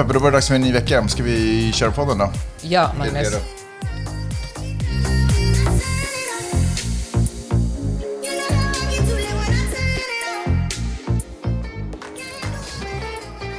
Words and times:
Peppe, 0.00 0.12
då 0.12 0.18
var 0.18 0.30
det 0.30 0.36
dags 0.36 0.48
för 0.48 0.54
en 0.54 0.60
ny 0.60 0.72
vecka. 0.72 1.08
Ska 1.08 1.22
vi 1.22 1.72
köra 1.72 1.90
podden 1.90 2.18
då? 2.18 2.32
Ja, 2.60 2.92
Magnus. 2.98 3.36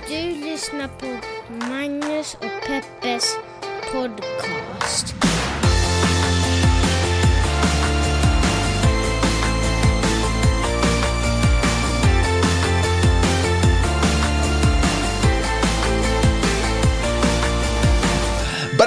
Du 0.10 0.46
lyssnar 0.46 0.88
på 0.88 1.06
Magnus 1.70 2.38
och 2.40 2.68
Peppes 2.68 3.36
podcast. 3.92 4.61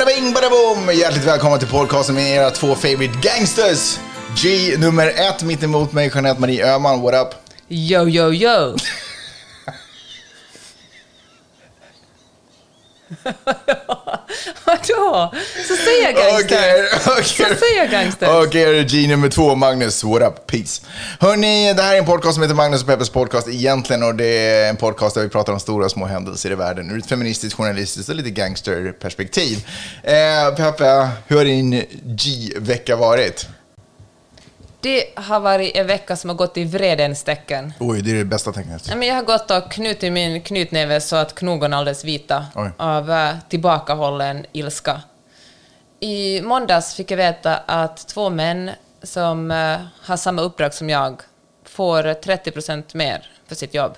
Bada 0.05 0.17
bing, 0.17 0.35
bada 0.35 0.51
boom! 0.51 0.95
Hjärtligt 0.95 1.25
välkomna 1.25 1.59
till 1.59 1.69
podcasten 1.69 2.15
med 2.15 2.37
era 2.37 2.51
två 2.51 2.75
favorite 2.75 3.19
gangsters. 3.23 3.99
G 4.43 4.77
nummer 4.79 5.07
ett, 5.07 5.43
mitt 5.43 5.63
emot 5.63 5.93
mig, 5.93 6.11
Jeanette 6.15 6.41
Marie 6.41 6.74
Öhman, 6.74 7.01
what 7.01 7.15
up? 7.15 7.29
Yo, 7.69 8.09
yo, 8.09 8.33
yo! 8.33 8.77
Vadå? 14.89 15.33
Så 15.69 15.77
säger 15.77 16.13
gangster. 16.13 16.45
Okej, 16.45 16.89
okej. 17.07 17.25
Så 17.25 17.65
säger 17.67 17.89
gangsters. 17.91 18.29
Okej, 18.47 18.85
G 18.85 19.09
nummer 19.09 19.29
två, 19.29 19.55
Magnus, 19.55 20.05
what 20.05 20.23
up, 20.23 20.47
peace. 20.47 20.83
Hörni, 21.21 21.73
det 21.75 21.83
här 21.83 21.95
är 21.95 21.99
en 21.99 22.07
podcast 22.07 22.35
som 22.35 22.43
heter 22.43 22.55
Magnus 22.55 22.80
och 22.80 22.87
Peppes 22.87 23.11
podcast 23.11 23.49
egentligen 23.49 24.02
och 24.02 24.15
det 24.15 24.27
är 24.27 24.69
en 24.69 24.77
podcast 24.77 25.15
där 25.15 25.23
vi 25.23 25.29
pratar 25.29 25.52
om 25.52 25.61
stora 25.61 25.85
och 25.85 25.91
små 25.91 26.07
händelser 26.07 26.51
i 26.51 26.55
världen 26.55 26.91
ur 26.91 26.99
ett 26.99 27.07
feministiskt, 27.07 27.57
journalistiskt 27.57 28.09
och 28.09 28.15
lite 28.15 28.30
gangsterperspektiv. 28.30 29.67
Eh, 30.02 30.55
Peppe, 30.57 31.09
hur 31.27 31.37
har 31.37 31.45
din 31.45 31.85
G-vecka 32.05 32.97
varit? 32.97 33.47
Det 34.85 35.04
har 35.16 35.40
varit 35.40 35.77
en 35.77 35.87
vecka 35.87 36.16
som 36.16 36.30
har 36.30 36.37
gått 36.37 36.57
i 36.57 36.65
vredens 36.65 37.23
tecken. 37.24 37.73
Oj, 37.80 38.02
det 38.02 38.10
är 38.10 38.15
det 38.15 38.24
bästa 38.24 38.52
tecknet. 38.52 38.82
Nej, 38.88 38.96
men 38.96 39.09
Jag 39.09 39.15
har 39.15 39.23
gått 39.23 39.51
och 39.51 39.71
knutit 39.73 40.13
min 40.13 40.40
knytnäve 40.43 41.01
så 41.01 41.16
att 41.16 41.35
knogarna 41.35 41.77
är 41.77 41.79
alldeles 41.79 42.04
vita 42.04 42.46
Oj. 42.54 42.71
av 42.77 43.10
eh, 43.10 43.35
tillbakahållen 43.49 44.46
ilska. 44.52 45.01
I 46.01 46.40
måndags 46.43 46.95
fick 46.95 47.10
jag 47.10 47.16
veta 47.16 47.57
att 47.57 47.96
två 48.09 48.30
män 48.30 48.71
som 49.02 49.51
eh, 49.51 49.77
har 50.02 50.16
samma 50.16 50.43
uppdrag 50.43 50.74
som 50.74 50.90
jag 50.90 51.23
får 51.65 52.15
30 52.15 52.51
procent 52.51 52.95
mer 52.95 53.30
för 53.49 53.55
sitt 53.55 53.74
jobb. 53.74 53.93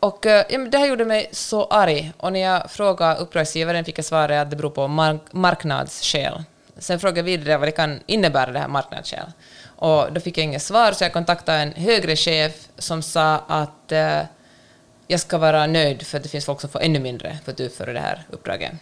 Och 0.00 0.26
eh, 0.26 0.44
ja, 0.48 0.58
det 0.58 0.78
här 0.78 0.86
gjorde 0.86 1.04
mig 1.04 1.28
så 1.32 1.64
arg. 1.64 2.12
Och 2.16 2.32
när 2.32 2.40
jag 2.40 2.70
frågade 2.70 3.16
uppdragsgivaren 3.20 3.84
fick 3.84 3.98
jag 3.98 4.04
svaret 4.04 4.42
att 4.42 4.50
det 4.50 4.56
beror 4.56 4.70
på 4.70 4.88
mark- 4.88 5.32
marknadsskäl. 5.32 6.42
Sen 6.78 7.00
frågade 7.00 7.18
jag 7.18 7.24
vidare 7.24 7.56
vad 7.58 7.68
det 7.68 7.72
kan 7.72 8.00
innebära, 8.06 8.52
det 8.52 8.58
här 8.58 8.68
marknadsskäl. 8.68 9.32
Och 9.80 10.12
då 10.12 10.20
fick 10.20 10.38
jag 10.38 10.44
inget 10.44 10.62
svar, 10.62 10.92
så 10.92 11.04
jag 11.04 11.12
kontaktade 11.12 11.58
en 11.58 11.72
högre 11.72 12.16
chef 12.16 12.52
som 12.78 13.02
sa 13.02 13.44
att 13.48 13.92
eh, 13.92 14.20
jag 15.06 15.20
ska 15.20 15.38
vara 15.38 15.66
nöjd 15.66 16.06
för 16.06 16.16
att 16.16 16.22
det 16.22 16.28
finns 16.28 16.44
folk 16.44 16.60
som 16.60 16.70
får 16.70 16.82
ännu 16.82 16.98
mindre 16.98 17.38
för 17.44 17.52
att 17.52 17.60
utföra 17.60 17.92
det 17.92 18.00
här 18.00 18.22
uppdraget. 18.30 18.72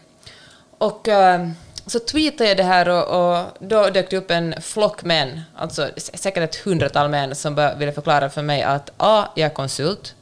Och 0.79 1.09
eh, 1.09 1.49
så 1.87 1.99
tweetade 1.99 2.49
jag 2.49 2.57
det 2.57 2.63
här 2.63 2.89
och, 2.89 3.31
och 3.31 3.45
då 3.59 3.91
dök 3.91 4.11
det 4.11 4.17
upp 4.17 4.31
en 4.31 4.55
flock 4.63 5.05
män, 5.05 5.41
alltså 5.57 5.91
säkert 5.97 6.43
ett 6.43 6.57
hundratal 6.57 7.11
män, 7.11 7.35
som 7.35 7.73
ville 7.79 7.93
förklara 7.93 8.31
för 8.31 8.43
mig 8.43 8.63
att 8.63 8.91
A. 8.97 9.25
Jag 9.35 9.47
är 9.47 9.55
konsult 9.55 10.15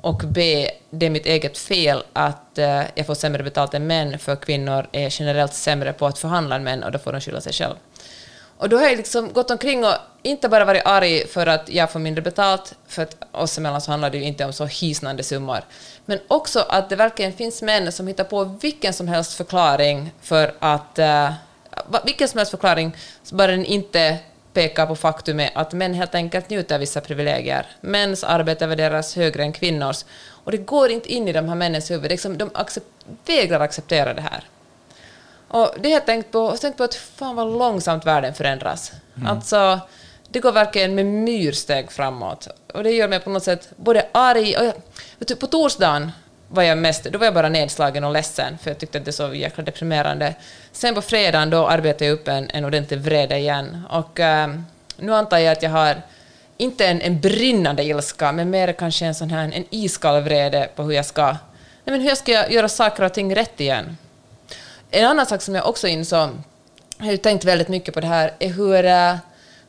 och 0.00 0.22
B. 0.26 0.70
Det 0.90 1.06
är 1.06 1.10
mitt 1.10 1.26
eget 1.26 1.58
fel 1.58 2.02
att 2.12 2.58
eh, 2.58 2.82
jag 2.94 3.06
får 3.06 3.14
sämre 3.14 3.42
betalt 3.42 3.74
än 3.74 3.86
män 3.86 4.18
för 4.18 4.36
kvinnor 4.36 4.86
är 4.92 5.20
generellt 5.20 5.54
sämre 5.54 5.92
på 5.92 6.06
att 6.06 6.18
förhandla 6.18 6.56
än 6.56 6.64
män 6.64 6.82
och 6.82 6.92
då 6.92 6.98
får 6.98 7.12
de 7.12 7.20
skylla 7.20 7.40
sig 7.40 7.52
själva. 7.52 7.76
Och 8.60 8.68
då 8.68 8.76
har 8.76 8.84
jag 8.84 8.96
liksom 8.96 9.32
gått 9.32 9.50
omkring 9.50 9.84
och 9.84 9.94
inte 10.22 10.48
bara 10.48 10.64
varit 10.64 10.82
arg 10.84 11.26
för 11.26 11.46
att 11.46 11.68
jag 11.68 11.90
får 11.90 12.00
mindre 12.00 12.22
betalt, 12.22 12.74
för 12.88 13.02
att 13.02 13.16
oss 13.32 13.58
emellan 13.58 13.80
så 13.80 13.90
handlar 13.90 14.10
det 14.10 14.18
ju 14.18 14.24
inte 14.24 14.44
om 14.44 14.52
så 14.52 14.64
hisnande 14.64 15.22
summor, 15.22 15.60
men 16.06 16.18
också 16.28 16.66
att 16.68 16.88
det 16.88 16.96
verkligen 16.96 17.32
finns 17.32 17.62
män 17.62 17.92
som 17.92 18.06
hittar 18.06 18.24
på 18.24 18.44
vilken 18.44 18.92
som 18.92 19.08
helst 19.08 19.34
förklaring 19.34 20.12
för 20.22 20.54
att... 20.58 20.98
Uh, 20.98 21.32
vilken 22.04 22.28
som 22.28 22.38
helst 22.38 22.50
förklaring, 22.50 22.96
så 23.22 23.34
bara 23.34 23.50
den 23.50 23.64
inte 23.64 24.18
pekar 24.52 24.86
på 24.86 24.96
faktumet 24.96 25.52
att 25.54 25.72
män 25.72 25.94
helt 25.94 26.14
enkelt 26.14 26.50
njuter 26.50 26.74
av 26.74 26.80
vissa 26.80 27.00
privilegier. 27.00 27.66
Mäns 27.80 28.24
arbete 28.24 28.66
värderas 28.66 29.16
högre 29.16 29.42
än 29.42 29.52
kvinnors. 29.52 30.04
Och 30.44 30.50
det 30.50 30.58
går 30.58 30.90
inte 30.90 31.12
in 31.12 31.28
i 31.28 31.32
de 31.32 31.48
här 31.48 31.54
männens 31.54 31.90
huvud. 31.90 32.10
Liksom, 32.10 32.38
de 32.38 32.50
accep- 32.50 33.16
vägrar 33.26 33.60
acceptera 33.60 34.14
det 34.14 34.22
här. 34.22 34.44
Och 35.50 35.74
det 35.80 35.88
har 35.88 35.94
jag 35.94 36.06
tänkt 36.06 36.32
på, 36.32 36.48
har 36.48 36.56
tänkt 36.56 36.76
på 36.76 36.84
att 36.84 36.94
fan 36.94 37.36
vad 37.36 37.58
långsamt 37.58 38.06
världen 38.06 38.34
förändras. 38.34 38.92
Alltså, 39.26 39.80
det 40.28 40.40
går 40.40 40.52
verkligen 40.52 40.94
med 40.94 41.06
myrsteg 41.06 41.92
framåt. 41.92 42.48
Och 42.74 42.84
det 42.84 42.90
gör 42.90 43.08
mig 43.08 43.20
på 43.20 43.30
något 43.30 43.42
sätt 43.42 43.68
både 43.76 44.06
arg 44.12 44.56
och... 44.56 44.64
Jag, 44.64 45.38
på 45.40 45.46
torsdagen 45.46 46.12
var 46.48 46.62
jag 46.62 46.78
mest, 46.78 47.04
då 47.04 47.18
var 47.18 47.24
jag 47.24 47.34
bara 47.34 47.48
nedslagen 47.48 48.04
och 48.04 48.12
ledsen, 48.12 48.58
för 48.58 48.70
jag 48.70 48.78
tyckte 48.78 48.98
att 48.98 49.04
det 49.04 49.10
är 49.10 49.12
så 49.12 49.34
jäkla 49.34 49.64
deprimerande. 49.64 50.34
Sen 50.72 50.94
på 50.94 51.02
fredagen 51.02 51.50
då 51.50 51.66
arbetade 51.66 52.04
jag 52.04 52.12
upp 52.14 52.28
en, 52.28 52.50
en 52.50 52.64
ordentlig 52.64 53.00
vrede 53.00 53.38
igen. 53.38 53.82
Och 53.90 54.20
ehm, 54.20 54.64
nu 54.96 55.14
antar 55.14 55.38
jag 55.38 55.52
att 55.52 55.62
jag 55.62 55.70
har 55.70 56.02
inte 56.56 56.86
en, 56.86 57.00
en 57.00 57.20
brinnande 57.20 57.84
ilska, 57.84 58.32
men 58.32 58.50
mer 58.50 58.72
kanske 58.72 59.06
en 59.06 59.14
sån 59.14 59.30
här 59.30 59.52
en 59.52 59.64
iskall 59.70 60.22
vrede 60.22 60.68
på 60.76 60.82
hur 60.82 60.92
jag 60.92 61.06
ska, 61.06 61.26
nej 61.26 61.38
men 61.84 62.00
hur 62.00 62.08
jag 62.08 62.18
ska 62.18 62.50
göra 62.50 62.68
saker 62.68 63.04
och 63.04 63.14
ting 63.14 63.36
rätt 63.36 63.60
igen. 63.60 63.96
En 64.92 65.04
annan 65.04 65.26
sak 65.26 65.42
som 65.42 65.54
jag 65.54 65.68
också 65.68 65.88
insåg, 65.88 66.28
jag 66.98 67.04
har 67.04 67.12
ju 67.12 67.16
tänkt 67.16 67.44
väldigt 67.44 67.68
mycket 67.68 67.94
på 67.94 68.00
det 68.00 68.06
här, 68.06 68.32
är 68.38 68.48
hur, 68.48 68.84
eh, 68.84 69.16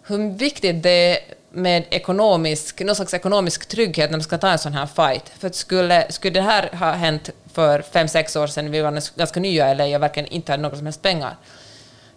hur 0.04 0.38
viktigt 0.38 0.84
det 0.84 0.90
är 0.90 1.20
med 1.52 1.84
ekonomisk, 1.90 2.82
någon 2.82 2.96
slags 2.96 3.14
ekonomisk 3.14 3.66
trygghet 3.66 4.12
när 4.12 4.18
man 4.18 4.24
ska 4.24 4.38
ta 4.38 4.50
en 4.50 4.60
sån 4.60 4.74
här 4.74 4.86
fight. 4.86 5.32
För 5.40 5.48
att 5.48 5.56
skulle, 5.56 6.12
skulle 6.12 6.34
det 6.34 6.42
här 6.42 6.70
ha 6.74 6.92
hänt 6.92 7.30
för 7.54 7.82
fem, 7.82 8.08
sex 8.08 8.36
år 8.36 8.48
sedan, 8.48 8.72
vi 8.72 8.82
var 8.82 9.18
ganska 9.18 9.40
nya 9.40 9.68
eller 9.68 9.86
jag 9.86 10.00
verkligen 10.00 10.30
inte 10.30 10.52
hade 10.52 10.64
några 10.64 10.76
som 10.76 10.86
helst 10.86 11.02
pengar, 11.02 11.36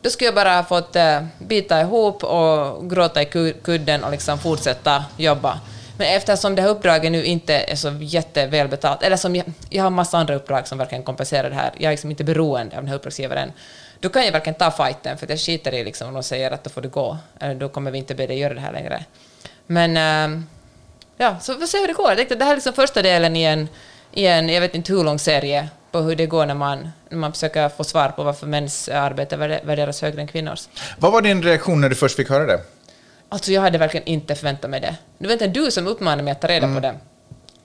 då 0.02 0.10
skulle 0.10 0.26
jag 0.26 0.34
bara 0.34 0.56
ha 0.56 0.64
fått 0.64 0.96
eh, 0.96 1.24
bita 1.38 1.80
ihop 1.80 2.24
och 2.24 2.90
gråta 2.90 3.22
i 3.22 3.54
kudden 3.62 4.04
och 4.04 4.10
liksom 4.10 4.38
fortsätta 4.38 5.04
jobba. 5.16 5.60
Men 5.96 6.16
eftersom 6.16 6.54
det 6.54 6.62
här 6.62 6.68
uppdraget 6.68 7.12
nu 7.12 7.24
inte 7.24 7.54
är 7.54 7.76
så 7.76 7.92
jättevälbetalt, 8.00 9.02
eller 9.02 9.16
som 9.16 9.36
jag, 9.36 9.46
jag 9.70 9.82
har 9.82 9.90
massa 9.90 10.18
andra 10.18 10.34
uppdrag 10.34 10.68
som 10.68 10.78
verkligen 10.78 11.04
kompenserar 11.04 11.50
det 11.50 11.56
här, 11.56 11.72
jag 11.76 11.84
är 11.84 11.90
liksom 11.90 12.10
inte 12.10 12.24
beroende 12.24 12.76
av 12.76 12.82
den 12.82 12.88
här 12.88 12.96
uppdragsgivaren, 12.96 13.52
då 14.00 14.08
kan 14.08 14.24
jag 14.24 14.32
verkligen 14.32 14.58
ta 14.58 14.70
fighten, 14.70 15.18
för 15.18 15.26
att 15.26 15.30
jag 15.30 15.40
skiter 15.40 15.74
i 15.74 15.84
liksom 15.84 16.08
om 16.08 16.14
de 16.14 16.22
säger 16.22 16.50
att 16.50 16.64
då 16.64 16.70
får 16.70 16.80
du 16.80 16.88
gå, 16.88 17.18
eller 17.40 17.54
då 17.54 17.68
kommer 17.68 17.90
vi 17.90 17.98
inte 17.98 18.14
be 18.14 18.26
dig 18.26 18.38
göra 18.38 18.54
det 18.54 18.60
här 18.60 18.72
längre. 18.72 19.04
Men 19.66 19.96
ehm, 19.96 20.46
ja, 21.16 21.36
så 21.40 21.54
vi 21.54 21.60
får 21.60 21.66
se 21.66 21.78
hur 21.78 21.86
det 21.86 21.92
går. 21.92 22.08
Jag 22.08 22.16
tänkte, 22.16 22.34
liksom, 22.34 22.38
det 22.38 22.44
här 22.44 22.52
är 22.52 22.56
liksom 22.56 22.72
första 22.72 23.02
delen 23.02 23.36
i 23.36 23.42
en, 23.42 23.68
i 24.12 24.26
en, 24.26 24.48
jag 24.48 24.60
vet 24.60 24.74
inte 24.74 24.92
hur 24.92 25.04
lång 25.04 25.18
serie, 25.18 25.68
på 25.90 26.00
hur 26.00 26.16
det 26.16 26.26
går 26.26 26.46
när 26.46 26.54
man, 26.54 26.90
när 27.08 27.18
man 27.18 27.32
försöker 27.32 27.68
få 27.68 27.84
svar 27.84 28.08
på 28.08 28.22
varför 28.22 28.46
mäns 28.46 28.88
arbete 28.88 29.36
värderas 29.36 30.02
högre 30.02 30.20
än 30.20 30.26
kvinnors. 30.26 30.68
Vad 30.98 31.12
var 31.12 31.22
din 31.22 31.42
reaktion 31.42 31.80
när 31.80 31.88
du 31.88 31.94
först 31.94 32.16
fick 32.16 32.28
höra 32.28 32.46
det? 32.46 32.60
Alltså 33.28 33.52
jag 33.52 33.62
hade 33.62 33.78
verkligen 33.78 34.06
inte 34.06 34.34
förväntat 34.34 34.70
mig 34.70 34.80
det. 34.80 34.96
Det 35.18 35.26
var 35.26 35.32
inte 35.32 35.46
du 35.46 35.70
som 35.70 35.86
uppmanade 35.86 36.22
mig 36.22 36.32
att 36.32 36.40
ta 36.40 36.48
reda 36.48 36.74
på 36.74 36.80
det. 36.80 36.94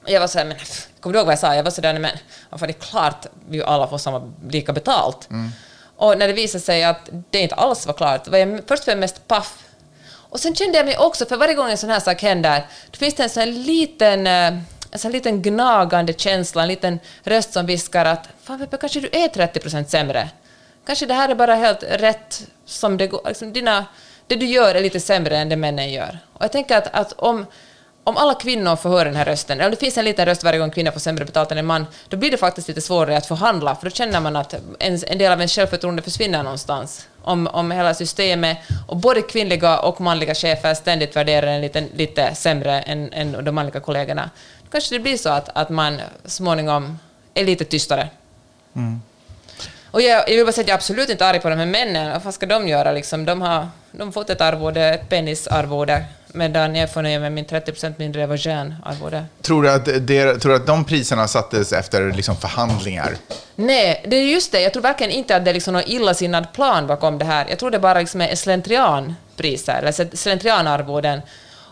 Jag 0.05 0.19
var 0.19 0.27
såhär, 0.27 0.45
men 0.45 0.57
kommer 0.99 1.13
du 1.13 1.19
ihåg 1.19 1.25
vad 1.25 1.33
jag 1.33 1.39
sa? 1.39 1.55
Jag 1.55 1.63
var 1.63 1.71
sådär, 1.71 1.93
nej 1.93 2.01
men 2.01 2.17
varför 2.49 2.67
det 2.67 2.71
är 2.71 2.81
klart 2.81 3.25
vi 3.49 3.63
alla 3.63 3.87
får 3.87 3.97
samma, 3.97 4.31
lika 4.49 4.73
betalt. 4.73 5.29
Och 5.95 6.17
när 6.17 6.27
det 6.27 6.33
visade 6.33 6.63
sig 6.63 6.83
att 6.83 7.09
det 7.31 7.39
inte 7.39 7.55
alls 7.55 7.85
var 7.87 7.93
klart, 7.93 8.27
var 8.27 8.37
jag, 8.37 8.61
först 8.67 8.87
var 8.87 8.91
jag 8.91 8.99
mest 8.99 9.27
paff. 9.27 9.63
Och 10.11 10.39
sen 10.39 10.55
kände 10.55 10.77
jag 10.77 10.85
mig 10.85 10.97
också, 10.97 11.25
för 11.25 11.37
varje 11.37 11.53
gång 11.53 11.69
en 11.71 11.77
sån 11.77 11.89
här 11.89 11.99
sak 11.99 12.21
händer, 12.21 12.65
då 12.91 12.97
finns 12.97 13.13
det 13.13 13.23
en 13.23 13.29
sån 13.29 13.41
här 13.43 13.51
liten, 13.51 14.27
eh, 14.27 14.53
en 14.91 14.99
sån 14.99 15.11
liten 15.11 15.41
gnagande 15.41 16.13
känsla, 16.13 16.61
en 16.61 16.67
liten 16.67 16.99
röst 17.23 17.53
som 17.53 17.65
viskar 17.65 18.05
att 18.05 18.29
fan 18.43 18.59
Peppe, 18.59 18.77
kanske 18.77 18.99
du 18.99 19.09
är 19.11 19.27
30 19.27 19.59
procent 19.59 19.89
sämre. 19.89 20.29
Kanske 20.85 21.05
det 21.05 21.13
här 21.13 21.29
är 21.29 21.35
bara 21.35 21.55
helt 21.55 21.83
rätt 21.83 22.47
som 22.65 22.97
det 22.97 23.07
går. 23.07 23.21
Liksom 23.27 23.53
dina, 23.53 23.85
det 24.29 24.35
du 24.35 24.45
gör 24.45 24.75
är 24.75 24.81
lite 24.81 24.99
sämre 24.99 25.37
än 25.37 25.49
det 25.49 25.55
männen 25.55 25.91
gör. 25.91 26.19
Och 26.33 26.43
jag 26.43 26.51
tänker 26.51 26.77
att, 26.77 26.87
att 26.93 27.13
om, 27.13 27.45
om 28.03 28.17
alla 28.17 28.33
kvinnor 28.33 28.75
får 28.75 28.89
höra 28.89 29.03
den 29.03 29.15
här 29.15 29.25
rösten, 29.25 29.57
eller 29.57 29.65
om 29.65 29.71
det 29.71 29.77
finns 29.77 29.97
en 29.97 30.05
liten 30.05 30.25
röst 30.25 30.43
varje 30.43 30.59
gång 30.59 30.71
kvinnor 30.71 30.91
får 30.91 30.99
sämre 30.99 31.25
betalt 31.25 31.51
än 31.51 31.57
en 31.57 31.65
man, 31.65 31.85
då 32.07 32.17
blir 32.17 32.31
det 32.31 32.37
faktiskt 32.37 32.67
lite 32.67 32.81
svårare 32.81 33.17
att 33.17 33.25
förhandla, 33.25 33.75
för 33.75 33.85
då 33.85 33.89
känner 33.89 34.19
man 34.19 34.35
att 34.35 34.53
en, 34.79 34.99
en 35.07 35.17
del 35.17 35.31
av 35.31 35.39
ens 35.39 35.55
självförtroende 35.55 36.01
försvinner 36.01 36.43
någonstans. 36.43 37.07
Om, 37.21 37.47
om 37.47 37.71
hela 37.71 37.93
systemet 37.93 38.57
och 38.87 38.97
både 38.97 39.21
kvinnliga 39.21 39.79
och 39.79 40.01
manliga 40.01 40.35
chefer 40.35 40.73
ständigt 40.73 41.15
värderar 41.15 41.47
en 41.47 41.61
lite, 41.61 41.83
lite 41.95 42.35
sämre 42.35 42.81
än, 42.81 43.13
än 43.13 43.45
de 43.45 43.51
manliga 43.51 43.79
kollegorna, 43.79 44.29
då 44.63 44.69
kanske 44.71 44.95
det 44.95 44.99
blir 44.99 45.17
så 45.17 45.29
att, 45.29 45.49
att 45.53 45.69
man 45.69 46.01
småningom 46.25 46.99
är 47.33 47.45
lite 47.45 47.65
tystare. 47.65 48.09
Mm. 48.75 49.01
Och 49.91 50.01
jag, 50.01 50.29
jag 50.29 50.35
vill 50.35 50.45
bara 50.45 50.51
säga 50.51 50.63
att 50.63 50.67
jag 50.67 50.73
är 50.73 50.77
absolut 50.77 51.09
inte 51.09 51.25
arg 51.25 51.39
på 51.39 51.49
de 51.49 51.55
här 51.55 51.65
männen. 51.65 52.11
Vad 52.11 52.23
fan 52.23 52.33
ska 52.33 52.45
de 52.45 52.67
göra 52.67 52.91
liksom? 52.91 53.25
De 53.25 53.41
har, 53.41 53.67
de 53.91 54.13
fått 54.13 54.29
ett 54.29 54.41
arvode, 54.41 54.81
ett 54.81 55.09
penisarvode, 55.09 56.05
medan 56.27 56.75
jag 56.75 56.93
får 56.93 57.01
nöja 57.01 57.19
mig 57.19 57.29
med 57.29 57.31
min 57.31 57.45
30% 57.45 57.93
mindre 57.97 58.25
vagin-arvode. 58.25 59.25
Tror 59.41 59.63
du, 59.63 59.71
att 59.71 59.85
det, 59.85 60.39
tror 60.39 60.49
du 60.49 60.55
att 60.55 60.67
de 60.67 60.85
priserna 60.85 61.27
sattes 61.27 61.73
efter 61.73 62.11
liksom 62.11 62.35
förhandlingar? 62.35 63.15
Nej, 63.55 64.05
det 64.07 64.15
är 64.15 64.23
just 64.23 64.51
det. 64.51 64.61
Jag 64.61 64.73
tror 64.73 64.83
verkligen 64.83 65.11
inte 65.11 65.35
att 65.35 65.45
det 65.45 65.51
är 65.51 65.53
liksom 65.53 65.73
någon 65.73 65.83
illasinnad 65.87 66.53
plan 66.53 66.87
bakom 66.87 67.17
det 67.17 67.25
här. 67.25 67.45
Jag 67.49 67.59
tror 67.59 67.71
det 67.71 67.79
bara 67.79 67.99
liksom 67.99 68.21
är 68.21 68.35
slentrianpriser, 68.35 69.79
eller 69.79 70.15
slentrianarvoden. 70.15 71.21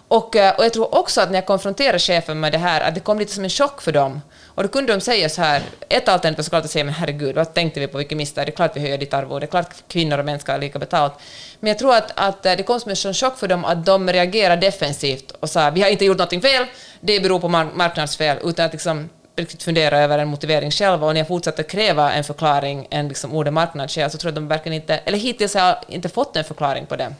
Och, 0.07 0.35
eh, 0.35 0.55
och 0.55 0.65
jag 0.65 0.73
tror 0.73 0.95
också 0.95 1.21
att 1.21 1.29
när 1.29 1.37
jag 1.37 1.45
konfronterade 1.45 1.99
chefen 1.99 2.39
med 2.39 2.51
det 2.51 2.57
här, 2.57 2.81
att 2.81 2.95
det 2.95 3.01
kom 3.01 3.19
lite 3.19 3.33
som 3.33 3.43
en 3.43 3.49
chock 3.49 3.81
för 3.81 3.91
dem. 3.91 4.21
Och 4.57 4.63
då 4.63 4.69
kunde 4.69 4.93
de 4.93 5.01
säga 5.01 5.29
så 5.29 5.41
här, 5.41 5.61
ett 5.89 6.09
alternativ 6.09 6.37
var 6.37 6.43
såklart 6.43 6.65
att 6.65 6.71
säga 6.71 6.85
men 6.85 6.93
herregud, 6.93 7.35
vad 7.35 7.53
tänkte 7.53 7.79
vi 7.79 7.87
på, 7.87 7.97
vilket 7.97 8.17
misstag, 8.17 8.45
det 8.45 8.49
är 8.49 8.55
klart 8.55 8.71
vi 8.75 8.79
höjer 8.79 8.97
ditt 8.97 9.13
arvode, 9.13 9.39
det 9.39 9.45
är 9.45 9.47
klart 9.47 9.83
kvinnor 9.87 10.17
och 10.17 10.25
män 10.25 10.39
ska 10.39 10.51
ha 10.51 10.59
lika 10.59 10.79
betalt. 10.79 11.13
Men 11.59 11.67
jag 11.67 11.79
tror 11.79 11.95
att, 11.95 12.11
att 12.15 12.45
eh, 12.45 12.53
det 12.57 12.63
kom 12.63 12.79
som 12.79 12.89
en 12.89 12.95
sån 12.95 13.13
chock 13.13 13.37
för 13.37 13.47
dem 13.47 13.65
att 13.65 13.85
de 13.85 14.09
reagerade 14.09 14.61
defensivt 14.61 15.31
och 15.31 15.49
sa 15.49 15.69
vi 15.69 15.81
har 15.81 15.89
inte 15.89 16.05
gjort 16.05 16.17
någonting 16.17 16.41
fel, 16.41 16.65
det 16.99 17.19
beror 17.19 17.39
på 17.39 17.47
marknadsfel, 17.49 18.37
utan 18.43 18.65
att 18.65 18.71
liksom 18.71 19.09
riktigt 19.35 19.63
fundera 19.63 19.99
över 19.99 20.19
en 20.19 20.27
motivering 20.27 20.71
själva 20.71 21.07
och 21.07 21.13
när 21.13 21.21
jag 21.21 21.27
fortsatte 21.27 21.63
kräva 21.63 22.13
en 22.13 22.23
förklaring 22.23 22.87
än 22.91 23.07
liksom 23.07 23.33
ordet 23.33 23.53
marknadsskäl 23.53 24.11
så 24.11 24.17
tror 24.17 24.29
jag 24.29 24.31
att 24.31 24.35
de 24.35 24.47
verkligen 24.47 24.81
inte, 24.81 24.97
eller 24.97 25.17
hittills 25.17 25.53
har 25.53 25.61
jag 25.61 25.77
inte 25.87 26.09
fått 26.09 26.35
en 26.35 26.43
förklaring 26.43 26.85
på 26.85 26.95
det. 26.95 27.13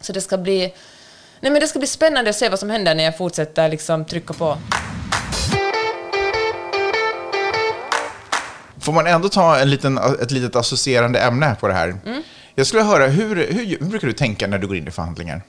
Så 0.00 0.12
det 0.12 0.20
ska 0.20 0.38
bli, 0.38 0.58
nej 1.40 1.52
men 1.52 1.60
det 1.60 1.68
ska 1.68 1.78
bli 1.78 1.88
spännande 1.88 2.30
att 2.30 2.36
se 2.36 2.48
vad 2.48 2.58
som 2.58 2.70
händer 2.70 2.94
när 2.94 3.04
jag 3.04 3.18
fortsätter 3.18 3.68
liksom 3.68 4.04
trycka 4.04 4.34
på. 4.34 4.58
Får 8.80 8.92
man 8.92 9.06
ändå 9.06 9.28
ta 9.28 9.58
en 9.58 9.70
liten, 9.70 9.98
ett 10.22 10.30
litet 10.30 10.56
associerande 10.56 11.18
ämne 11.20 11.56
på 11.60 11.68
det 11.68 11.74
här? 11.74 11.88
Mm. 12.06 12.22
Jag 12.54 12.66
skulle 12.66 12.82
höra, 12.82 13.06
hur, 13.06 13.36
hur, 13.36 13.66
hur 13.66 13.86
brukar 13.86 14.06
du 14.06 14.12
tänka 14.12 14.46
när 14.46 14.58
du 14.58 14.66
går 14.66 14.76
in 14.76 14.88
i 14.88 14.90
förhandlingar? 14.90 15.42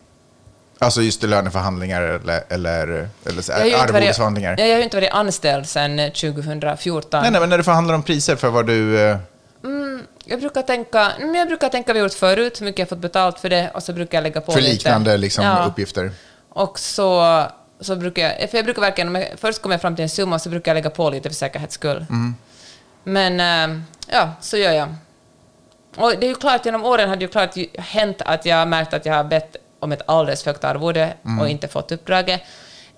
Alltså 0.80 1.02
just 1.02 1.24
löneförhandlingar 1.24 2.02
eller, 2.02 2.44
eller, 2.50 2.88
eller 3.26 3.68
Jag 3.70 3.80
arvodesförhandlingar? 3.80 4.56
Jag 4.60 4.68
har 4.70 4.78
ju 4.78 4.84
inte 4.84 4.98
varit 4.98 5.12
anställd 5.12 5.68
sedan 5.68 5.98
2014. 5.98 7.22
Nej, 7.22 7.32
nej, 7.32 7.42
men 7.42 7.50
när 7.50 7.58
du 7.58 7.64
förhandlar 7.64 7.96
om 7.96 8.04
priser 8.04 8.36
för 8.36 8.50
vad 8.50 8.68
du... 8.68 9.00
eh, 9.00 9.18
Jag 10.26 10.40
brukar 10.40 10.62
tänka, 10.62 11.12
men 11.20 11.36
jag 11.36 11.48
brukar 11.48 11.70
tänka 11.70 11.94
vi 11.94 12.00
har 12.00 12.06
gjort 12.06 12.14
förut, 12.14 12.62
hur 12.62 12.66
mycket 12.66 12.80
jag 12.80 12.90
fått 12.90 12.98
betalt 12.98 13.40
för 13.40 13.50
det, 13.50 13.72
och 13.74 13.84
så 13.84 13.94
brukar 13.94 14.18
jag 14.18 14.24
lägga 14.24 14.42
på 14.42 14.52
För 14.52 14.62
liknande 14.62 15.18
liksom, 15.18 15.46
Ja. 15.46 15.66
uppgifter. 15.66 16.12
Och 16.50 16.80
så, 16.80 17.44
så 17.80 17.96
brukar 17.96 18.22
jag, 18.40 18.50
för 18.50 18.58
jag 18.58 18.66
brukar 18.66 18.82
verkligen, 18.82 19.08
om 19.08 19.16
jag, 19.16 19.28
först 19.38 19.62
kommer 19.62 19.74
jag 19.74 19.82
fram 19.82 19.96
till 19.96 20.04
en 20.04 20.10
summa, 20.10 20.40
så 20.40 20.50
brukar 20.50 20.72
jag 20.72 20.76
lägga 20.76 20.90
på 20.90 21.10
lite 21.10 21.30
för 21.30 21.36
säkerhets 21.36 21.74
skull. 21.76 22.06
Mm. 22.10 22.36
Men 23.04 23.40
äh, 23.72 23.80
ja, 24.08 24.32
så 24.42 24.58
gör 24.58 24.72
jag. 24.72 24.96
Och 25.98 26.14
det 26.20 26.26
är 26.26 26.30
ju 26.30 26.36
klart, 26.36 26.66
genom 26.66 26.84
åren 26.86 27.10
har 27.10 27.16
det 27.16 27.22
ju 27.22 27.28
klart 27.32 27.56
hänt 27.78 28.22
att 28.26 28.46
jag 28.46 28.56
har 28.56 28.66
märkt 28.66 28.94
att 28.94 29.06
jag 29.06 29.14
har 29.14 29.24
bett 29.24 29.56
om 29.80 29.92
ett 29.92 30.02
alldeles 30.06 30.44
för 30.44 30.52
högt 30.52 30.64
arvode 30.64 31.14
Mm. 31.26 31.40
och 31.40 31.50
inte 31.50 31.68
fått 31.68 31.92
uppdraget. 31.92 32.42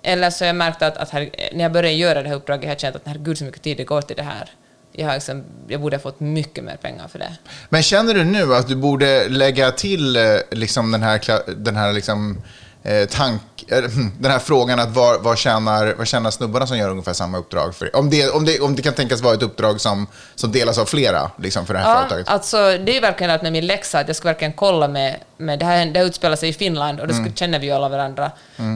Eller 0.02 0.30
så 0.30 0.44
har 0.44 0.46
jag 0.46 0.56
märkt 0.56 0.82
att, 0.82 0.96
att 0.96 1.10
här, 1.10 1.30
när 1.52 1.62
jag 1.64 1.72
började 1.72 1.94
göra 1.94 2.22
det 2.22 2.28
här 2.28 2.36
uppdraget 2.36 2.64
har 2.64 2.70
jag 2.70 2.80
känt 2.80 2.96
att 2.96 3.02
herregud 3.04 3.38
så 3.38 3.44
mycket 3.44 3.62
tid 3.62 3.76
det 3.76 3.84
går 3.84 4.00
till 4.02 4.16
det 4.16 4.22
här. 4.22 4.50
Jag, 4.92 5.06
har 5.06 5.14
liksom, 5.14 5.44
jag 5.68 5.80
borde 5.80 5.96
ha 5.96 6.00
fått 6.00 6.20
mycket 6.20 6.64
mer 6.64 6.76
pengar 6.76 7.08
för 7.08 7.18
det. 7.18 7.32
Men 7.68 7.82
känner 7.82 8.14
du 8.14 8.24
nu 8.24 8.54
att 8.54 8.68
du 8.68 8.76
borde 8.76 9.28
lägga 9.28 9.70
till 9.70 10.16
eh, 10.16 10.22
liksom 10.50 10.92
den 10.92 11.02
här, 11.02 11.20
den 11.56 11.76
här 11.76 11.92
liksom, 11.92 12.42
eh, 12.84 13.08
tank, 13.08 13.42
eh, 13.68 13.82
den 14.18 14.30
här 14.30 14.38
frågan 14.38 14.80
att 14.80 14.90
vad, 14.90 15.22
vad, 15.22 15.38
tjänar, 15.38 15.94
vad 15.98 16.06
tjänar 16.06 16.30
snubbarna 16.30 16.66
som 16.66 16.78
gör 16.78 16.90
ungefär 16.90 17.12
samma 17.12 17.38
uppdrag? 17.38 17.74
För, 17.74 17.96
om, 17.96 18.10
det, 18.10 18.30
om, 18.30 18.44
det, 18.44 18.60
om 18.60 18.76
det 18.76 18.82
kan 18.82 18.94
tänkas 18.94 19.20
vara 19.20 19.34
ett 19.34 19.42
uppdrag 19.42 19.80
som, 19.80 20.06
som 20.34 20.52
delas 20.52 20.78
av 20.78 20.84
flera 20.84 21.30
liksom, 21.38 21.66
för 21.66 21.74
det 21.74 21.80
här 21.80 21.88
Ja, 21.90 21.98
företaget. 22.00 22.28
alltså 22.28 22.56
det 22.56 22.96
är 22.96 23.00
verkligen 23.00 23.30
att 23.30 23.42
med 23.42 23.52
min 23.52 23.66
läxa, 23.66 23.98
att 23.98 24.06
jag 24.06 24.16
ska 24.16 24.28
verkligen 24.28 24.52
kolla 24.52 24.88
med, 24.88 25.16
med 25.36 25.58
det 25.58 25.64
här 25.64 25.86
det 25.86 25.98
här 25.98 26.06
utspelar 26.06 26.36
sig 26.36 26.48
i 26.48 26.52
Finland 26.52 27.00
och 27.00 27.08
då 27.08 27.14
Mm. 27.14 27.34
känner 27.34 27.58
vi 27.58 27.66
ju 27.66 27.72
alla 27.72 27.88
varandra. 27.88 28.30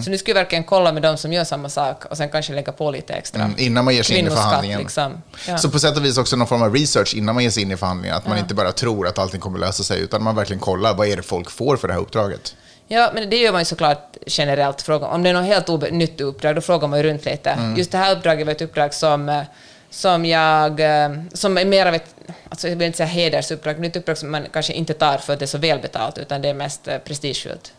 Så 0.05 0.11
nu 0.11 0.19
ska 0.19 0.31
jag 0.31 0.35
verkligen 0.35 0.65
kolla 0.65 0.93
med 0.93 1.03
de 1.03 1.17
som 1.17 1.33
gör 1.33 1.45
samma 1.45 1.69
sak 1.69 2.05
och 2.05 2.17
sen 2.17 2.29
kanske 2.29 2.53
lägga 2.53 2.73
på 2.73 2.91
lite 2.91 3.13
extra. 3.15 3.43
Mm, 3.43 3.55
innan 3.59 3.85
man 3.85 3.95
ger 3.95 4.03
sig 4.03 4.17
in 4.17 4.27
i 4.27 4.31
förhandlingen. 4.31 4.79
Liksom. 4.81 5.23
Ja. 5.49 5.59
Så 5.59 5.71
på 5.71 5.79
sätt 5.79 5.97
och 5.97 6.05
vis 6.05 6.19
också 6.19 6.37
någon 6.37 6.47
form 6.49 6.63
av 6.63 6.75
research 6.75 7.15
innan 7.15 7.35
man 7.35 7.45
ger 7.45 7.51
sig 7.51 7.63
in 7.63 7.71
i 7.73 7.77
förhandlingen. 7.77 8.17
Att 8.17 8.27
man 8.27 8.39
inte 8.39 8.55
bara 8.55 8.73
tror 8.73 9.07
att 9.07 9.19
allting 9.19 9.41
kommer 9.41 9.59
lösa 9.59 9.83
sig, 9.83 10.01
utan 10.01 10.23
man 10.23 10.35
verkligen 10.37 10.61
kollar 10.61 10.95
vad 10.95 11.09
är 11.09 11.17
det 11.17 11.23
folk 11.23 11.51
får 11.51 11.77
för 11.77 11.89
det 11.89 11.95
här 11.95 12.01
uppdraget. 12.01 12.55
Ja, 12.91 13.11
men 13.15 13.31
det 13.31 13.37
gör 13.37 13.53
man 13.53 13.61
ju 13.61 13.65
såklart 13.65 14.17
generellt. 14.27 14.83
Fråga, 14.83 15.07
om 15.07 15.23
det 15.23 15.29
är 15.31 15.35
något 15.35 15.45
helt 15.45 15.93
nytt 15.93 16.21
uppdrag, 16.21 16.55
då 16.55 16.61
frågar 16.61 16.89
man 16.89 16.99
ju 16.99 17.03
runt 17.05 17.25
lite. 17.25 17.51
Mm. 17.51 17.77
Just 17.77 17.91
det 17.93 17.99
här 17.99 18.17
uppdraget 18.17 18.47
var 18.47 18.53
ett 18.53 18.63
uppdrag 18.63 18.95
som, 18.95 19.29
eh, 19.29 19.43
som 19.91 20.25
jag... 20.25 20.81
eh, 20.81 21.11
Som 21.33 21.59
är 21.59 21.65
mer 21.65 21.87
av 21.87 21.95
ett, 21.95 22.15
alltså 22.49 22.69
jag 22.69 22.77
vill 22.77 22.87
inte 22.87 22.97
säga 22.97 23.07
hedersuppdrag, 23.07 23.79
men 23.79 23.85
ett 23.91 23.97
uppdrag 23.97 24.19
som 24.19 24.31
man 24.31 24.47
kanske 24.53 24.73
inte 24.73 24.95
tar 24.95 25.19
för 25.19 25.33
att 25.33 25.39
det 25.39 25.45
är 25.45 25.47
så 25.47 25.59
välbetalt, 25.59 26.19
utan 26.19 26.43
det 26.43 26.49
är 26.49 26.55
mest 26.55 26.89
eh, 26.89 26.99
prestigefyllt. 26.99 27.73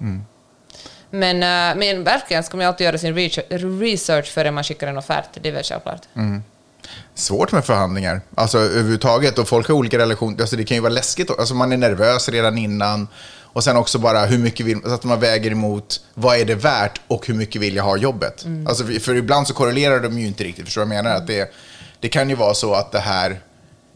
Mm. 0.00 0.24
Men, 1.10 1.38
men 1.78 2.04
verkligen 2.04 2.44
ska 2.44 2.56
man 2.56 2.66
alltid 2.66 2.84
göra 2.84 2.98
sin 2.98 3.14
research- 3.14 3.80
research 3.80 4.26
före 4.26 4.50
man 4.50 4.64
skickar 4.64 4.86
en 4.86 4.98
offert, 4.98 5.24
det 5.42 5.48
är 5.48 5.52
väl 5.52 5.64
självklart. 5.64 6.02
Mm. 6.16 6.42
Svårt 7.14 7.52
med 7.52 7.64
förhandlingar, 7.64 8.20
alltså 8.34 8.58
överhuvudtaget. 8.58 9.38
Och 9.38 9.48
folk 9.48 9.68
har 9.68 9.74
olika 9.74 9.98
relationer. 9.98 10.40
Alltså, 10.40 10.56
det 10.56 10.64
kan 10.64 10.74
ju 10.76 10.80
vara 10.80 10.92
läskigt. 10.92 11.30
Alltså, 11.30 11.54
man 11.54 11.72
är 11.72 11.76
nervös 11.76 12.28
redan 12.28 12.58
innan. 12.58 13.08
Och 13.58 13.64
sen 13.64 13.76
också 13.76 13.98
bara 13.98 14.26
hur 14.26 14.38
mycket 14.38 14.66
vill, 14.66 14.80
så 14.82 14.90
att 14.90 15.04
man 15.04 15.20
väger 15.20 15.50
emot 15.50 16.00
vad 16.14 16.36
är 16.36 16.44
det 16.44 16.54
värt 16.54 17.00
och 17.08 17.26
hur 17.26 17.34
mycket 17.34 17.62
vill 17.62 17.76
jag 17.76 17.84
ha 17.84 17.96
jobbet. 17.96 18.46
Alltså, 18.68 18.84
för, 18.84 19.14
ibland 19.14 19.48
så 19.48 19.54
korrelerar 19.54 20.00
de 20.00 20.18
ju 20.18 20.26
inte 20.26 20.44
riktigt. 20.44 20.64
Förstår 20.64 20.82
du 20.82 20.88
vad 20.88 20.96
jag 20.96 21.04
menar? 21.04 21.16
Att 21.16 21.26
det, 21.26 21.52
det 22.00 22.08
kan 22.08 22.28
ju 22.30 22.34
vara 22.34 22.54
så 22.54 22.74
att 22.74 22.92
det 22.92 22.98
här 22.98 23.40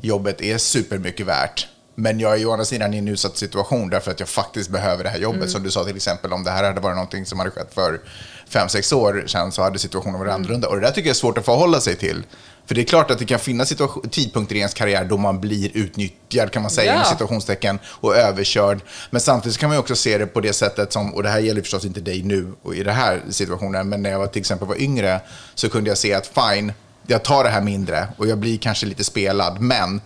jobbet 0.01 0.41
är 0.41 0.59
supermycket 0.59 1.27
värt. 1.27 1.69
Men 1.95 2.21
jag 2.21 2.33
är 2.33 2.37
ju 2.37 2.47
å 2.47 2.53
andra 2.53 2.65
sidan 2.65 2.95
i 2.95 2.99
en 2.99 3.09
utsatt 3.09 3.37
situation 3.37 3.91
därför 3.91 4.11
att 4.11 4.21
jag 4.21 4.29
faktiskt 4.29 4.71
behöver 4.71 5.05
det 5.05 5.11
här 5.11 5.19
jobbet. 5.19 5.51
Som 5.51 5.63
du 5.63 5.71
sa 5.71 5.85
till 5.85 5.97
exempel, 5.97 6.33
om 6.33 6.45
det 6.45 6.51
här 6.51 6.65
hade 6.65 6.81
varit 6.81 6.97
någonting 6.97 7.27
som 7.27 7.39
hade 7.39 7.51
skett 7.51 7.75
för 7.75 8.01
fem 8.49 8.69
sex 8.69 8.93
år 8.93 9.25
sedan 9.27 9.53
så 9.53 9.63
hade 9.63 9.79
situationen 9.79 10.19
varit 10.21 10.33
annorlunda. 10.33 10.69
Och 10.69 10.75
det 10.75 10.81
där 10.81 10.91
tycker 10.91 11.09
jag 11.09 11.15
är 11.15 11.19
svårt 11.19 11.39
att 11.39 11.45
förhålla 11.45 11.81
sig 11.81 11.97
till. 11.97 12.23
För 12.73 12.75
det 12.75 12.83
är 12.83 12.85
klart 12.85 13.11
att 13.11 13.19
det 13.19 13.25
kan 13.25 13.39
finnas 13.39 13.73
tidpunkter 14.11 14.55
i 14.57 14.59
ens 14.59 14.75
karriär 14.75 15.05
då 15.05 15.17
man 15.17 15.41
blir 15.41 15.71
utnyttjad, 15.77 16.51
kan 16.53 16.63
man 16.63 16.71
säga, 16.71 16.95
Ja. 16.95 17.03
i 17.03 17.05
situationstecken, 17.05 17.79
och 17.87 18.17
överkörd. 18.17 18.81
Men 19.11 19.21
samtidigt 19.21 19.59
kan 19.59 19.69
man 19.69 19.79
också 19.79 19.97
se 19.97 20.19
det 20.19 20.27
på 20.27 20.41
det 20.41 20.53
sättet 20.53 20.93
som, 20.93 21.15
och 21.15 21.23
det 21.23 21.29
här 21.29 21.39
gäller 21.41 21.61
förstås 21.61 21.85
inte 21.85 22.01
dig 22.01 22.23
nu 22.23 22.53
och 22.63 22.75
i 22.75 22.83
den 22.83 22.95
här 22.95 23.23
situationen, 23.31 23.89
men 23.89 24.03
när 24.03 24.11
jag 24.11 24.19
var, 24.19 24.27
till 24.27 24.41
exempel 24.41 24.69
var 24.69 24.81
yngre 24.81 25.21
så 25.55 25.69
kunde 25.69 25.91
jag 25.91 25.99
se 25.99 26.15
att 26.15 26.27
fine, 26.27 26.73
jag 27.07 27.23
tar 27.23 27.45
det 27.45 27.51
här 27.51 27.61
mindre 27.61 28.09
och 28.17 28.27
jag 28.27 28.39
blir 28.39 28.59
kanske 28.59 28.87
lite 28.87 29.05
spelad, 29.05 29.61
men 29.61 30.01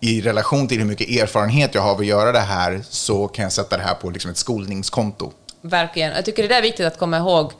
i 0.00 0.20
relation 0.20 0.68
till 0.68 0.78
hur 0.78 0.86
mycket 0.86 1.08
erfarenhet 1.08 1.74
jag 1.74 1.82
har 1.82 1.90
av 1.90 2.00
att 2.00 2.06
göra 2.06 2.32
det 2.32 2.40
här 2.40 2.82
så 2.90 3.28
kan 3.28 3.42
jag 3.42 3.52
sätta 3.52 3.76
det 3.76 3.82
här 3.82 3.94
på 3.94 4.10
liksom 4.10 4.30
ett 4.30 4.36
skolningskonto. 4.36 5.32
Verkligen. 5.62 6.12
Jag 6.12 6.24
tycker 6.24 6.42
det 6.42 6.48
där 6.48 6.58
är 6.58 6.62
viktigt 6.62 6.86
att 6.86 6.98
komma 6.98 7.16
ihåg, 7.16 7.52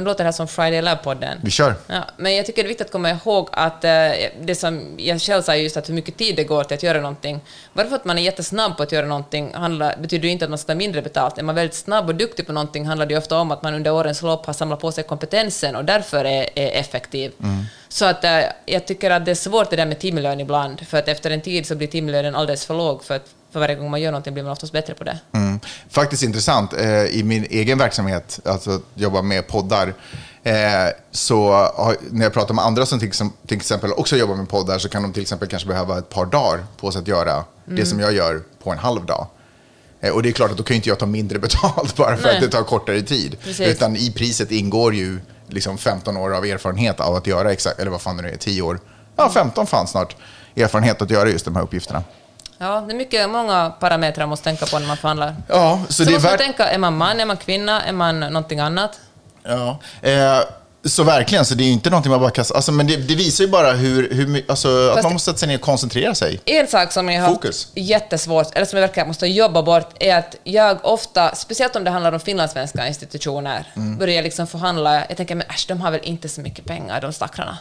nu 0.00 0.06
låter 0.06 0.24
det 0.24 0.28
här 0.28 0.32
som 0.32 0.48
Friday 0.48 0.82
Lab-podden. 0.82 1.36
Vi 1.42 1.50
kör. 1.50 1.74
Ja, 1.86 2.04
men 2.16 2.36
jag 2.36 2.46
tycker 2.46 2.62
det 2.62 2.66
är 2.66 2.68
viktigt 2.68 2.86
att 2.86 2.92
komma 2.92 3.10
ihåg 3.10 3.48
att 3.52 3.84
eh, 3.84 3.90
det 4.40 4.58
som 4.58 4.94
jag 4.96 5.20
själv 5.20 5.42
sa 5.42 5.56
just 5.56 5.76
att 5.76 5.88
hur 5.88 5.94
mycket 5.94 6.16
tid 6.16 6.36
det 6.36 6.44
går 6.44 6.64
till 6.64 6.74
att 6.74 6.82
göra 6.82 7.00
någonting. 7.00 7.40
Bara 7.72 7.86
för 7.86 7.96
att 7.96 8.04
man 8.04 8.18
är 8.18 8.22
jättesnabb 8.22 8.76
på 8.76 8.82
att 8.82 8.92
göra 8.92 9.06
någonting 9.06 9.54
handlar, 9.54 9.96
betyder 9.96 10.24
ju 10.24 10.32
inte 10.32 10.44
att 10.44 10.50
man 10.50 10.58
ska 10.58 10.72
ta 10.72 10.74
mindre 10.74 11.02
betalt. 11.02 11.38
Är 11.38 11.42
man 11.42 11.54
väldigt 11.54 11.76
snabb 11.76 12.08
och 12.08 12.14
duktig 12.14 12.46
på 12.46 12.52
någonting 12.52 12.86
handlar 12.86 13.06
det 13.06 13.14
ju 13.14 13.18
ofta 13.18 13.38
om 13.38 13.50
att 13.50 13.62
man 13.62 13.74
under 13.74 13.92
årens 13.92 14.22
lopp 14.22 14.46
har 14.46 14.52
samlat 14.52 14.80
på 14.80 14.92
sig 14.92 15.04
kompetensen 15.04 15.76
och 15.76 15.84
därför 15.84 16.24
är, 16.24 16.48
är 16.54 16.80
effektiv. 16.80 17.32
Så 17.88 18.04
att 18.04 18.24
eh, 18.24 18.40
jag 18.66 18.86
tycker 18.86 19.10
att 19.10 19.24
det 19.24 19.30
är 19.30 19.34
svårt 19.34 19.70
det 19.70 19.76
där 19.76 19.86
med 19.86 19.98
timlön 19.98 20.40
ibland, 20.40 20.86
för 20.86 20.98
att 20.98 21.08
efter 21.08 21.30
en 21.30 21.40
tid 21.40 21.66
så 21.66 21.74
blir 21.74 21.88
timlönen 21.88 22.34
alldeles 22.34 22.66
för 22.66 22.74
låg, 22.74 23.04
för 23.04 23.16
att 23.16 23.26
för 23.56 23.60
varje 23.60 23.74
gång 23.74 23.90
man 23.90 24.00
gör 24.00 24.10
någonting 24.10 24.32
blir 24.34 24.42
man 24.44 24.52
oftast 24.52 24.72
bättre 24.72 24.94
på 24.94 25.04
det. 25.04 25.18
Mm. 25.32 25.60
Faktiskt 25.90 26.22
intressant. 26.22 26.72
Eh, 26.72 27.04
I 27.04 27.22
min 27.24 27.46
egen 27.50 27.78
verksamhet, 27.78 28.40
alltså 28.44 28.80
jobba 28.94 29.22
med 29.22 29.46
poddar, 29.46 29.94
eh, 30.42 30.54
så 31.10 31.50
när 32.10 32.22
jag 32.24 32.32
pratar 32.32 32.54
med 32.54 32.64
andra 32.64 32.86
som 32.86 32.98
till, 32.98 33.08
exem- 33.08 33.32
till 33.46 33.56
exempel 33.56 33.92
också 33.92 34.16
jobbar 34.16 34.34
med 34.34 34.48
poddar 34.48 34.78
så 34.78 34.88
kan 34.88 35.02
de 35.02 35.12
till 35.12 35.22
exempel 35.22 35.48
kanske 35.48 35.68
behöva 35.68 35.98
ett 35.98 36.08
par 36.08 36.26
dagar 36.26 36.64
på 36.80 36.92
sig 36.92 37.00
att 37.00 37.08
göra 37.08 37.44
det 37.64 37.86
som 37.86 38.00
jag 38.00 38.12
gör 38.12 38.42
på 38.62 38.70
en 38.72 38.78
halv 38.78 39.06
dag. 39.06 39.26
Eh, 40.00 40.10
och 40.12 40.22
det 40.22 40.28
är 40.28 40.32
klart 40.32 40.50
att 40.50 40.56
då 40.56 40.62
kan 40.62 40.76
inte 40.76 40.88
jag 40.88 40.98
ta 40.98 41.06
mindre 41.06 41.38
betalt 41.38 41.96
bara 41.96 42.16
för 42.16 42.22
Nej. 42.26 42.34
att 42.36 42.42
det 42.42 42.48
tar 42.48 42.62
kortare 42.62 43.02
tid. 43.02 43.36
Precis. 43.42 43.68
Utan 43.68 43.96
i 43.96 44.12
priset 44.12 44.50
ingår 44.50 44.94
ju 44.94 45.18
liksom 45.48 45.78
15 45.78 46.16
år 46.16 46.34
av 46.34 46.44
erfarenhet 46.44 47.00
av 47.00 47.14
att 47.14 47.26
göra 47.26 47.52
exakt, 47.52 47.78
eller 47.80 47.90
vad 47.90 48.00
fan 48.00 48.16
det 48.16 48.22
nu 48.22 48.30
är, 48.30 48.36
10 48.36 48.62
år. 48.62 48.80
Ja, 49.16 49.30
15 49.34 49.66
fan 49.66 49.86
snart. 49.86 50.16
Erfarenhet 50.56 51.02
att 51.02 51.10
göra 51.10 51.28
just 51.28 51.44
de 51.44 51.56
här 51.56 51.62
uppgifterna. 51.62 52.02
Ja, 52.58 52.80
det 52.86 52.92
är 52.92 52.96
mycket, 52.96 53.30
många 53.30 53.70
parametrar 53.80 54.22
man 54.22 54.28
måste 54.28 54.44
tänka 54.44 54.66
på 54.66 54.78
när 54.78 54.86
man 54.86 54.96
förhandlar. 54.96 55.36
Ja, 55.48 55.80
så, 55.88 55.92
Så, 55.92 56.04
det 56.04 56.12
måste 56.12 56.28
man 56.28 56.38
tänka, 56.38 56.68
är 56.68 56.78
man 56.78 56.96
man, 56.96 57.20
är 57.20 57.26
man 57.26 57.36
kvinna, 57.36 57.82
är 57.82 57.92
man 57.92 58.20
någonting 58.20 58.60
annat? 58.60 59.00
Ja. 59.42 59.78
Eh, 60.02 60.38
så 60.84 61.04
verkligen, 61.04 61.44
så 61.44 61.54
det 61.54 61.62
är 61.62 61.66
ju 61.66 61.72
inte 61.72 61.90
någonting 61.90 62.10
man 62.10 62.20
bara 62.20 62.30
kastar. 62.30 62.54
Alltså, 62.56 62.72
men 62.72 62.86
det, 62.86 62.96
det 62.96 63.14
visar 63.14 63.44
ju 63.44 63.50
bara 63.50 63.72
hur, 63.72 64.10
hur 64.14 64.44
alltså, 64.48 64.90
att 64.96 65.02
man 65.02 65.12
måste 65.12 65.30
sätta 65.30 65.38
sig 65.38 65.48
ner 65.48 65.54
och 65.54 65.60
koncentrera 65.60 66.14
sig. 66.14 66.40
En 66.44 66.66
sak 66.66 66.92
som 66.92 67.08
jag 67.10 67.22
har 67.22 67.28
Fokus. 67.28 67.68
jättesvårt, 67.74 68.54
eller 68.54 68.66
som 68.66 68.78
jag 68.78 68.86
verkligen 68.86 69.06
måste 69.08 69.26
jobba 69.26 69.62
bort, 69.62 69.90
är 70.00 70.16
att 70.16 70.36
jag 70.44 70.78
ofta, 70.82 71.34
speciellt 71.34 71.76
om 71.76 71.84
det 71.84 71.90
handlar 71.90 72.12
om 72.12 72.20
finlandssvenska 72.20 72.86
institutioner, 72.88 73.66
Mm. 73.76 73.98
börjar 73.98 74.22
liksom 74.22 74.46
förhandla. 74.46 75.04
Jag 75.08 75.16
tänker, 75.16 75.34
men 75.34 75.46
äsch, 75.48 75.64
de 75.68 75.80
har 75.80 75.90
väl 75.90 76.00
inte 76.02 76.28
så 76.28 76.40
mycket 76.40 76.64
pengar, 76.64 77.00
de 77.00 77.12
stackarna. 77.12 77.58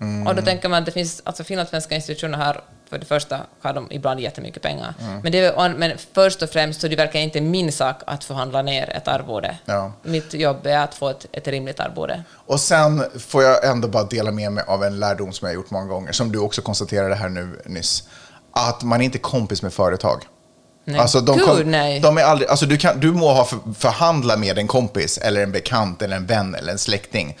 Mm. 0.00 0.26
Och 0.26 0.34
då 0.34 0.42
tänker 0.42 0.68
man 0.68 0.78
att 0.78 0.86
det 0.86 0.92
finns, 0.92 1.22
alltså 1.24 1.44
finlandssvenska 1.44 1.94
institutioner 1.94 2.38
har 2.38 2.60
för 2.90 2.98
det 2.98 3.06
första 3.06 3.40
har 3.60 3.72
de 3.72 3.86
ibland 3.90 4.20
jättemycket 4.20 4.62
pengar. 4.62 4.94
Mm. 5.00 5.20
Men, 5.20 5.32
det, 5.32 5.74
men 5.76 5.92
först 6.12 6.42
och 6.42 6.50
främst 6.50 6.80
så 6.80 6.88
det 6.88 6.96
verkar 6.96 7.20
inte 7.20 7.40
min 7.40 7.72
sak 7.72 8.02
att 8.06 8.24
förhandla 8.24 8.62
ner 8.62 8.96
ett 8.96 9.08
arvode. 9.08 9.58
Ja. 9.64 9.92
Mitt 10.02 10.34
jobb 10.34 10.66
är 10.66 10.78
att 10.78 10.94
få 10.94 11.08
ett, 11.08 11.26
ett 11.32 11.48
rimligt 11.48 11.80
arvode. 11.80 12.22
Och 12.32 12.60
sen 12.60 13.04
får 13.18 13.42
jag 13.42 13.64
ändå 13.64 13.88
bara 13.88 14.04
dela 14.04 14.30
med 14.30 14.52
mig 14.52 14.64
av 14.66 14.84
en 14.84 15.00
lärdom 15.00 15.32
som 15.32 15.46
jag 15.46 15.54
har 15.54 15.54
gjort 15.54 15.70
många 15.70 15.86
gånger, 15.86 16.12
som 16.12 16.32
du 16.32 16.38
också 16.38 16.62
konstaterade 16.62 17.14
här 17.14 17.28
nu 17.28 17.62
nyss. 17.66 18.04
Att 18.52 18.82
man 18.82 19.00
är 19.00 19.04
inte 19.04 19.18
kompis 19.18 19.62
med 19.62 19.72
företag. 19.72 20.22
Nej. 20.84 21.00
Alltså, 21.00 21.20
de, 21.20 21.36
Gud, 21.38 21.46
kom- 21.46 21.70
nej. 21.70 22.00
de 22.00 22.18
är 22.18 22.22
aldrig, 22.22 22.50
alltså 22.50 22.66
du, 22.66 22.76
kan, 22.76 23.00
du 23.00 23.12
må 23.12 23.32
ha 23.32 23.44
för, 23.44 23.58
förhandla 23.78 24.36
med 24.36 24.58
en 24.58 24.66
kompis, 24.66 25.18
eller 25.18 25.42
en 25.42 25.52
bekant, 25.52 26.02
eller 26.02 26.16
en 26.16 26.26
vän, 26.26 26.54
eller 26.54 26.72
en 26.72 26.78
släkting. 26.78 27.36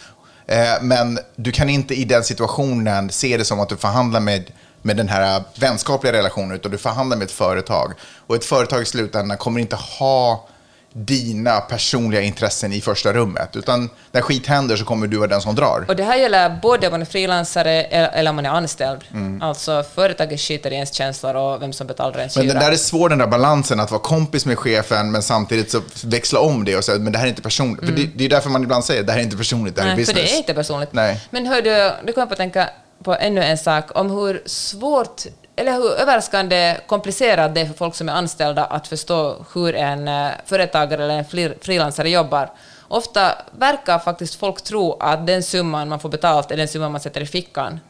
Eh, 0.46 0.82
men 0.82 1.18
du 1.36 1.52
kan 1.52 1.68
inte 1.68 1.94
i 1.94 2.04
den 2.04 2.24
situationen 2.24 3.10
se 3.10 3.36
det 3.36 3.44
som 3.44 3.60
att 3.60 3.68
du 3.68 3.76
förhandlar 3.76 4.20
med, 4.20 4.52
med 4.82 4.96
den 4.96 5.08
här 5.08 5.42
vänskapliga 5.54 6.12
relationen, 6.12 6.52
utan 6.56 6.72
du 6.72 6.78
förhandlar 6.78 7.16
med 7.16 7.24
ett 7.24 7.32
företag. 7.32 7.92
Och 8.26 8.34
ett 8.34 8.44
företag 8.44 8.82
i 8.82 8.84
slutändan 8.84 9.38
kommer 9.38 9.60
inte 9.60 9.76
ha 9.76 10.46
dina 10.92 11.60
personliga 11.60 12.20
intressen 12.20 12.72
i 12.72 12.80
första 12.80 13.12
rummet, 13.12 13.56
utan 13.56 13.90
när 14.12 14.20
skit 14.20 14.46
händer 14.46 14.76
så 14.76 14.84
kommer 14.84 15.06
du 15.06 15.16
vara 15.16 15.28
den 15.28 15.40
som 15.40 15.54
drar. 15.54 15.84
Och 15.88 15.96
det 15.96 16.02
här 16.04 16.16
gäller 16.16 16.58
både 16.62 16.86
om 16.86 16.90
man 16.90 17.00
är 17.00 17.04
frilansare 17.06 17.82
eller 17.82 18.30
om 18.30 18.36
man 18.36 18.46
är 18.46 18.50
anställd. 18.50 19.00
Mm. 19.12 19.42
Alltså 19.42 19.84
företaget 19.94 20.40
skiter 20.40 20.70
i 20.70 20.74
ens 20.74 20.92
känslor 20.94 21.34
och 21.34 21.62
vem 21.62 21.72
som 21.72 21.86
betalar 21.86 22.18
ens 22.18 22.36
Men 22.36 22.44
hyra. 22.44 22.54
den 22.54 22.62
där 22.62 22.72
är 22.72 22.76
svår, 22.76 23.08
den 23.08 23.18
där 23.18 23.26
balansen, 23.26 23.80
att 23.80 23.90
vara 23.90 24.00
kompis 24.02 24.46
med 24.46 24.58
chefen, 24.58 25.10
men 25.12 25.22
samtidigt 25.22 25.70
så 25.70 25.80
växla 26.04 26.40
om 26.40 26.64
det 26.64 26.76
och 26.76 26.84
säga, 26.84 26.98
men 26.98 27.12
det 27.12 27.18
här 27.18 27.24
är 27.26 27.28
inte 27.30 27.42
personligt. 27.42 27.86
För 27.86 27.92
det, 27.96 28.06
det 28.14 28.24
är 28.24 28.28
därför 28.28 28.50
man 28.50 28.62
ibland 28.62 28.84
säger, 28.84 29.02
det 29.02 29.12
här 29.12 29.18
är 29.18 29.22
inte 29.24 29.36
personligt, 29.36 29.76
det 29.76 29.82
här 29.82 29.88
är 29.88 29.92
Mm. 29.92 29.96
Nej, 29.96 30.06
för 30.06 30.12
business. 30.12 30.30
det 30.30 30.36
är 30.36 30.38
inte 30.38 30.54
personligt. 30.54 30.92
Nej. 30.92 31.20
Men 31.30 31.46
hör 31.46 31.62
du, 31.62 31.92
det 32.06 32.12
kommer 32.12 32.26
på 32.26 32.32
att 32.32 32.38
tänka 32.38 32.68
på 33.04 33.14
ännu 33.14 33.42
en 33.42 33.58
sak 33.58 33.98
om 33.98 34.10
hur 34.10 34.42
svårt 34.46 35.22
eller 35.56 35.72
hur 35.72 35.92
överraskande 35.92 36.76
komplicerat 36.86 37.54
det 37.54 37.60
är 37.60 37.66
för 37.66 37.74
folk 37.74 37.94
som 37.94 38.08
är 38.08 38.12
anställda 38.12 38.64
att 38.64 38.88
förstå 38.88 39.44
hur 39.54 39.74
en 39.74 40.08
eh, 40.08 40.30
företagare 40.46 41.04
eller 41.04 41.18
en 41.18 41.24
fri- 41.24 41.54
frilansare 41.60 42.10
jobbar. 42.10 42.50
Ofta 42.88 43.32
verkar 43.58 43.98
faktiskt 43.98 44.34
folk 44.34 44.62
tro 44.62 44.96
att 45.00 45.26
den 45.26 45.42
summan 45.42 45.88
man 45.88 46.00
får 46.00 46.08
betalt 46.08 46.50
är 46.50 46.56
den 46.56 46.68
summan 46.68 46.92
man 46.92 47.00
sätter 47.00 47.20
i 47.20 47.26
fickan. 47.26 47.80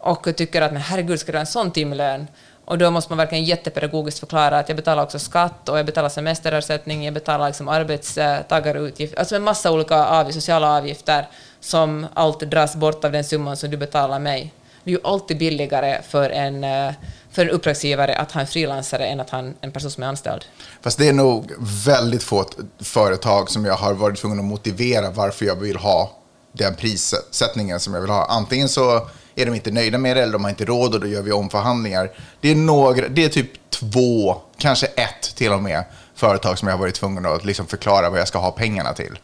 Och 0.00 0.36
tycker 0.36 0.62
att 0.62 0.72
men 0.72 0.82
herregud, 0.82 1.20
ska 1.20 1.32
du 1.32 1.38
ha 1.38 1.40
en 1.40 1.46
sån 1.46 1.70
timlön? 1.70 2.26
Och 2.64 2.78
då 2.78 2.90
måste 2.90 3.12
man 3.12 3.18
verkligen 3.18 3.44
jättepedagogiskt 3.44 4.20
förklara 4.20 4.58
att 4.58 4.68
jag 4.68 4.76
betalar 4.76 5.02
också 5.02 5.18
skatt 5.18 5.68
och 5.68 5.78
jag 5.78 5.86
betalar 5.86 6.08
semesterersättning, 6.08 7.04
jag 7.04 7.14
betalar 7.14 7.46
liksom 7.46 7.68
arbetstagarutgifter, 7.68 9.18
alltså 9.18 9.36
en 9.36 9.42
massa 9.42 9.72
olika 9.72 10.04
av, 10.04 10.30
sociala 10.30 10.76
avgifter 10.76 11.28
som 11.60 12.06
allt 12.14 12.40
dras 12.40 12.76
bort 12.76 13.04
av 13.04 13.12
den 13.12 13.24
summan 13.24 13.56
som 13.56 13.70
du 13.70 13.76
betalar 13.76 14.18
mig. 14.18 14.52
Det 14.84 14.90
är 14.90 14.92
ju 14.92 15.00
alltid 15.04 15.38
billigare 15.38 16.02
för 16.08 16.30
en, 16.30 16.64
eh, 16.64 16.92
för 17.30 17.42
en 17.42 17.50
uppdragsgivare 17.50 18.16
att 18.16 18.32
ha 18.32 18.40
en 18.40 18.46
frilansare 18.46 19.06
än 19.06 19.20
att 19.20 19.30
ha 19.30 19.38
en, 19.60 19.72
person 19.72 19.90
som 19.90 20.02
är 20.02 20.06
anställd. 20.06 20.44
Fast 20.82 20.98
det 20.98 21.08
är 21.08 21.12
nog 21.12 21.52
väldigt 21.86 22.22
få 22.22 22.44
företag 22.80 23.50
som 23.50 23.64
jag 23.64 23.74
har 23.74 23.94
varit 23.94 24.18
tvungen 24.18 24.38
att 24.38 24.44
motivera 24.44 25.10
varför 25.10 25.46
jag 25.46 25.56
vill 25.56 25.76
ha 25.76 26.12
den 26.52 26.74
prissättningen 26.74 27.80
som 27.80 27.94
jag 27.94 28.00
vill 28.00 28.10
ha. 28.10 28.26
Antingen 28.26 28.68
så 28.68 29.08
är 29.34 29.46
de 29.46 29.54
inte 29.54 29.70
nöjda 29.70 29.98
med 29.98 30.16
det 30.16 30.22
eller 30.22 30.32
de 30.32 30.44
har 30.44 30.50
inte 30.50 30.64
råd 30.64 30.94
och 30.94 31.00
då 31.00 31.06
gör 31.06 31.22
vi 31.22 31.32
omförhandlingar. 31.32 32.10
Det 32.40 32.50
är, 32.50 32.54
några, 32.54 33.08
det 33.08 33.24
är 33.24 33.28
typ 33.28 33.70
två, 33.70 34.36
kanske 34.58 34.86
ett 34.86 35.36
till 35.36 35.52
och 35.52 35.62
med, 35.62 35.84
företag 36.14 36.58
som 36.58 36.68
jag 36.68 36.74
har 36.74 36.80
varit 36.80 36.94
tvungen 36.94 37.26
att 37.26 37.44
liksom 37.44 37.66
förklara 37.66 38.10
vad 38.10 38.20
jag 38.20 38.28
ska 38.28 38.38
ha 38.38 38.50
pengarna 38.50 38.92
till. 38.92 39.18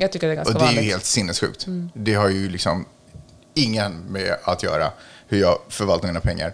Jag 0.00 0.12
tycker 0.12 0.26
det 0.26 0.32
är 0.32 0.36
ganska 0.36 0.54
Och 0.54 0.60
det 0.60 0.64
är 0.66 0.70
ju 0.70 0.74
vanligt. 0.76 0.92
helt 0.92 1.04
sinnessjukt. 1.04 1.64
Det 1.94 2.14
har 2.14 2.28
ju 2.28 2.48
liksom 2.50 2.84
ingen 3.54 3.92
med 4.08 4.36
att 4.44 4.62
göra 4.62 4.90
hur 5.28 5.40
jag 5.40 5.58
förvaltar 5.68 6.06
mina 6.08 6.20
pengar. 6.20 6.52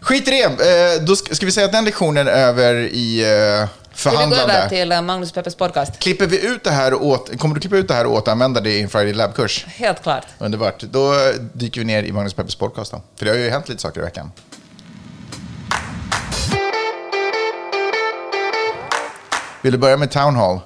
Skit 0.00 0.28
i 0.28 0.30
det. 0.30 0.42
Eh, 0.96 1.02
då 1.04 1.16
ska, 1.16 1.46
vi 1.46 1.52
säga 1.52 1.66
att 1.66 1.72
den 1.72 1.84
lektionen 1.84 2.28
är 2.28 2.32
över 2.32 2.74
i 2.74 3.20
eh, 3.22 3.26
Ska 3.94 4.10
vi 4.10 4.16
gå 4.16 4.20
förhandlande. 4.20 4.54
över 4.54 4.68
till 4.68 4.92
eh, 4.92 5.02
Magnus 5.02 5.32
Peppers 5.32 5.54
podcast? 5.54 5.98
Klipper 5.98 6.26
vi 6.26 6.46
ut 6.46 6.64
det 6.64 6.70
här 6.70 6.94
och 6.94 7.06
åt, 7.06 7.38
kommer 7.38 7.54
du 7.54 7.60
klippa 7.60 7.76
ut 7.76 7.88
det 7.88 7.94
här 7.94 8.06
och 8.06 8.12
återanvända 8.14 8.60
det 8.60 8.70
i 8.70 8.82
en 8.82 8.88
Friday 8.88 9.12
Lab-kurs? 9.12 9.64
Helt 9.66 10.02
klart. 10.02 10.26
Underbart. 10.38 10.80
Då 10.80 11.14
dyker 11.52 11.80
vi 11.80 11.84
ner 11.84 12.02
i 12.02 12.12
Magnus 12.12 12.34
Peppers 12.34 12.54
podcast 12.56 12.90
då. 12.92 13.02
För 13.16 13.24
det 13.24 13.30
har 13.30 13.38
ju 13.38 13.50
hänt 13.50 13.68
lite 13.68 13.82
saker 13.82 14.00
i 14.00 14.04
veckan. 14.04 14.30
Vill 19.62 19.72
du 19.72 19.78
börja 19.78 19.96
med 19.96 20.10
Town 20.10 20.36
Hall? 20.36 20.60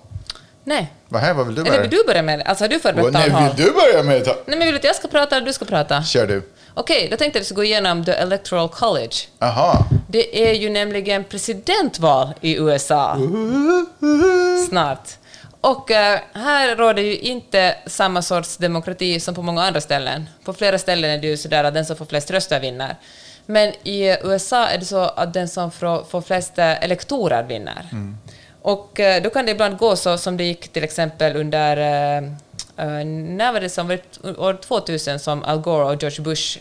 Nej. 0.70 0.92
Vad 1.08 1.22
här, 1.22 1.34
vad 1.34 1.46
vill 1.46 1.54
du 1.54 1.62
börja? 1.62 1.74
Eller 1.74 1.88
vill 1.88 1.98
du 1.98 2.04
börja 2.06 2.22
med 2.22 2.38
det? 2.38 2.44
Alltså 2.44 2.64
har 2.64 2.68
du 2.68 2.80
förberett 2.80 3.06
Åh, 3.06 3.12
Nej, 3.12 3.54
vill 3.56 3.66
du 3.66 3.72
börja 3.72 4.02
med 4.02 4.24
det? 4.24 4.36
Nej, 4.46 4.58
men 4.58 4.58
vill 4.58 4.70
du 4.70 4.76
att 4.76 4.84
jag 4.84 4.96
ska 4.96 5.08
prata 5.08 5.36
eller 5.36 5.46
du 5.46 5.52
ska 5.52 5.64
prata? 5.64 6.02
Kör 6.02 6.26
du. 6.26 6.42
Okej, 6.74 7.08
då 7.10 7.16
tänkte 7.16 7.38
jag 7.38 7.40
att 7.40 7.44
vi 7.44 7.44
ska 7.44 7.54
gå 7.54 7.64
igenom 7.64 8.04
The 8.04 8.12
Electoral 8.12 8.68
College. 8.68 9.16
Aha. 9.38 9.86
Det 10.08 10.48
är 10.48 10.54
ju 10.54 10.70
nämligen 10.70 11.24
presidentval 11.24 12.28
i 12.40 12.56
USA 12.56 13.16
snart. 14.68 15.08
Och 15.60 15.90
eh, 15.90 16.20
här 16.32 16.76
råder 16.76 17.02
ju 17.02 17.18
inte 17.18 17.74
samma 17.86 18.22
sorts 18.22 18.56
demokrati 18.56 19.20
som 19.20 19.34
på 19.34 19.42
många 19.42 19.62
andra 19.62 19.80
ställen. 19.80 20.28
På 20.44 20.52
flera 20.52 20.78
ställen 20.78 21.10
är 21.10 21.18
det 21.18 21.26
ju 21.26 21.36
sådär 21.36 21.64
att 21.64 21.74
den 21.74 21.86
som 21.86 21.96
får 21.96 22.04
flest 22.06 22.30
röster 22.30 22.60
vinner. 22.60 22.96
Men 23.46 23.72
i 23.82 24.16
USA 24.22 24.66
är 24.66 24.78
det 24.78 24.84
så 24.84 25.00
att 25.00 25.34
den 25.34 25.48
som 25.48 25.70
får, 25.70 26.20
flest 26.22 26.58
eh, 26.58 26.84
elektorer 26.84 27.42
vinner. 27.42 27.86
Och 28.62 29.00
eh, 29.00 29.22
då 29.22 29.30
kan 29.30 29.46
det 29.46 29.52
ibland 29.52 29.78
gå 29.78 29.96
så 29.96 30.18
som 30.18 30.36
det 30.36 30.44
gick 30.44 30.72
till 30.72 30.84
exempel 30.84 31.36
under, 31.36 31.76
eh, 31.76 32.16
eh, 32.76 33.04
när 33.06 33.52
var 33.52 33.60
det 33.60 33.68
som, 33.70 33.88
var 33.88 33.98
det 34.22 34.38
år 34.38 34.58
2000 34.62 35.18
som 35.18 35.42
Al 35.42 35.60
Gore 35.60 35.84
och 35.84 36.02
George 36.02 36.24
Bush 36.24 36.58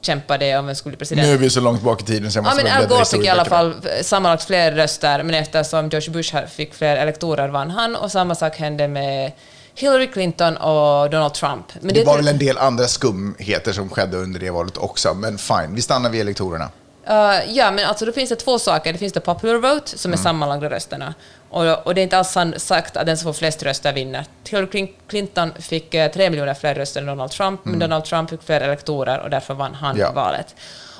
kämpade 0.00 0.58
om 0.58 0.66
vem 0.66 0.74
skulle 0.74 0.90
bli 0.90 0.98
president. 0.98 1.28
Nu 1.28 1.34
är 1.34 1.38
vi 1.38 1.50
så 1.50 1.60
långt 1.60 1.82
bak 1.82 2.02
i 2.02 2.04
tiden 2.04 2.32
så 2.32 2.38
jag 2.38 2.44
Ja, 2.44 2.48
måste 2.48 2.64
men 2.64 2.72
väl 2.72 2.82
Al 2.82 2.88
Gore 2.88 3.04
fick 3.04 3.24
i 3.24 3.28
alla 3.28 3.44
fall 3.44 3.74
sammanlagt 4.02 4.44
fler 4.44 4.72
röster, 4.72 5.22
men 5.22 5.34
eftersom 5.34 5.88
George 5.88 6.10
Bush 6.10 6.36
fick 6.46 6.74
fler 6.74 6.96
elektorer 6.96 7.48
vann 7.48 7.70
han, 7.70 7.96
och 7.96 8.12
samma 8.12 8.34
sak 8.34 8.56
hände 8.56 8.88
med 8.88 9.32
Hillary 9.74 10.06
Clinton 10.06 10.56
och 10.56 11.10
Donald 11.10 11.34
Trump. 11.34 11.66
Men 11.80 11.94
Det 11.94 12.04
var 12.04 12.16
väl 12.16 12.28
en 12.28 12.38
del 12.38 12.58
andra 12.58 12.88
skumheter 12.88 13.72
som 13.72 13.88
skedde 13.88 14.16
under 14.16 14.40
det 14.40 14.50
valet 14.50 14.76
också, 14.76 15.14
men 15.14 15.38
fine, 15.38 15.74
vi 15.74 15.82
stannar 15.82 16.10
vid 16.10 16.20
elektorerna. 16.20 16.70
Uh, 17.10 17.52
ja, 17.56 17.70
men 17.70 17.86
alltså 17.88 18.04
då 18.04 18.12
finns 18.12 18.28
det 18.28 18.36
två 18.36 18.58
saker. 18.58 18.92
Det 18.92 18.98
finns 18.98 19.12
det 19.12 19.20
popular 19.20 19.54
vote, 19.74 19.98
som 19.98 20.12
är 20.12 20.16
sammanlagda 20.16 20.70
rösterna. 20.70 21.14
Och, 21.50 21.86
och 21.86 21.94
det 21.94 22.00
är 22.00 22.02
inte 22.02 22.18
alls 22.18 22.36
sagt 22.56 22.96
att 22.96 23.06
den 23.06 23.16
som 23.18 23.24
får 23.34 23.38
flest 23.38 23.62
röster 23.62 23.92
vinner. 23.92 24.24
Hillary 24.48 24.66
Clin- 24.66 24.92
Clinton 25.08 25.52
fick 25.58 25.94
uh, 25.94 26.06
tre 26.06 26.30
miljoner 26.30 26.54
fler 26.54 26.74
röster 26.74 27.00
än 27.00 27.06
Donald 27.06 27.30
Trump, 27.30 27.60
men 27.64 27.78
Donald 27.78 28.04
Trump 28.04 28.30
fick 28.30 28.42
fler 28.42 28.60
elektorer 28.60 29.18
och 29.20 29.30
därför 29.30 29.54
vann 29.54 29.74
han 29.74 29.96
Ja. 29.98 30.12
valet. 30.12 30.54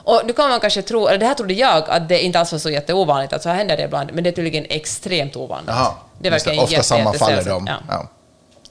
Och 0.05 0.23
nu 0.25 0.33
kan 0.33 0.51
man 0.51 0.61
kanske 0.61 0.83
tro, 0.83 1.07
eller 1.09 1.19
det 1.19 1.27
här 1.27 1.35
trodde 1.35 1.55
jag, 1.55 1.91
att 1.91 2.09
det 2.09 2.21
inte 2.21 2.39
alls 2.41 2.53
var 2.53 2.59
så 2.59 2.71
jätteovanligt, 2.71 3.33
att 3.33 3.43
så 3.43 3.49
här 3.49 3.57
händer 3.57 3.77
det 3.77 3.83
ibland, 3.83 4.11
men 4.13 4.25
det 4.25 4.31
är 4.31 4.33
tydligen 4.33 4.67
extremt 4.69 5.37
ovanligt. 5.37 5.69
Jaha, 5.69 5.93
det 6.19 6.31
verkar 6.31 6.59
Ofta 6.63 6.73
jätte- 6.73 6.85
sammanfaller 6.85 7.45
de. 7.45 7.67
Ja. 7.67 7.77
Ja. 7.89 8.07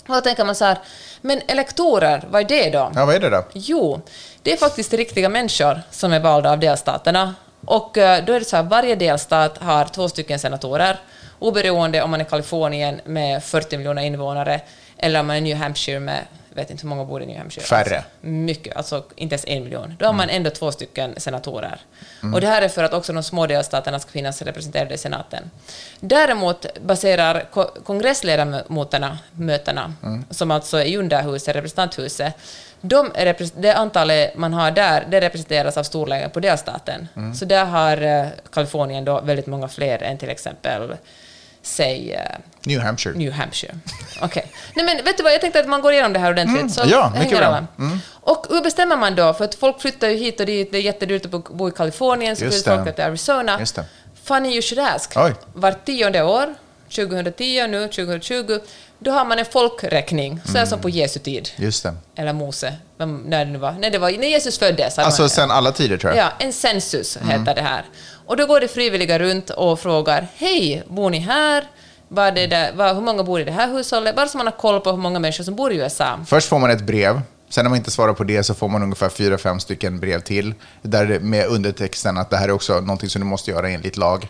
Och 0.07 0.15
då 0.15 0.21
tänker 0.21 0.45
man 0.45 0.55
så 0.55 0.65
här, 0.65 0.77
men 1.21 1.41
elektorer, 1.47 2.23
vad 2.29 2.41
är 2.41 2.45
det 2.45 2.69
då? 2.69 2.91
ja, 2.95 3.05
vad 3.05 3.15
är 3.15 3.19
det 3.19 3.29
då? 3.29 3.43
Jo, 3.53 4.01
det 4.41 4.53
är 4.53 4.57
faktiskt 4.57 4.93
riktiga 4.93 5.29
människor 5.29 5.81
som 5.91 6.13
är 6.13 6.19
valda 6.19 6.51
av 6.51 6.59
delstaterna. 6.59 7.35
Och 7.65 7.97
eh, 7.97 8.25
då 8.25 8.33
är 8.33 8.39
det 8.39 8.45
så 8.45 8.55
här, 8.55 8.63
varje 8.63 8.95
delstat 8.95 9.57
har 9.57 9.85
två 9.85 10.09
stycken 10.09 10.39
senatorer, 10.39 10.99
oberoende 11.39 12.01
om 12.01 12.11
man 12.11 12.21
är 12.21 12.25
Kalifornien 12.25 13.01
med 13.05 13.43
40 13.43 13.77
miljoner 13.77 14.01
invånare 14.01 14.61
eller 14.97 15.19
om 15.19 15.27
man 15.27 15.35
är 15.35 15.41
New 15.41 15.57
Hampshire 15.57 15.99
med, 15.99 16.25
vet 16.57 16.69
inte 16.71 16.81
hur 16.83 16.89
många 16.89 17.05
bor 17.05 17.23
i 17.23 17.25
New 17.25 17.37
Hampshire? 17.37 17.65
Färre. 17.65 17.97
Alltså, 17.97 18.09
mycket, 18.21 18.75
alltså 18.77 19.03
inte 19.15 19.33
ens 19.33 19.45
en 19.47 19.63
miljon. 19.63 19.95
Då 19.99 20.05
har 20.05 20.13
man 20.13 20.29
ändå 20.29 20.49
två 20.49 20.71
stycken 20.71 21.13
senatorer. 21.17 21.79
Och 22.33 22.41
det 22.41 22.47
här 22.47 22.61
är 22.61 22.69
för 22.69 22.83
att 22.83 22.93
också 22.93 23.13
de 23.13 23.23
små 23.23 23.47
delstaterna 23.47 23.99
ska 23.99 24.11
finnas 24.11 24.41
representerade 24.41 24.93
i 24.93 24.97
senaten. 24.97 25.51
Däremot 25.99 26.79
baserar 26.81 27.45
ko- 27.51 27.69
kongressledamöterna, 27.85 29.17
mötena, 29.31 29.93
som 30.29 30.51
alltså 30.51 30.77
är 30.77 30.85
i 30.85 30.97
underhuset, 30.97 31.55
representanthuset, 31.55 32.33
de 32.81 33.11
det 33.55 33.73
antalet 33.73 34.35
man 34.35 34.53
har 34.53 34.71
där, 34.71 35.05
det 35.09 35.21
representeras 35.21 35.77
av 35.77 35.83
storleken 35.83 36.29
på 36.29 36.39
delstaten. 36.39 37.07
Så 37.39 37.45
där 37.45 37.65
har 37.65 38.01
eh, 38.01 38.27
Kalifornien 38.51 39.05
då 39.05 39.21
väldigt 39.21 39.47
många 39.47 39.67
fler 39.67 40.03
än 40.03 40.17
till 40.17 40.29
exempel, 40.29 40.95
säg, 41.67 42.11
eh, 42.13 42.21
New 42.65 42.79
Hampshire. 42.81 43.17
New 43.17 43.31
Hampshire. 43.31 43.75
Okej. 44.21 44.51
Nej 44.75 44.85
men 44.85 45.05
vet 45.05 45.17
du 45.17 45.23
vad, 45.23 45.33
jag 45.33 45.41
tänkte 45.41 45.59
att 45.59 45.67
man 45.67 45.81
går 45.81 45.93
igenom 45.93 46.13
det 46.13 46.19
här 46.19 46.31
ordentligt. 46.31 46.73
så 46.73 46.81
Mm. 46.81 46.91
ja, 46.93 47.07
hänger 47.07 47.19
mycket 47.23 47.37
bra. 47.37 47.47
alla. 47.47 47.67
Och 48.13 48.45
hur 48.49 48.61
bestämmer 48.61 48.97
man 48.97 49.15
då? 49.15 49.33
För 49.33 49.45
att 49.45 49.55
folk 49.55 49.81
flyttar 49.81 50.07
ju 50.09 50.17
hit 50.17 50.39
och 50.39 50.45
dit, 50.45 50.71
det 50.71 50.77
är 50.77 50.81
jättedyrt 50.81 51.25
att 51.25 51.31
bo- 51.31 51.69
i 51.69 51.71
Kalifornien, 51.71 52.35
så 52.35 52.49
flyttar 52.49 52.83
folk 52.83 52.95
till 52.95 53.03
Arizona. 53.03 53.59
Just 53.59 53.75
det. 53.75 53.85
Funny 54.23 54.49
you 54.53 54.61
should 54.61 54.79
ask. 54.87 55.13
Oj. 55.15 55.33
Vart 55.53 55.85
tionde 55.85 56.23
år, 56.23 56.55
2010 56.89 57.67
nu, 57.67 57.87
2020, 57.87 58.59
då 58.99 59.11
har 59.11 59.25
man 59.25 59.39
en 59.39 59.45
folkräkning, 59.45 60.39
så 60.45 60.51
här 60.51 60.57
Mm. 60.57 60.67
som 60.69 60.79
på 60.81 60.89
Jesu 60.89 61.19
tid. 61.19 61.49
Just 61.55 61.83
det. 61.83 61.93
Eller 62.15 62.33
Mose, 62.33 62.73
när 62.97 63.45
det 63.45 63.51
nu 63.51 63.57
var. 63.59 63.71
Nej, 63.71 63.89
det 63.91 63.97
var 63.97 64.11
när 64.11 64.27
Jesus 64.27 64.59
föddes. 64.59 64.99
Alltså 64.99 65.21
man- 65.21 65.29
sen 65.29 65.51
alla 65.51 65.71
tider 65.71 65.97
tror 65.97 66.13
jag. 66.15 66.25
Ja, 66.25 66.31
en 66.45 66.53
census 66.53 67.17
heter 67.29 67.55
det 67.55 67.61
här. 67.61 67.83
Och 68.27 68.37
då 68.37 68.45
går 68.45 68.59
det 68.59 68.67
frivilliga 68.67 69.19
runt 69.19 69.49
och 69.49 69.79
frågar 69.79 70.27
Hej, 70.35 70.83
bor 70.87 71.09
ni 71.09 71.19
här? 71.19 71.63
Var 72.07 72.31
det 72.31 72.47
där, 72.47 72.73
var, 72.73 72.93
hur 72.93 73.01
många 73.01 73.23
bor 73.23 73.41
i 73.41 73.43
det 73.43 73.51
här 73.51 73.67
hushållet? 73.73 74.15
Bara 74.15 74.27
så 74.27 74.37
man 74.37 74.47
har 74.47 74.57
koll 74.57 74.79
på 74.79 74.91
hur 74.91 74.97
många 74.97 75.19
människor 75.19 75.43
som 75.43 75.55
bor 75.55 75.71
i 75.73 75.75
USA. 75.77 76.19
Först 76.25 76.47
får 76.49 76.59
man 76.59 76.69
ett 76.71 76.81
brev 76.81 77.21
Sen 77.49 77.65
när 77.65 77.69
man 77.69 77.77
inte 77.77 77.91
svarar 77.91 78.13
på 78.13 78.23
det 78.23 78.43
så 78.43 78.53
får 78.53 78.67
man 78.69 78.83
ungefär 78.83 79.09
fyra, 79.09 79.37
fem 79.37 79.59
stycken 79.59 79.99
brev 79.99 80.19
till. 80.19 80.53
Där 80.81 81.05
det- 81.05 81.19
med 81.19 81.45
undertexten 81.47 82.17
att 82.17 82.29
det 82.29 82.37
här 82.37 82.47
är 82.47 82.51
också 82.51 82.79
någonting 82.81 83.09
som 83.09 83.21
du 83.21 83.27
måste 83.27 83.51
göra 83.51 83.69
enligt 83.69 83.97
lag. 83.97 84.27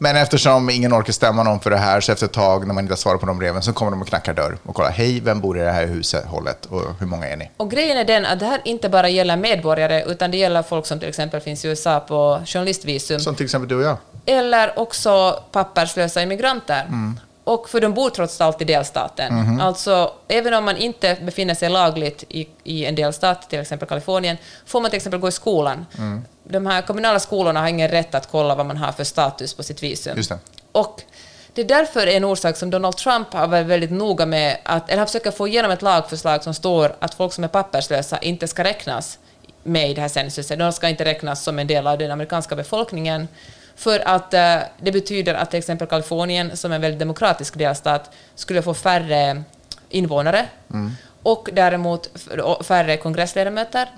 Men 0.00 0.16
eftersom 0.16 0.70
ingen 0.70 0.92
orkar 0.94 1.12
stämma 1.12 1.42
någon 1.42 1.60
för 1.60 1.70
det 1.70 1.76
här, 1.76 2.00
så 2.00 2.12
efter 2.12 2.26
ett 2.26 2.32
tag 2.32 2.66
när 2.66 2.74
man 2.74 2.84
inte 2.84 2.96
svarar 2.96 3.18
på 3.18 3.26
de 3.26 3.38
breven 3.38 3.62
så 3.62 3.72
kommer 3.72 3.90
de 3.90 4.02
och 4.02 4.08
knackar 4.08 4.34
dörr 4.34 4.58
och 4.62 4.74
kollar. 4.74 4.90
Hej, 4.90 5.20
vem 5.20 5.40
bor 5.40 5.58
i 5.58 5.60
det 5.60 5.70
här 5.70 5.86
huset, 5.86 6.24
hållet 6.26 6.66
och 6.66 6.82
hur 7.00 7.06
många 7.06 7.26
är 7.28 7.36
ni? 7.36 7.50
Och 7.56 7.70
grejen 7.70 7.98
är 7.98 8.04
den 8.04 8.26
att 8.26 8.38
det 8.40 8.46
här 8.46 8.60
inte 8.64 8.88
bara 8.88 9.08
gäller 9.08 9.36
medborgare, 9.36 10.04
utan 10.06 10.30
det 10.30 10.36
gäller 10.36 10.62
folk 10.62 10.86
som 10.86 10.98
till 11.00 11.08
exempel 11.08 11.40
finns 11.40 11.64
i 11.64 11.68
USA 11.68 12.00
på 12.00 12.40
journalistvisum, 12.46 13.20
Som 13.20 13.34
till 13.34 13.44
exempel 13.44 13.68
du 13.68 13.74
och 13.76 13.82
jag. 13.82 13.96
eller 14.26 14.78
också 14.78 15.42
papperslösa 15.52 16.22
immigranter. 16.22 16.80
Mm. 16.84 17.20
Och 17.44 17.68
för 17.68 17.80
de 17.80 17.94
bor 17.94 18.10
trots 18.10 18.40
allt 18.40 18.62
i 18.62 18.64
delstaten. 18.64 19.34
Mhm. 19.34 19.60
Alltså, 19.60 20.12
även 20.28 20.54
om 20.54 20.64
man 20.64 20.76
inte 20.76 21.16
befinner 21.22 21.54
sig 21.54 21.68
lagligt 21.68 22.24
i, 22.28 22.48
i 22.64 22.86
en 22.86 22.94
delstat, 22.94 23.50
till 23.50 23.60
exempel 23.60 23.88
Kalifornien, 23.88 24.36
får 24.66 24.80
man 24.80 24.90
till 24.90 24.96
exempel 24.96 25.20
gå 25.20 25.28
i 25.28 25.32
skolan. 25.32 25.86
Mm. 25.98 26.24
De 26.48 26.66
här 26.66 26.82
kommunala 26.82 27.20
skolorna 27.20 27.60
har 27.60 27.68
ingen 27.68 27.88
rätt 27.88 28.14
att 28.14 28.30
kolla 28.30 28.54
vad 28.54 28.66
man 28.66 28.76
har 28.76 28.92
för 28.92 29.04
status 29.04 29.54
på 29.54 29.62
sitt 29.62 29.82
visum. 29.82 30.16
Just 30.16 30.28
det. 30.28 30.38
Och 30.72 31.02
det 31.52 31.62
är 31.62 31.66
därför 31.66 32.06
en 32.06 32.24
orsak 32.24 32.56
som 32.56 32.70
Donald 32.70 32.96
Trump 32.96 33.32
har 33.32 33.46
varit 33.46 33.66
väldigt 33.66 33.90
noga 33.90 34.26
med, 34.26 34.58
att, 34.62 34.88
eller 34.88 34.98
han 34.98 35.06
försöker 35.06 35.30
få 35.30 35.48
igenom 35.48 35.70
ett 35.70 35.82
lagförslag 35.82 36.44
som 36.44 36.54
står 36.54 36.96
att 36.98 37.14
folk 37.14 37.32
som 37.32 37.44
är 37.44 37.48
papperslösa 37.48 38.18
inte 38.18 38.48
ska 38.48 38.64
räknas 38.64 39.18
med 39.62 39.90
i 39.90 39.94
det 39.94 40.00
här 40.00 40.08
censuset. 40.08 40.58
De 40.58 40.72
ska 40.72 40.88
inte 40.88 41.04
räknas 41.04 41.44
som 41.44 41.58
en 41.58 41.66
del 41.66 41.86
av 41.86 41.98
den 41.98 42.10
amerikanska 42.10 42.56
befolkningen. 42.56 43.28
För 43.76 44.08
att 44.08 44.34
eh, 44.34 44.56
det 44.80 44.92
betyder 44.92 45.34
att 45.34 45.50
till 45.50 45.58
exempel 45.58 45.88
Kalifornien, 45.88 46.56
som 46.56 46.72
är 46.72 46.76
en 46.76 46.82
väldigt 46.82 46.98
demokratisk 46.98 47.58
delstat, 47.58 48.10
skulle 48.34 48.62
få 48.62 48.74
färre 48.74 49.42
invånare 49.88 50.46
och 51.22 51.48
däremot 51.52 52.10
färre 52.64 52.96
kongressledamöter 52.96 53.88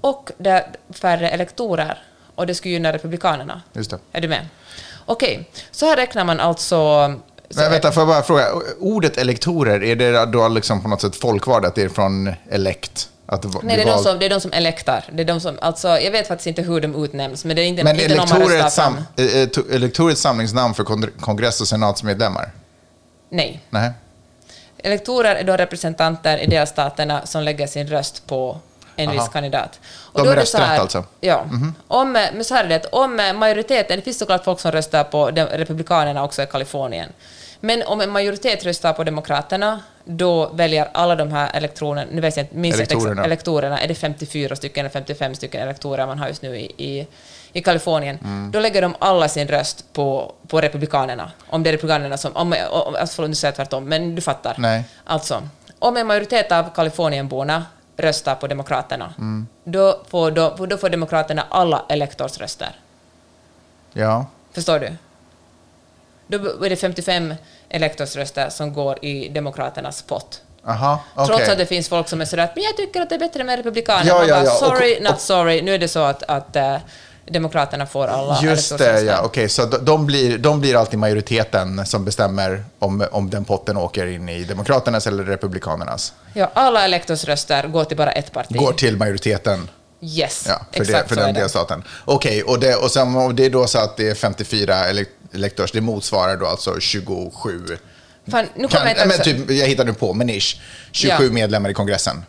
och 0.00 0.30
där 0.38 0.66
färre 0.90 1.28
elektorer. 1.30 2.02
Och 2.34 2.46
det 2.46 2.54
skulle 2.54 2.72
gynna 2.74 2.92
Republikanerna. 2.92 3.62
Just 3.72 3.90
det. 3.90 3.98
Är 4.12 4.20
du 4.20 4.28
med? 4.28 4.46
Okej, 5.06 5.50
så 5.70 5.86
här 5.86 5.96
räknar 5.96 6.24
man 6.24 6.40
alltså... 6.40 6.66
så- 7.50 7.60
Men 7.60 7.70
vänta, 7.70 7.92
får 7.92 8.00
jag 8.00 8.08
bara 8.08 8.22
fråga. 8.22 8.46
Ordet 8.80 9.18
elektorer, 9.18 9.82
är 9.84 9.96
det 9.96 10.26
då 10.26 10.48
liksom 10.48 10.82
på 10.82 10.88
något 10.88 11.00
sätt 11.00 11.16
folkvard, 11.16 11.64
att 11.64 11.74
det 11.74 11.82
är 11.82 11.88
från 11.88 12.34
elekt? 12.50 13.08
Att 13.26 13.44
Nej, 13.62 13.76
det 13.76 13.82
är, 13.82 13.86
de 13.86 14.02
som, 14.02 14.18
det 14.18 14.26
är 14.26 14.30
de 14.30 14.40
som 14.40 14.52
elektar. 14.52 15.04
Det 15.12 15.22
är 15.22 15.26
de 15.26 15.40
som, 15.40 15.58
alltså, 15.62 15.88
jag 15.88 16.10
vet 16.10 16.28
faktiskt 16.28 16.46
inte 16.46 16.62
hur 16.62 16.80
de 16.80 17.04
utnämns, 17.04 17.44
men 17.44 17.56
det 17.56 17.62
är 17.62 17.66
inte, 17.66 17.84
Men 17.84 17.94
inte 18.00 18.04
elektorer 18.14 18.66
ett 18.66 18.72
sam, 18.72 18.94
fram. 18.94 19.04
eh, 19.16 19.36
eh, 19.42 19.46
to- 19.48 19.74
elektorer 19.74 20.08
är 20.08 20.12
ett 20.12 20.18
samlingsnamn 20.18 20.74
för 20.74 20.84
kon- 20.84 21.10
kongress 21.20 21.60
och 21.60 21.68
senatsmedlemmar? 21.68 22.50
Nej. 23.30 23.62
Nej. 23.70 23.90
Elektorer 24.84 25.34
är 25.36 25.44
de 25.44 25.56
representanter 25.56 26.38
i 26.38 26.46
delstaterna 26.46 27.26
som 27.26 27.42
lägger 27.42 27.66
sin 27.66 27.86
röst 27.88 28.26
på 28.26 28.58
en 28.96 29.08
Aha. 29.08 29.18
viss 29.18 29.28
kandidat. 29.32 29.80
De 30.14 30.24
då 30.24 30.30
är 30.30 30.36
rösträtt 30.36 30.62
här- 30.62 30.78
alltså? 30.80 31.04
Ja. 31.20 31.44
Om, 31.88 32.12
men 32.12 32.44
så 32.44 32.54
här 32.54 32.64
är 32.64 32.68
det, 32.68 32.86
om 32.92 33.16
majoriteten, 33.38 33.96
det 33.96 34.02
finns 34.02 34.18
såklart 34.18 34.44
folk 34.44 34.60
som 34.60 34.72
röstar 34.72 35.04
på 35.04 35.26
Republikanerna 35.52 36.24
också 36.24 36.42
i 36.42 36.46
Kalifornien, 36.46 37.12
men 37.60 37.82
om 37.82 38.00
en 38.00 38.10
majoritet 38.10 38.64
röstar 38.64 38.92
på 38.92 39.04
Demokraterna, 39.04 39.80
då 40.04 40.48
väljer 40.48 40.88
alla 40.92 41.16
de 41.16 41.32
här 41.32 41.50
elektronerna, 41.54 42.08
nu 42.12 42.20
vet 42.20 42.36
jag 42.36 42.46
inte, 42.46 42.68
exakt, 42.68 42.90
Elektorerna. 42.92 43.24
elektorerna, 43.24 43.80
är 43.80 43.88
det 43.88 43.94
54 43.94 44.56
stycken 44.56 44.80
eller 44.80 44.90
55 44.92 45.34
stycken 45.34 45.62
elektorer 45.62 46.06
man 46.06 46.18
har 46.18 46.28
just 46.28 46.42
nu 46.42 46.56
i, 46.58 46.64
i, 46.76 47.06
i 47.52 47.62
Kalifornien, 47.62 48.18
Mm. 48.24 48.50
då 48.50 48.60
lägger 48.60 48.82
de 48.82 48.94
alla 48.98 49.28
sin 49.28 49.48
röst 49.48 49.92
på, 49.92 50.34
på 50.48 50.60
Republikanerna. 50.60 51.30
Om 51.48 51.62
det 51.62 51.70
är 51.70 51.72
Republikanerna 51.72 52.16
som, 52.16 52.36
om, 52.36 52.54
om, 52.70 52.94
alltså, 53.00 53.14
förlåt, 53.16 53.28
nu 53.30 53.34
säger 53.34 53.48
jag 53.52 53.56
tvärtom, 53.56 53.84
men 53.88 54.14
du 54.14 54.22
fattar. 54.22 54.54
Nej. 54.58 54.84
Alltså, 55.04 55.42
om 55.78 55.96
en 55.96 56.06
majoritet 56.06 56.52
av 56.52 56.74
Kalifornienborna 56.74 57.64
röstar 57.96 58.34
på 58.34 58.46
Demokraterna, 58.46 59.14
Mm. 59.18 59.46
då, 59.64 60.00
får, 60.08 60.30
då, 60.30 60.66
då 60.66 60.76
får 60.76 60.88
Demokraterna 60.88 61.44
alla 61.50 61.84
elektorsröster. 61.88 62.68
Ja. 63.92 64.26
Förstår 64.54 64.78
du? 64.78 64.96
Då 66.26 66.64
är 66.64 66.70
det 66.70 66.76
55 66.76 67.34
elektorsröster 67.68 68.48
som 68.50 68.72
går 68.72 69.04
i 69.04 69.28
Demokraternas 69.28 70.02
pott. 70.02 70.42
Aha, 70.66 71.00
okej. 71.14 71.26
Trots 71.26 71.48
att 71.48 71.58
det 71.58 71.66
finns 71.66 71.88
folk 71.88 72.08
som 72.08 72.20
är 72.20 72.24
sådär 72.24 72.44
att 72.44 72.56
men 72.56 72.64
jag 72.64 72.76
tycker 72.76 73.00
att 73.00 73.08
det 73.08 73.14
är 73.14 73.18
bättre 73.18 73.44
med 73.44 73.56
Republikanerna. 73.56 74.08
Ja, 74.08 74.24
ja, 74.24 74.34
bara, 74.34 74.44
ja. 74.44 74.50
Och- 74.52 74.58
sorry, 74.58 74.96
och- 74.98 75.02
not 75.02 75.20
sorry. 75.20 75.62
Nu 75.62 75.74
är 75.74 75.78
det 75.78 75.88
så 75.88 76.00
att, 76.00 76.22
att 76.22 76.56
eh, 76.56 76.76
Demokraterna 77.32 77.86
får 77.86 78.06
alla 78.06 78.40
Just 78.42 78.78
det, 78.78 79.00
ja. 79.00 79.20
Okej, 79.22 79.48
så 79.48 79.64
de, 79.66 80.06
blir, 80.06 80.38
de 80.38 80.60
blir 80.60 80.76
alltid 80.76 80.98
majoriteten 80.98 81.86
som 81.86 82.04
bestämmer 82.04 82.64
om, 82.78 83.04
om 83.12 83.30
den 83.30 83.44
potten 83.44 83.76
åker 83.76 84.06
in 84.06 84.28
i 84.28 84.44
Demokraternas 84.44 85.06
eller 85.06 85.24
Republikanernas. 85.24 86.12
Ja, 86.34 86.50
alla 86.54 86.84
elektorsröster 86.84 87.68
går 87.68 87.84
till 87.84 87.96
bara 87.96 88.12
ett 88.12 88.32
parti. 88.32 88.56
Går 88.56 88.72
till 88.72 88.96
majoriteten. 88.96 89.68
Yes, 90.02 90.44
Ja, 90.48 90.60
för, 90.72 90.80
exakt 90.80 91.02
det, 91.02 91.08
för 91.08 91.14
så 91.14 91.20
den 91.26 91.36
är 91.36 91.40
delstaten. 91.40 91.82
Okej, 92.04 92.42
och, 92.42 92.60
det, 92.60 92.74
och, 92.74 92.90
sen, 92.90 93.16
och 93.16 93.34
det 93.34 93.44
är 93.46 93.50
då 93.50 93.66
så 93.66 93.78
att 93.78 93.96
det 93.96 94.08
är 94.10 94.14
54 94.14 94.74
elek- 94.74 95.06
elektors, 95.32 95.72
det 95.72 95.80
motsvarar 95.80 96.36
då 96.36 96.46
alltså 96.46 96.80
27. 96.80 97.66
Fan, 98.30 98.46
nu 98.54 98.68
Kan, 98.68 98.86
jag 98.96 99.08
men 99.08 99.18
typ, 99.18 99.50
jag 99.50 99.66
hittar 99.66 99.84
nu 99.84 99.92
på, 99.92 100.12
men 100.14 100.30
ish. 100.30 100.60
27 100.92 101.24
Ja. 101.24 101.32
medlemmar 101.32 101.70
i 101.70 101.74
kongressen. 101.74 102.24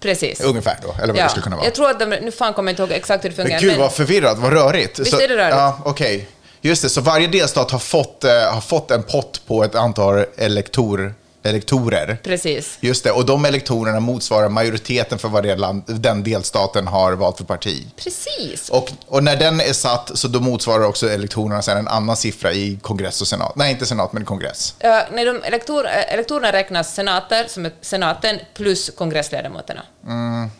Precis. 0.00 0.40
Ungefär 0.40 0.78
då, 0.82 0.94
eller 1.02 1.14
vad 1.14 1.22
det 1.22 1.28
skulle 1.28 1.42
kunna 1.42 1.56
vara. 1.56 1.66
Jag 1.66 1.74
tror 1.74 1.90
att 1.90 2.00
de, 2.00 2.06
nu 2.06 2.30
fan 2.30 2.52
kommer 2.54 2.70
jag 2.70 2.72
inte 2.72 2.82
ihåg 2.82 2.92
exakt 2.92 3.24
hur 3.24 3.30
det 3.30 3.36
fungerar. 3.36 3.60
Men 3.60 3.70
gud 3.70 3.78
vad 3.78 3.92
förvirrat, 3.92 4.38
vad 4.38 4.52
rörigt. 4.52 4.98
Visst 4.98 5.10
så, 5.10 5.20
är 5.20 5.28
det 5.28 5.36
rörigt? 5.36 5.56
Ja, 5.56 5.78
okej. 5.84 6.28
Just 6.60 6.82
det, 6.82 6.88
så 6.88 7.00
varje 7.00 7.26
delstat 7.28 7.70
har 7.70 7.78
fått, 7.78 8.24
eh, 8.24 8.30
har 8.30 8.60
fått 8.60 8.90
en 8.90 9.02
pott 9.02 9.40
på 9.46 9.64
ett 9.64 9.74
antal 9.74 10.24
elektor, 10.36 11.14
elektorer. 11.46 12.18
Precis. 12.22 12.78
Just 12.80 13.04
det, 13.04 13.10
och 13.10 13.26
de 13.26 13.44
elektorerna 13.44 14.00
motsvarar 14.00 14.48
majoriteten 14.48 15.18
för 15.18 15.28
vad 15.28 15.42
det 15.42 15.56
land, 15.56 15.82
den 15.86 16.22
delstaten 16.22 16.86
har 16.86 17.12
valt 17.12 17.36
för 17.36 17.44
parti. 17.44 17.86
Precis. 17.96 18.68
Och, 18.68 18.92
och 19.06 19.24
när 19.24 19.36
den 19.36 19.60
är 19.60 19.72
satt 19.72 20.10
så 20.18 20.28
då 20.28 20.40
motsvarar 20.40 20.84
också 20.84 21.10
elektorerna 21.10 21.62
sen 21.62 21.78
en 21.78 21.88
annan 21.88 22.16
siffra 22.16 22.52
i 22.52 22.78
kongress 22.82 23.20
och 23.20 23.28
senat. 23.28 23.56
Nej, 23.56 23.72
inte 23.72 23.86
senat, 23.86 24.12
men 24.12 24.24
kongress. 24.24 24.74
Uh, 24.84 24.90
när 24.90 25.26
de 25.26 25.42
elektor, 25.42 25.86
eh, 25.86 26.14
elektorerna 26.14 26.52
räknas 26.52 26.94
senater, 26.94 27.44
som 27.48 27.66
är 27.66 27.72
senaten, 27.80 28.38
plus 28.54 28.90
kongressledamöterna. 28.90 29.82
Hmm, 30.04 30.50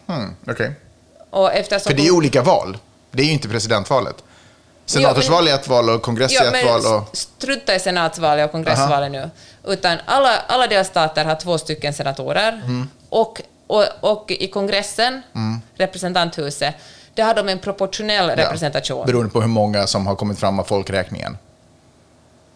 Okej. 0.48 0.72
Och 1.30 1.52
eftersom 1.52 1.90
För 1.90 1.96
det 1.96 2.06
är 2.06 2.10
olika 2.10 2.42
val. 2.42 2.78
Det 3.10 3.22
är 3.22 3.26
ju 3.26 3.32
inte 3.32 3.48
presidentvalet. 3.48 4.16
Senatorsval 4.86 5.48
är 5.48 5.54
ett 5.54 5.68
val 5.68 5.90
och 5.90 6.02
kongress 6.02 6.32
Ja, 6.32 6.44
är 6.44 6.54
ett 6.54 6.64
val. 6.64 6.94
Och... 6.94 7.16
strunta 7.16 7.74
i 7.74 7.80
senatsvalet 7.80 8.44
och 8.44 8.52
kongressvalet 8.52 9.12
nu. 9.12 9.30
Utan 9.66 9.98
alla, 10.06 10.30
alla 10.46 10.66
delstater 10.66 11.24
har 11.24 11.34
två 11.34 11.58
stycken 11.58 11.94
senatorer. 11.94 12.52
Mm. 12.52 12.88
Och, 13.08 13.42
och, 13.66 13.84
och 14.00 14.30
i 14.30 14.48
kongressen, 14.48 15.22
representanthuset, 15.76 16.74
där 17.14 17.24
har 17.24 17.34
de 17.34 17.48
en 17.48 17.58
proportionell 17.58 18.30
representation. 18.30 18.98
Ja, 19.00 19.06
beroende 19.06 19.30
på 19.32 19.40
hur 19.40 19.48
många 19.48 19.86
som 19.86 20.06
har 20.06 20.14
kommit 20.14 20.38
fram 20.38 20.58
av 20.58 20.64
folkräkningen. 20.64 21.38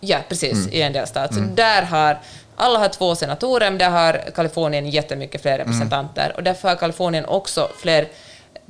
Ja, 0.00 0.18
precis, 0.28 0.52
Mm. 0.52 0.72
i 0.72 0.82
en 0.82 0.92
delstat. 0.92 1.34
Så 1.34 1.40
där 1.40 1.82
har, 1.82 2.18
alla 2.56 2.78
har 2.78 2.88
två 2.88 3.14
senatorer, 3.14 3.70
men 3.70 3.78
där 3.78 3.90
har 3.90 4.30
Kalifornien 4.34 4.90
jättemycket 4.90 5.42
fler 5.42 5.58
representanter. 5.58 6.24
Mm. 6.24 6.36
Och 6.36 6.42
därför 6.42 6.68
har 6.68 6.76
Kalifornien 6.76 7.24
också 7.24 7.68
fler, 7.78 8.08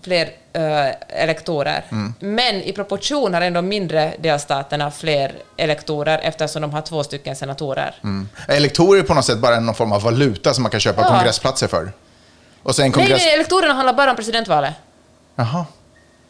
fler 0.04 0.30
eh, 0.52 0.94
elektorer. 1.22 1.84
Mm. 1.90 2.14
Men 2.20 2.54
i 2.62 2.72
proportion 2.72 3.34
har 3.34 3.40
ändå 3.40 3.62
mindre 3.62 4.12
delstaterna 4.18 4.90
fler 4.90 5.32
elektorer 5.56 6.20
eftersom 6.22 6.62
de 6.62 6.72
har 6.72 6.82
två 6.82 7.04
stycken 7.04 7.36
senatorer. 7.36 7.94
Mm. 8.04 8.28
Elektorer 8.48 8.98
är 9.00 9.04
på 9.04 9.14
något 9.14 9.24
sätt 9.24 9.38
bara 9.38 9.60
någon 9.60 9.74
form 9.74 9.92
av 9.92 10.02
valuta 10.02 10.54
som 10.54 10.62
man 10.62 10.70
kan 10.70 10.80
köpa 10.80 11.02
Ja. 11.02 11.08
kongressplatser 11.08 11.68
för. 11.68 11.92
Och 12.62 12.76
sen 12.76 12.92
kongress... 12.92 13.18
nej, 13.24 13.34
elektorerna 13.34 13.74
handlar 13.74 13.92
bara 13.92 14.10
om 14.10 14.16
presidentvalet. 14.16 14.74
Jaha. 15.36 15.64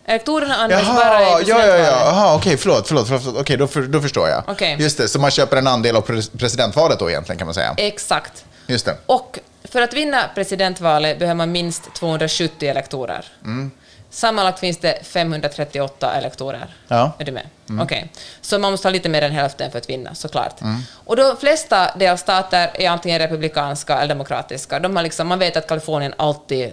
Elektorerna 0.07 0.55
används 0.57 0.89
bara 0.89 1.21
i 1.21 1.25
Jaha, 1.25 1.41
ja, 1.47 1.67
ja, 1.67 1.77
ja. 1.77 1.85
Jaha, 2.05 2.35
okej, 2.37 2.57
förlåt, 2.57 2.89
förlåt. 2.89 3.09
förlåt. 3.09 3.37
Okej, 3.41 3.57
då, 3.57 3.67
för, 3.67 3.83
då 3.83 4.01
förstår 4.01 4.29
jag. 4.29 4.43
Okej. 4.47 4.77
Just 4.81 4.99
det, 4.99 5.09
så 5.09 5.19
man 5.19 5.31
köper 5.31 5.57
en 5.57 5.67
andel 5.67 5.97
av 5.97 6.07
pres- 6.07 6.39
presidentvalet 6.39 6.99
då 6.99 7.11
egentligen 7.11 7.39
kan 7.39 7.47
man 7.47 7.55
säga. 7.55 7.75
Exakt. 7.77 8.45
Just 8.67 8.85
det. 8.87 8.97
Och 9.07 9.39
för 9.71 9.83
att 9.83 9.95
vinna 9.95 10.31
presidentvalet 10.35 11.19
behöver 11.19 11.35
man 11.35 11.53
minst 11.53 11.95
270 11.95 12.69
elektorer. 12.69 13.25
Mm. 13.45 13.71
Sammanlagt 14.11 14.59
finns 14.59 14.79
det 14.79 14.99
538 15.03 16.13
elektorer. 16.15 16.67
Ja. 16.89 17.13
Är 17.19 17.25
du 17.25 17.33
med? 17.33 17.47
Okej. 17.81 18.13
Så 18.41 18.59
man 18.59 18.71
måste 18.71 18.89
ha 18.89 18.93
lite 18.93 19.09
mer 19.09 19.23
än 19.23 19.33
hälften 19.33 19.71
för 19.71 19.79
att 19.79 19.91
vinna, 19.91 20.15
såklart. 20.15 20.61
Mm. 20.61 20.81
Och 21.05 21.17
de 21.17 21.37
flesta 21.37 21.97
delstater 21.97 22.71
är 22.75 22.91
antingen 22.91 23.19
republikanska 23.19 23.99
eller 23.99 24.09
demokratiska. 24.15 24.79
De 24.79 24.97
har 24.97 25.03
liksom, 25.03 25.29
man 25.29 25.39
vet 25.39 25.57
att 25.57 25.67
Kalifornien 25.67 26.15
alltid... 26.17 26.73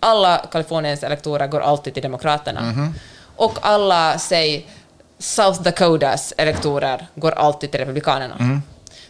Alla 0.00 0.46
Kaliforniens 0.52 1.02
elektorer 1.02 1.46
går 1.46 1.60
alltid 1.60 1.94
till 1.94 2.02
Demokraterna. 2.02 2.60
Mhm. 2.60 2.94
Och 3.36 3.58
alla, 3.60 4.18
säg, 4.18 4.66
South 5.18 5.62
Dakotas 5.62 6.34
elektorer 6.36 7.06
går 7.14 7.32
alltid 7.32 7.70
till 7.70 7.80
Republikanerna. 7.80 8.34
Mm. 8.40 8.62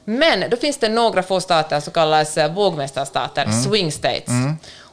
Men 0.05 0.51
då 0.51 0.57
finns 0.57 0.79
det 0.79 0.89
några 0.89 1.23
få 1.23 1.41
stater 1.41 1.81
som 1.81 1.93
kallas 1.93 2.37
eh, 2.39 2.53
vågmästarstater, 2.55 3.43
Mm. 3.45 3.63
swing 3.63 3.93
states. 3.93 4.31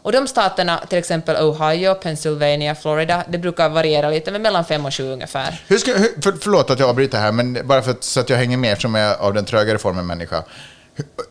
Och 0.02 0.12
de 0.12 0.28
staterna, 0.28 0.80
till 0.90 0.98
exempel 0.98 1.36
Ohio, 1.36 1.96
Pennsylvania, 1.96 2.76
Florida, 2.76 3.24
det 3.30 3.38
brukar 3.38 3.70
variera 3.70 4.10
lite, 4.10 4.32
men 4.32 4.42
mellan 4.42 4.66
fem 4.66 4.86
och 4.86 4.94
sju 4.94 5.12
ungefär. 5.12 5.62
Hur 5.68 5.78
ska, 5.78 5.94
hur, 5.94 6.22
för, 6.22 6.34
förlåt 6.42 6.70
att 6.70 6.80
jag 6.80 6.90
avbryter 6.90 7.20
här, 7.20 7.32
men 7.32 7.60
bara 7.68 7.82
för 7.82 7.92
att, 7.92 8.04
så 8.04 8.20
att 8.20 8.30
jag 8.30 8.38
hänger 8.38 8.58
med 8.58 8.72
eftersom 8.72 8.96
jag 8.96 9.12
är 9.12 9.16
av 9.18 9.34
den 9.34 9.46
trögare 9.46 9.78
formen 9.78 10.08
människa. 10.08 10.44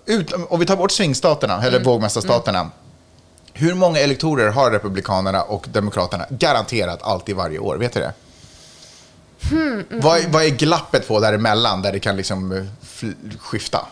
Ut, 0.07 0.33
om 0.49 0.61
vi 0.61 0.67
tar 0.67 0.77
bort 0.77 0.91
swingstaterna, 0.91 1.59
eller 1.59 1.69
Mm. 1.77 1.83
vågmästarstaterna. 1.83 2.71
Hur 3.53 3.75
många 3.75 3.99
elektorer 4.01 4.49
har 4.51 4.71
Republikanerna 4.71 5.43
och 5.43 5.67
Demokraterna 5.69 6.27
garanterat 6.31 7.03
alltid 7.03 7.37
varje 7.37 7.59
år? 7.59 7.77
Vet 7.77 7.93
du 7.93 8.01
det? 8.01 8.13
Hmm, 9.51 9.85
vad, 9.91 10.19
är- 10.19 10.29
vad 10.29 10.45
är 10.45 10.49
glappet 10.49 11.09
på 11.09 11.21
däremellan 11.21 11.83
där 11.83 11.93
det 11.93 12.01
kan 12.01 12.17
liksom 12.17 12.53
eh, 12.53 13.09
skifta? 13.39 13.87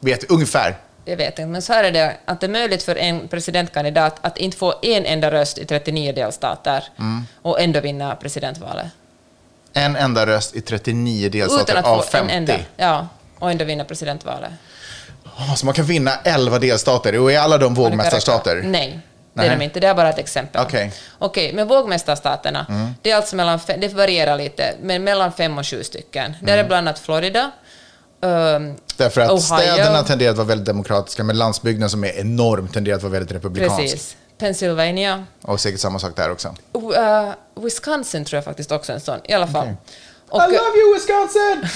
Vet 0.00 0.30
ungefär. 0.30 0.76
Jag 1.04 1.16
vet 1.16 1.28
inte, 1.38 1.46
men 1.46 1.62
så 1.62 1.72
här 1.72 1.84
är 1.84 1.92
det 1.92 2.16
att 2.24 2.40
det 2.40 2.46
är 2.46 2.50
möjligt 2.50 2.82
för 2.82 2.96
en 2.96 3.28
presidentkandidat 3.28 4.16
att 4.20 4.38
inte 4.38 4.56
få 4.56 4.74
en 4.82 5.04
enda 5.04 5.30
röst 5.30 5.58
i 5.58 5.64
39 5.66 6.12
delstater 6.12 6.84
Mm. 6.98 7.22
och 7.42 7.60
ändå 7.60 7.80
vinna 7.80 8.14
presidentvalet. 8.16 8.86
En 9.72 9.96
enda 9.96 10.26
röst 10.26 10.56
i 10.56 10.60
39 10.60 11.28
delstater 11.28 11.62
Utan 11.72 11.76
att 11.76 11.84
av 11.84 11.96
få 11.96 12.02
50. 12.02 12.32
en 12.32 12.38
enda. 12.38 12.54
Ja, 12.76 13.08
och 13.38 13.50
ändå 13.50 13.64
vinna 13.64 13.84
presidentvalet. 13.84 14.50
Ah, 15.36 15.54
så 15.54 15.66
man 15.66 15.74
kan 15.74 15.84
vinna 15.84 16.10
11 16.24 16.58
delstater. 16.58 17.18
Och 17.18 17.32
är 17.32 17.38
alla 17.38 17.58
de 17.58 17.74
vågmästarstater? 17.74 18.62
Nej, 18.64 19.00
det 19.34 19.40
Nej. 19.42 19.48
är 19.48 19.56
de 19.58 19.64
inte. 19.64 19.80
Det 19.80 19.86
är 19.86 19.94
bara 19.94 20.08
ett 20.10 20.18
exempel. 20.18 20.62
Okej. 20.62 20.80
Mm. 20.82 20.92
Okej, 21.18 21.52
men 21.52 21.68
vågmästarstaterna, 21.68 22.66
det 23.02 23.10
är 23.10 23.16
alltså 23.16 23.36
mellan, 23.36 23.60
det 23.78 23.88
varierar 23.94 24.36
lite, 24.38 24.74
men 24.82 25.04
mellan 25.04 25.32
fem 25.32 25.58
och 25.58 25.66
sju 25.66 25.84
stycken. 25.84 26.34
Där 26.40 26.52
Mm. 26.52 26.64
är 26.64 26.68
bland 26.68 26.88
annat 26.88 26.98
Florida, 26.98 27.50
ehm, 28.22 28.74
Därför 28.96 29.20
att 29.20 29.30
Ohio. 29.30 29.40
städerna 29.40 30.02
tenderar 30.02 30.30
att 30.30 30.36
vara 30.36 30.46
väldigt 30.48 30.66
demokratiska, 30.66 31.24
men 31.24 31.38
landsbygden 31.38 31.90
som 31.90 32.04
är 32.04 32.20
enorm 32.20 32.68
tenderar 32.68 32.96
att 32.96 33.02
vara 33.02 33.12
väldigt 33.12 33.32
republikansk. 33.36 33.76
precis, 33.82 34.16
Pennsylvania, 34.38 35.24
Och 35.42 35.60
säkert 35.60 35.80
samma 35.80 35.98
sak 35.98 36.16
där 36.16 36.30
också. 36.30 36.54
eh, 36.96 37.30
Wisconsin 37.64 38.24
tror 38.24 38.36
jag 38.36 38.44
faktiskt 38.44 38.72
också 38.72 38.92
är 38.92 38.94
en 38.96 39.00
sån, 39.00 39.18
i 39.24 39.32
alla 39.32 39.46
fall. 39.46 39.68
Och, 40.32 40.42
I 40.42 40.46
love 40.46 40.78
you 40.78 40.94
Wisconsin! 40.94 41.68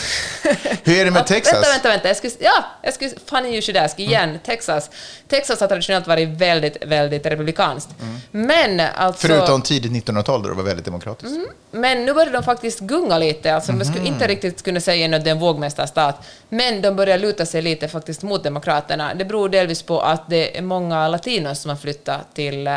Hur 0.85 1.01
är 1.01 1.05
det 1.05 1.11
med 1.11 1.27
Texas? 1.27 1.55
Vänta, 1.55 1.69
vänta, 1.69 1.89
vänta. 1.89 2.09
Jag 2.09 2.17
skulle, 2.17 2.33
ja, 2.39 2.65
jag 2.83 2.95
skulle, 2.95 3.11
funny 3.27 3.49
you 3.49 3.63
should 3.63 3.77
ask, 3.77 3.99
igen, 3.99 4.29
Mm. 4.29 4.39
Texas. 4.39 4.91
Texas 5.29 5.61
har 5.61 5.67
traditionellt 5.69 6.07
varit 6.07 6.29
väldigt, 6.29 6.85
väldigt 6.87 7.27
republikanskt. 7.27 7.91
Men 8.31 8.81
alltså... 8.81 9.27
Mm. 9.27 9.39
Förutom 9.39 9.63
tidigt 9.63 9.93
1900-tal 9.93 10.43
då 10.43 10.49
det 10.49 10.55
var 10.55 10.63
väldigt 10.63 10.85
demokratiskt. 10.85 11.37
Mm. 11.37 11.47
Men 11.71 12.05
nu 12.05 12.13
börjar 12.15 12.33
de 12.33 12.43
faktiskt 12.43 12.81
gunga 12.81 13.19
lite. 13.19 13.55
Alltså, 13.55 13.73
Man 13.73 13.79
Mhm. 13.79 13.93
skulle 13.95 14.09
inte 14.09 14.27
riktigt 14.27 14.63
kunna 14.63 14.81
säga 14.81 15.17
att 15.17 15.25
det 15.25 15.31
är 15.31 15.33
en 15.33 15.39
vågmästarstat, 15.39 16.17
men 16.49 16.83
de 16.83 16.97
börjar 16.97 17.19
luta 17.19 17.47
sig 17.47 17.63
lite 17.63 17.89
faktiskt 17.89 18.23
mot 18.23 18.45
Demokraterna. 18.45 19.15
Det 19.15 19.25
beror 19.25 19.49
delvis 19.49 19.83
på 19.83 20.01
att 20.01 20.31
det 20.31 20.59
är 20.59 20.63
många 20.63 21.09
latinos 21.09 21.61
som 21.61 21.69
har 21.69 21.77
flyttat 21.77 22.35
till, 22.35 22.67
eh, 22.67 22.73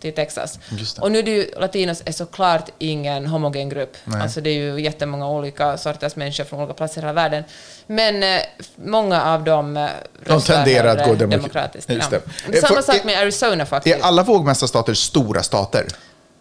till 0.00 0.14
Texas. 0.14 0.58
Och 1.00 1.12
nu 1.12 1.18
är 1.18 1.22
det 1.22 1.30
ju, 1.30 1.50
latinos 1.56 2.02
är 2.06 2.12
såklart 2.12 2.70
ingen 2.78 3.26
homogen 3.26 3.68
grupp. 3.68 3.96
Nej. 4.04 4.22
Alltså 4.22 4.40
det 4.40 4.50
är 4.50 4.54
ju 4.54 4.80
jättemånga 4.80 5.28
olika 5.28 5.78
sorters 5.78 6.16
människor 6.16 6.44
från 6.44 6.60
olika 6.60 6.74
platser 6.74 7.00
i 7.00 7.04
hela 7.04 7.12
världen. 7.12 7.44
Men 7.86 8.22
eh, 8.22 8.40
många 8.76 9.22
av 9.24 9.44
dem 9.44 9.76
eh, 9.76 9.88
De 10.26 10.42
tenderar 10.42 10.96
att 10.96 11.08
gå 11.08 11.14
demokratiskt. 11.14 11.90
Just 11.90 12.12
ja. 12.12 12.18
det. 12.48 12.60
Samma 12.60 12.74
Får- 12.82 12.92
sak 12.92 13.04
med 13.04 13.18
Arizona 13.18 13.66
faktiskt. 13.66 13.96
Är 13.96 14.02
alla 14.02 14.22
vågmästarstater 14.22 14.94
stora 14.94 15.42
stater? 15.42 15.86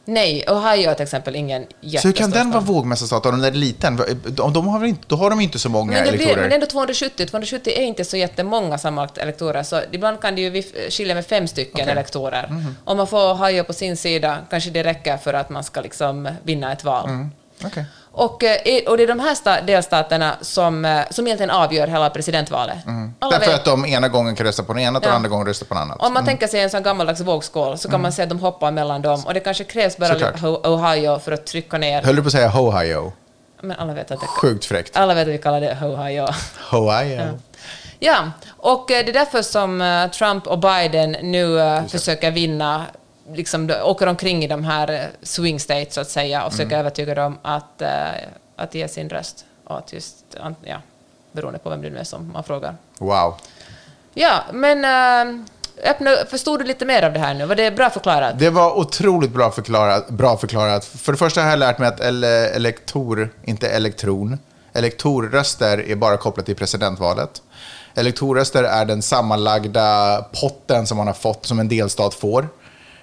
Nej, 0.08 0.44
Ohio 0.48 0.90
är 0.90 0.94
till 0.94 1.04
exempel 1.04 1.36
ingen 1.36 1.66
jättestor 1.82 2.00
Så 2.00 2.08
hur 2.08 2.14
kan 2.14 2.32
den 2.32 2.52
vara 2.52 2.62
vågmästarstat 2.62 3.26
om 3.26 3.42
den 3.42 3.54
är 3.54 3.58
liten? 3.58 4.00
De, 4.26 4.68
har 4.68 4.86
inte, 4.86 5.02
då 5.08 5.16
har 5.16 5.30
de 5.30 5.40
inte 5.42 5.60
så 5.60 5.70
många 5.70 5.92
Men 5.92 6.04
det, 6.06 6.12
blir, 6.12 6.20
elektorer. 6.20 6.42
men 6.42 6.50
det 6.50 6.54
är 6.54 6.58
ändå 6.58 6.66
270. 6.66 7.26
270 7.26 7.74
är 7.76 7.82
inte 7.84 8.06
så 8.06 8.18
jättemånga 8.18 8.78
sammanlagt 8.78 9.18
elektorer, 9.18 9.64
så 9.64 9.82
ibland 9.92 10.22
kan 10.22 10.36
det 10.36 10.42
ju 10.42 10.64
skilja 10.90 11.16
med 11.16 11.26
fem 11.26 11.48
stycken. 11.48 11.86
Mhm. 11.86 11.90
elektorer. 11.90 12.56
Om 12.84 12.98
man 12.98 13.08
får 13.08 13.34
Ohio 13.34 13.64
på 13.64 13.74
sin 13.74 13.98
sida 13.98 14.38
kanske 14.50 14.70
det 14.70 14.84
räcker 14.84 15.18
för 15.18 15.34
att 15.34 15.50
man 15.50 15.64
ska 15.64 15.82
liksom 15.82 16.30
vinna 16.44 16.72
ett 16.74 16.84
val. 16.84 17.10
Mm. 17.10 17.32
Okej. 17.66 17.86
Och, 18.18 18.44
eh, 18.44 18.84
och 18.88 18.98
det 18.98 19.04
är 19.04 19.08
de 19.08 19.20
här 19.20 19.36
sta- 19.36 19.66
delstaterna 19.66 20.36
som, 20.42 20.86
eh, 20.86 21.02
som 21.10 21.28
egentligen 21.28 21.50
avgör 21.50 21.88
hela 21.88 22.10
presidentvalet. 22.10 22.86
Mm. 22.86 23.14
Därför 23.20 23.40
vet- 23.40 23.56
att 23.56 23.66
de 23.66 23.86
ena 23.86 24.08
gången 24.08 24.36
kan 24.36 24.46
rösta 24.46 24.64
på 24.64 24.74
den 24.74 24.82
ena 24.82 25.00
och 25.00 25.06
Ja. 25.06 25.08
den 25.08 25.16
andra 25.16 25.30
gången 25.30 25.48
rösta 25.48 25.66
på 25.66 25.74
den 25.74 25.84
andra. 25.84 25.96
Om 26.00 26.14
man 26.14 26.26
tänker 26.26 26.48
sig 26.48 26.60
en 26.62 26.70
sån 26.70 26.84
gammaldags 26.84 27.22
vågskål 27.22 27.78
så 27.78 27.90
kan 27.90 28.02
man 28.02 28.12
säga 28.12 28.24
att 28.24 28.30
de 28.30 28.40
hoppar 28.40 28.72
mellan 28.72 29.02
dem 29.02 29.24
och 29.26 29.34
det 29.34 29.40
kanske 29.40 29.64
krävs 29.64 29.98
bara 29.98 30.14
lite 30.14 30.48
Ohio 30.48 31.20
för 31.20 31.32
att 31.32 31.46
trycka 31.46 31.78
ner. 31.78 32.02
Höll 32.02 32.16
du 32.16 32.22
på 32.22 32.28
att 32.28 32.32
säga 32.32 32.52
Ohio? 32.60 33.14
Men 33.62 33.78
alla 33.80 33.94
vet 33.94 34.12
att 34.12 34.20
det, 34.22 34.28
Sjukt 34.28 34.66
fräckt. 34.66 34.98
alla 34.98 35.14
vet 35.14 35.28
att 35.28 35.34
vi 35.34 35.38
kallar 35.38 35.62
det 35.62 35.78
Ohio. 35.82 36.28
Ohio. 36.72 37.40
Ja, 38.00 38.32
och 38.58 38.92
eh, 38.92 39.06
det 39.06 39.12
är 39.12 39.14
därför 39.14 39.42
som 39.42 40.10
Trump 40.14 40.48
och 40.48 40.60
Biden 40.60 41.12
nu 41.12 41.58
försöker 41.90 42.32
vinna, 42.32 42.86
liksom, 43.34 43.72
åker 43.84 44.08
omkring 44.08 44.44
i 44.44 44.48
de 44.48 44.64
här 44.64 44.92
eh, 44.92 45.02
swing 45.22 45.60
states 45.60 45.94
så 45.94 46.02
att 46.02 46.10
säga 46.10 46.46
och 46.46 46.52
försöker 46.52 46.78
övertyga 46.78 47.16
dem 47.16 47.38
att, 47.42 47.82
eh, 47.82 47.90
att 48.56 48.76
ge 48.76 48.88
sin 48.88 49.10
röst. 49.10 49.46
Och 49.64 49.78
att 49.78 49.94
just, 49.94 50.16
ja, 50.64 50.82
beroende 51.32 51.60
på 51.60 51.70
vem 51.70 51.82
det 51.82 51.90
nu 51.90 51.98
är 51.98 52.04
som 52.04 52.32
man 52.32 52.44
frågar. 52.44 52.76
Wow. 52.98 53.36
Ja, 54.14 54.44
men 54.54 54.86
äh, 54.86 55.44
öppna, 55.84 56.12
förstod 56.30 56.60
du 56.60 56.66
lite 56.66 56.86
mer 56.86 57.04
av 57.04 57.14
det 57.14 57.20
här 57.20 57.34
nu? 57.34 57.46
Var 57.46 57.56
det 57.56 57.72
bra 57.72 57.90
förklarat? 57.90 58.40
Det 58.40 58.50
var 58.50 58.78
otroligt 58.78 59.32
bra 59.32 59.52
förklarat. 59.52 60.10
Bra 60.10 60.38
förklarat. 60.38 60.86
För 60.86 61.12
det 61.12 61.18
första 61.18 61.42
har 61.42 61.50
jag 61.50 61.60
lärt 61.60 61.80
mig 61.80 61.88
att 61.88 62.00
ele 62.00 62.50
elektor, 62.50 63.30
inte 63.44 63.70
elektron, 63.70 64.38
elektorröster 64.74 65.90
är 65.90 65.96
bara 65.96 66.18
kopplat 66.18 66.46
till 66.46 66.56
presidentvalet. 66.56 67.42
Elektorröster 67.96 68.64
är 68.64 68.86
den 68.86 69.02
sammanlagda 69.02 70.22
potten 70.42 70.88
som 70.88 70.98
man 70.98 71.08
har 71.08 71.14
fått, 71.14 71.46
som 71.46 71.60
en 71.60 71.68
delstat 71.68 72.14
får. 72.14 72.48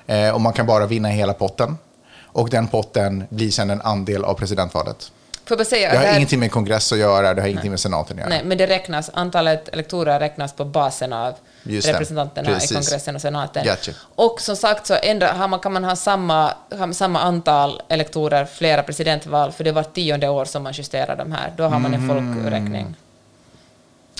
Eh, 0.06 0.30
och 0.34 0.40
man 0.40 0.52
kan 0.52 0.66
bara 0.66 0.86
vinna 0.86 1.08
hela 1.08 1.32
potten. 1.32 1.78
Och 2.24 2.50
den 2.50 2.68
potten 2.68 3.24
blir 3.28 3.50
sedan 3.50 3.70
en 3.70 3.80
andel 3.80 4.24
av 4.24 4.34
presidentvalet. 4.34 5.12
Får 5.46 5.58
jag 5.58 5.66
säga, 5.66 5.90
Det 5.90 5.96
har 5.98 6.04
här- 6.04 6.16
ingenting 6.16 6.40
med 6.40 6.50
kongress 6.52 6.92
att 6.92 6.98
göra, 6.98 7.34
det 7.34 7.40
har 7.42 7.48
ingenting 7.48 7.70
med 7.70 7.80
senaten 7.80 8.16
att 8.16 8.20
göra. 8.20 8.28
Nej, 8.28 8.42
men 8.44 8.58
det 8.58 8.66
räknas, 8.66 9.10
antalet 9.14 9.68
elektorer 9.68 10.20
räknas 10.20 10.52
på 10.52 10.64
basen 10.64 11.12
av 11.12 11.34
Just 11.62 11.88
representanterna 11.88 12.48
Precis. 12.50 12.70
i 12.70 12.74
kongressen 12.74 13.14
och 13.14 13.20
senaten. 13.20 13.64
Gotcha. 13.64 13.92
Och 14.14 14.40
som 14.40 14.56
sagt 14.56 14.86
så 14.86 14.94
ändra, 15.02 15.32
har 15.32 15.48
man, 15.48 15.60
kan 15.60 15.72
man 15.72 15.84
ha 15.84 15.96
samma, 15.96 16.54
ha 16.78 16.92
samma 16.92 17.20
antal 17.20 17.82
elektorer 17.88 18.44
flera 18.44 18.82
presidentval, 18.82 19.52
för 19.52 19.64
det 19.64 19.72
var 19.72 19.82
tionde 19.82 20.28
år 20.28 20.44
som 20.44 20.62
man 20.62 20.72
justerar 20.72 21.16
de 21.16 21.32
här. 21.32 21.52
Då 21.56 21.62
har 21.64 21.78
man 21.78 21.94
en 21.94 22.10
Mm. 22.10 22.94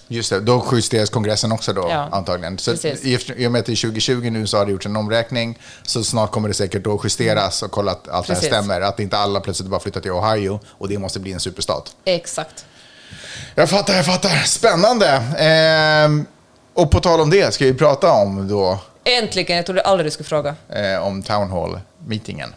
Just 0.09 0.31
det, 0.31 0.41
då 0.41 0.65
justeras 0.73 1.11
kongressen 1.11 1.53
också 1.53 1.73
då 1.73 1.87
Ja, 1.91 2.09
antagligen. 2.13 2.59
Så 2.59 2.71
precis. 2.71 3.05
i, 3.05 3.43
I 3.43 3.47
och 3.47 3.53
med 3.53 3.59
att 3.61 3.67
det 3.67 3.73
är 3.73 3.77
2020 3.77 4.31
nu 4.31 4.47
så 4.47 4.57
har 4.59 4.67
det 4.67 4.73
gjorts 4.73 4.87
en 4.87 4.97
omräkning, 4.97 5.59
så 5.83 6.05
snart 6.05 6.31
kommer 6.31 6.49
det 6.49 6.55
säkert 6.55 6.85
då 6.85 7.01
justeras 7.05 7.63
och 7.63 7.71
kolla 7.71 7.93
att 7.93 8.09
allt 8.09 8.27
det 8.27 8.35
här 8.35 8.41
Precis. 8.41 8.57
stämmer. 8.57 8.81
Att 8.81 9.01
inte 9.01 9.19
alla 9.19 9.41
plötsligt 9.41 9.69
bara 9.69 9.81
flyttar 9.81 10.01
till 10.01 10.11
Ohio 10.13 10.61
och 10.69 10.89
det 10.89 10.99
måste 10.99 11.21
bli 11.21 11.33
en 11.33 11.41
superstat. 11.41 11.97
Exakt. 12.05 12.65
Jag 13.55 13.71
fattar, 13.71 13.95
jag 13.95 14.07
fattar. 14.07 14.31
Spännande! 14.47 15.09
Ehm, 15.39 16.27
och 16.75 16.91
på 16.91 17.01
tal 17.01 17.21
om 17.21 17.31
det 17.31 17.55
ska 17.55 17.65
vi 17.65 17.75
prata 17.75 18.13
om 18.13 18.49
då, 18.49 18.79
Äntligen, 19.05 19.57
jag 19.57 19.67
trodde 19.67 19.81
aldrig 19.81 20.07
du 20.07 20.11
skulle 20.11 20.27
fråga. 20.29 20.55
eh, 20.69 21.07
om 21.07 21.23
Town 21.23 21.51
Hall-meetingen. 21.51 22.55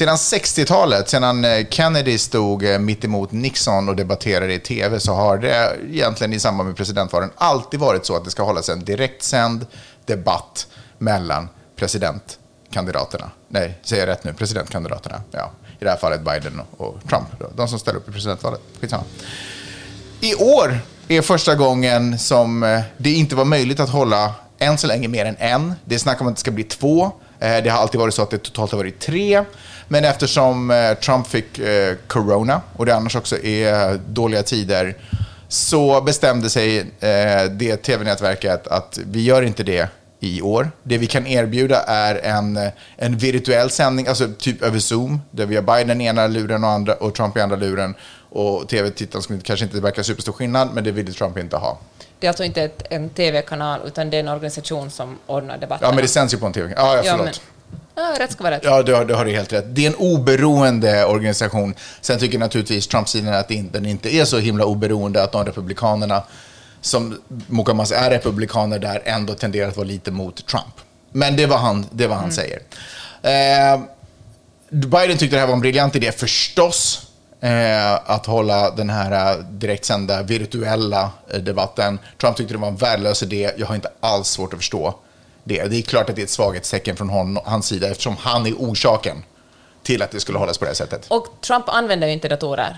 Sedan 0.00 0.16
60-talet, 0.16 1.08
sedan 1.08 1.44
eh, 1.44 1.66
Kennedy 1.70 2.18
stod 2.18 2.64
eh, 2.64 2.78
mitt 2.78 3.04
emot 3.04 3.32
Nixon 3.32 3.88
och 3.88 3.96
debatterade 3.96 4.54
i 4.54 4.58
tv, 4.58 5.00
så 5.00 5.12
har 5.12 5.38
det 5.38 5.76
egentligen 5.90 6.32
i 6.32 6.40
samband 6.40 6.66
med 6.66 6.76
presidentvalen 6.76 7.30
alltid 7.36 7.80
varit 7.80 8.06
så 8.06 8.16
att 8.16 8.24
det 8.24 8.30
ska 8.30 8.42
hållas 8.42 8.68
en 8.68 8.84
direktsänd 8.84 9.66
debatt 10.06 10.66
mellan 10.98 11.48
presidentkandidaterna. 11.76 13.30
Nej, 13.48 13.78
säger 13.82 14.06
jag 14.06 14.12
rätt 14.12 14.24
nu? 14.24 14.32
Presidentkandidaterna. 14.32 15.22
Ja, 15.30 15.50
I 15.80 15.84
det 15.84 15.90
här 15.90 15.96
fallet 15.96 16.20
Biden 16.20 16.60
och 16.76 16.98
Trump, 17.08 17.26
de 17.56 17.68
som 17.68 17.78
ställer 17.78 17.98
upp 17.98 18.08
i 18.08 18.12
presidentvalet. 18.12 18.60
Skitsamma. 18.80 19.04
I 20.20 20.34
år 20.34 20.78
är 21.08 21.22
första 21.22 21.54
gången 21.54 22.18
som 22.18 22.62
eh, 22.62 22.80
det 22.96 23.12
inte 23.12 23.36
var 23.36 23.44
möjligt 23.44 23.80
att 23.80 23.90
hålla 23.90 24.34
än 24.58 24.78
så 24.78 24.86
länge 24.86 25.08
mer 25.08 25.24
än 25.24 25.36
en. 25.38 25.74
Det 25.84 25.94
är 25.94 25.98
snack 25.98 26.20
om 26.20 26.26
att 26.26 26.34
det 26.34 26.40
ska 26.40 26.50
bli 26.50 26.64
två. 26.64 27.12
Det 27.38 27.70
har 27.70 27.78
alltid 27.78 28.00
varit 28.00 28.14
så 28.14 28.22
att 28.22 28.30
det 28.30 28.38
totalt 28.38 28.70
har 28.70 28.78
varit 28.78 29.00
tre. 29.00 29.44
Men 29.92 30.04
eftersom 30.04 30.70
eh, 30.70 30.94
Trump 30.94 31.26
fick 31.26 31.58
eh, 31.58 31.94
corona 32.06 32.60
och 32.76 32.86
det 32.86 32.94
annars 32.94 33.16
också 33.16 33.38
är 33.44 33.98
dåliga 34.08 34.42
tider 34.42 34.96
så 35.48 36.00
bestämde 36.00 36.50
sig 36.50 36.78
eh, 36.78 37.44
det 37.50 37.76
tv-nätverket 37.76 38.66
att 38.66 38.98
vi 39.06 39.22
gör 39.22 39.42
inte 39.42 39.62
det 39.62 39.88
i 40.20 40.42
år. 40.42 40.70
Det 40.82 40.98
vi 40.98 41.06
kan 41.06 41.26
erbjuda 41.26 41.82
är 41.82 42.14
en, 42.14 42.58
en 42.96 43.16
virtuell 43.16 43.70
sändning, 43.70 44.06
alltså 44.06 44.28
typ 44.38 44.62
över 44.62 44.78
Zoom, 44.78 45.20
där 45.30 45.46
vi 45.46 45.54
har 45.56 45.62
Biden 45.62 46.00
i 46.00 46.04
ena 46.04 46.26
luren 46.26 46.64
och, 46.64 46.70
andra, 46.70 46.94
och 46.94 47.14
Trump 47.14 47.36
i 47.36 47.40
andra 47.40 47.56
luren. 47.56 47.94
Och 48.30 48.68
tv-tittaren 48.68 49.22
skulle 49.22 49.40
kanske 49.40 49.64
inte 49.64 49.80
verka 49.80 50.04
superstor 50.04 50.32
skillnad, 50.32 50.68
men 50.74 50.84
det 50.84 50.90
ville 50.90 51.12
Trump 51.12 51.38
inte 51.38 51.56
ha. 51.56 51.78
Det 52.18 52.26
är 52.26 52.28
alltså 52.28 52.44
inte 52.44 52.62
ett, 52.62 52.82
en 52.90 53.08
TV-kanal, 53.10 53.80
utan 53.86 54.10
det 54.10 54.16
är 54.16 54.20
en 54.20 54.28
organisation 54.28 54.90
som 54.90 55.18
ordnar 55.26 55.58
debatterna. 55.58 55.88
Ja, 55.90 55.94
men 55.94 56.02
det 56.02 56.08
sänds 56.08 56.34
ju 56.34 56.38
på 56.38 56.46
en 56.46 56.52
tv. 56.52 56.72
Ja, 56.76 56.96
ja 56.96 56.96
Ja, 56.96 57.02
förlåt. 57.02 57.24
men- 57.24 57.34
Ja, 58.00 58.16
rätt 58.18 58.32
ska 58.32 58.44
vara 58.44 58.54
rätt. 58.54 58.64
Ja, 58.64 58.82
det 58.82 58.92
har, 58.92 59.04
det 59.04 59.14
har 59.14 59.24
du 59.24 59.30
helt 59.30 59.52
rätt. 59.52 59.64
Det 59.68 59.86
är 59.86 59.90
en 59.90 59.94
oberoende 59.94 61.04
organisation. 61.04 61.74
Sen 62.00 62.18
tycker 62.18 62.38
naturligtvis 62.38 62.86
Trump-sidan 62.86 63.34
att 63.34 63.48
den 63.48 63.86
inte 63.86 64.14
är 64.14 64.24
så 64.24 64.38
himla 64.38 64.64
oberoende 64.64 65.22
att 65.22 65.32
de 65.32 65.44
republikanerna 65.44 66.22
som 66.80 67.20
Mukamas 67.46 67.92
är 67.92 68.10
republikaner 68.10 68.78
där 68.78 69.02
ändå 69.04 69.34
tenderar 69.34 69.68
att 69.68 69.76
vara 69.76 69.86
lite 69.86 70.10
mot 70.10 70.46
Trump. 70.46 70.74
Men 71.12 71.36
det 71.36 71.46
var 71.46 71.58
han, 71.58 71.86
det 71.92 72.06
var 72.06 72.16
han 72.16 72.32
säger. 72.32 72.60
Eh, 73.22 73.80
Biden 74.70 75.18
tyckte 75.18 75.36
det 75.36 75.40
här 75.40 75.46
var 75.46 75.54
en 75.54 75.60
briljant 75.60 75.96
idé 75.96 76.12
förstås. 76.12 77.06
eh, 77.40 77.94
att 78.10 78.26
hålla 78.26 78.70
den 78.70 78.90
här 78.90 79.32
eh, 79.38 79.44
direktsända 79.44 80.22
virtuella 80.22 81.10
eh, 81.32 81.40
debatten. 81.40 81.98
Trump 82.20 82.36
tyckte 82.36 82.54
det 82.54 82.58
var 82.58 82.68
en 82.68 82.76
värdelös 82.76 83.22
idé. 83.22 83.50
Jag 83.56 83.66
har 83.66 83.74
inte 83.74 83.90
alls 84.00 84.28
svårt 84.28 84.52
att 84.52 84.58
förstå 84.58 84.94
det. 85.50 85.64
Det 85.64 85.76
är 85.76 85.82
klart 85.82 86.10
att 86.10 86.16
det 86.16 86.22
är 86.22 86.24
ett 86.24 86.30
svaghetstecken 86.30 86.96
från 86.96 87.08
hon, 87.08 87.38
hans 87.44 87.66
sida 87.66 87.90
eftersom 87.90 88.16
han 88.16 88.46
är 88.46 88.52
orsaken 88.52 89.24
till 89.82 90.02
att 90.02 90.10
det 90.10 90.20
skulle 90.20 90.38
hållas 90.38 90.58
på 90.58 90.64
det 90.64 90.68
här 90.68 90.74
sättet. 90.74 91.06
Och 91.08 91.26
Trump 91.40 91.68
använder 91.68 92.06
ju 92.06 92.12
inte 92.12 92.28
datorer. 92.28 92.76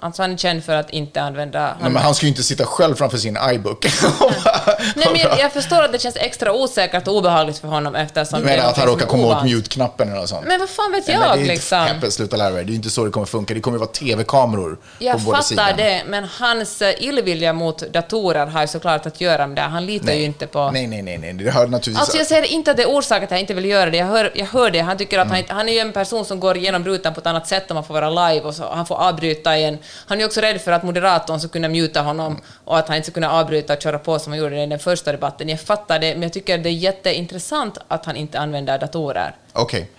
Alltså 0.00 0.22
han 0.22 0.32
är 0.32 0.36
känd 0.36 0.64
för 0.64 0.74
att 0.74 0.90
inte 0.90 1.22
använda... 1.22 1.60
Han... 1.60 1.76
Nej, 1.80 1.90
men 1.90 2.02
han 2.02 2.14
ska 2.14 2.26
ju 2.26 2.30
inte 2.30 2.42
sitta 2.42 2.64
själv 2.64 2.94
framför 2.94 3.18
sin 3.18 3.38
iBook. 3.52 3.86
Nej, 4.96 5.08
men 5.12 5.20
jag, 5.20 5.38
jag 5.40 5.52
förstår 5.52 5.82
att 5.82 5.92
det 5.92 5.98
känns 5.98 6.16
extra 6.16 6.52
osäkert 6.52 7.08
och 7.08 7.16
obehagligt 7.16 7.58
för 7.58 7.68
honom 7.68 7.94
eftersom... 7.94 8.40
Du 8.40 8.46
menar 8.46 8.64
att 8.70 8.76
han 8.78 8.86
råkar 8.86 9.06
komma 9.06 9.22
åt 9.26 9.32
ovant. 9.32 9.44
mute-knappen 9.50 10.08
eller 10.08 10.20
något 10.20 10.28
sånt? 10.28 10.46
Men 10.46 10.60
vad 10.60 10.68
fan 10.68 10.92
vet 10.92 11.06
Nej, 11.06 11.16
jag 11.16 11.28
men 11.28 11.38
det 11.38 11.44
är 11.44 11.48
liksom? 11.48 11.82
Inte, 11.82 11.94
Peppe, 11.94 12.10
sluta 12.10 12.36
lära 12.36 12.50
dig. 12.50 12.64
Det 12.64 12.72
är 12.72 12.74
inte 12.74 12.90
så 12.90 13.04
det 13.04 13.10
kommer 13.10 13.26
funka. 13.26 13.54
Det 13.54 13.60
kommer 13.60 13.78
vara 13.78 13.88
tv-kameror 13.88 14.74
på 14.74 14.80
Jag 15.04 15.20
båda 15.20 15.42
sidor. 15.42 15.62
fattar 15.62 15.76
det, 15.76 16.02
men 16.06 16.24
hans 16.38 16.82
eh, 16.82 17.04
illvilja 17.04 17.52
mot 17.52 17.78
datorer 17.92 18.46
har 18.46 18.60
ju 18.60 18.66
såklart 18.66 19.06
att 19.06 19.20
göra 19.20 19.46
med 19.46 19.56
det. 19.56 19.62
Han 19.62 19.86
litar 19.86 20.12
ju 20.12 20.22
inte 20.24 20.46
på... 20.46 20.70
Nej, 20.70 20.86
nej, 20.86 21.02
nej, 21.02 21.18
nej. 21.18 21.32
Det 21.32 21.50
har 21.50 21.66
naturligtvis... 21.66 21.98
Alltså 22.00 22.16
jag 22.16 22.26
säger 22.26 22.44
inte 22.44 22.70
att 22.70 22.76
det 22.76 22.82
är 22.82 22.90
orsak 22.90 23.22
att 23.22 23.30
jag 23.30 23.40
inte 23.40 23.54
vill 23.54 23.64
göra 23.64 23.90
det. 23.90 23.96
Jag 23.96 24.06
hör, 24.06 24.32
jag 24.34 24.46
hör 24.46 24.70
det. 24.70 24.80
Han 24.80 24.96
tycker 24.98 25.18
att 25.18 25.28
Mm. 25.28 25.44
han, 25.48 25.56
han 25.56 25.68
är 25.68 25.72
ju 25.72 25.78
en 25.78 25.92
person 25.92 26.24
som 26.24 26.40
går 26.40 26.56
igenom 26.56 26.84
rutan 26.84 27.14
på 27.14 27.20
ett 27.20 27.26
annat 27.26 27.46
sätt 27.46 27.70
om 27.70 27.76
han 27.76 27.84
får 27.84 27.94
vara 27.94 28.28
live 28.28 28.46
och 28.46 28.54
så, 28.54 28.68
han 28.74 28.86
får 28.86 28.94
avbryta 28.96 29.56
igen. 29.58 29.78
Han 30.06 30.20
är 30.20 30.26
också 30.26 30.40
rädd 30.40 30.60
för 30.60 30.72
att 30.72 30.82
moderatorn 30.82 31.40
ska 31.40 31.48
kunna 31.48 31.68
mjuta 31.68 32.02
honom 32.02 32.40
och 32.64 32.78
att 32.78 32.88
han 32.88 32.96
inte 32.96 33.06
ska 33.06 33.14
kunna 33.14 33.32
avbryta 33.32 33.72
och 33.72 33.82
köra 33.82 33.98
på 33.98 34.18
som 34.18 34.32
han 34.32 34.40
gjorde 34.40 34.62
i 34.62 34.66
den 34.66 34.78
första 34.78 35.12
debatten. 35.12 35.48
Jag 35.48 35.60
fattar 35.60 35.98
det, 35.98 36.14
men 36.14 36.22
jag 36.22 36.32
tycker 36.32 36.58
det 36.58 36.68
är 36.68 36.72
jätteintressant 36.72 37.78
att 37.88 38.06
han 38.06 38.16
inte 38.16 38.38
använder 38.38 38.78
datorer. 38.78 39.36
Okej. 39.52 39.90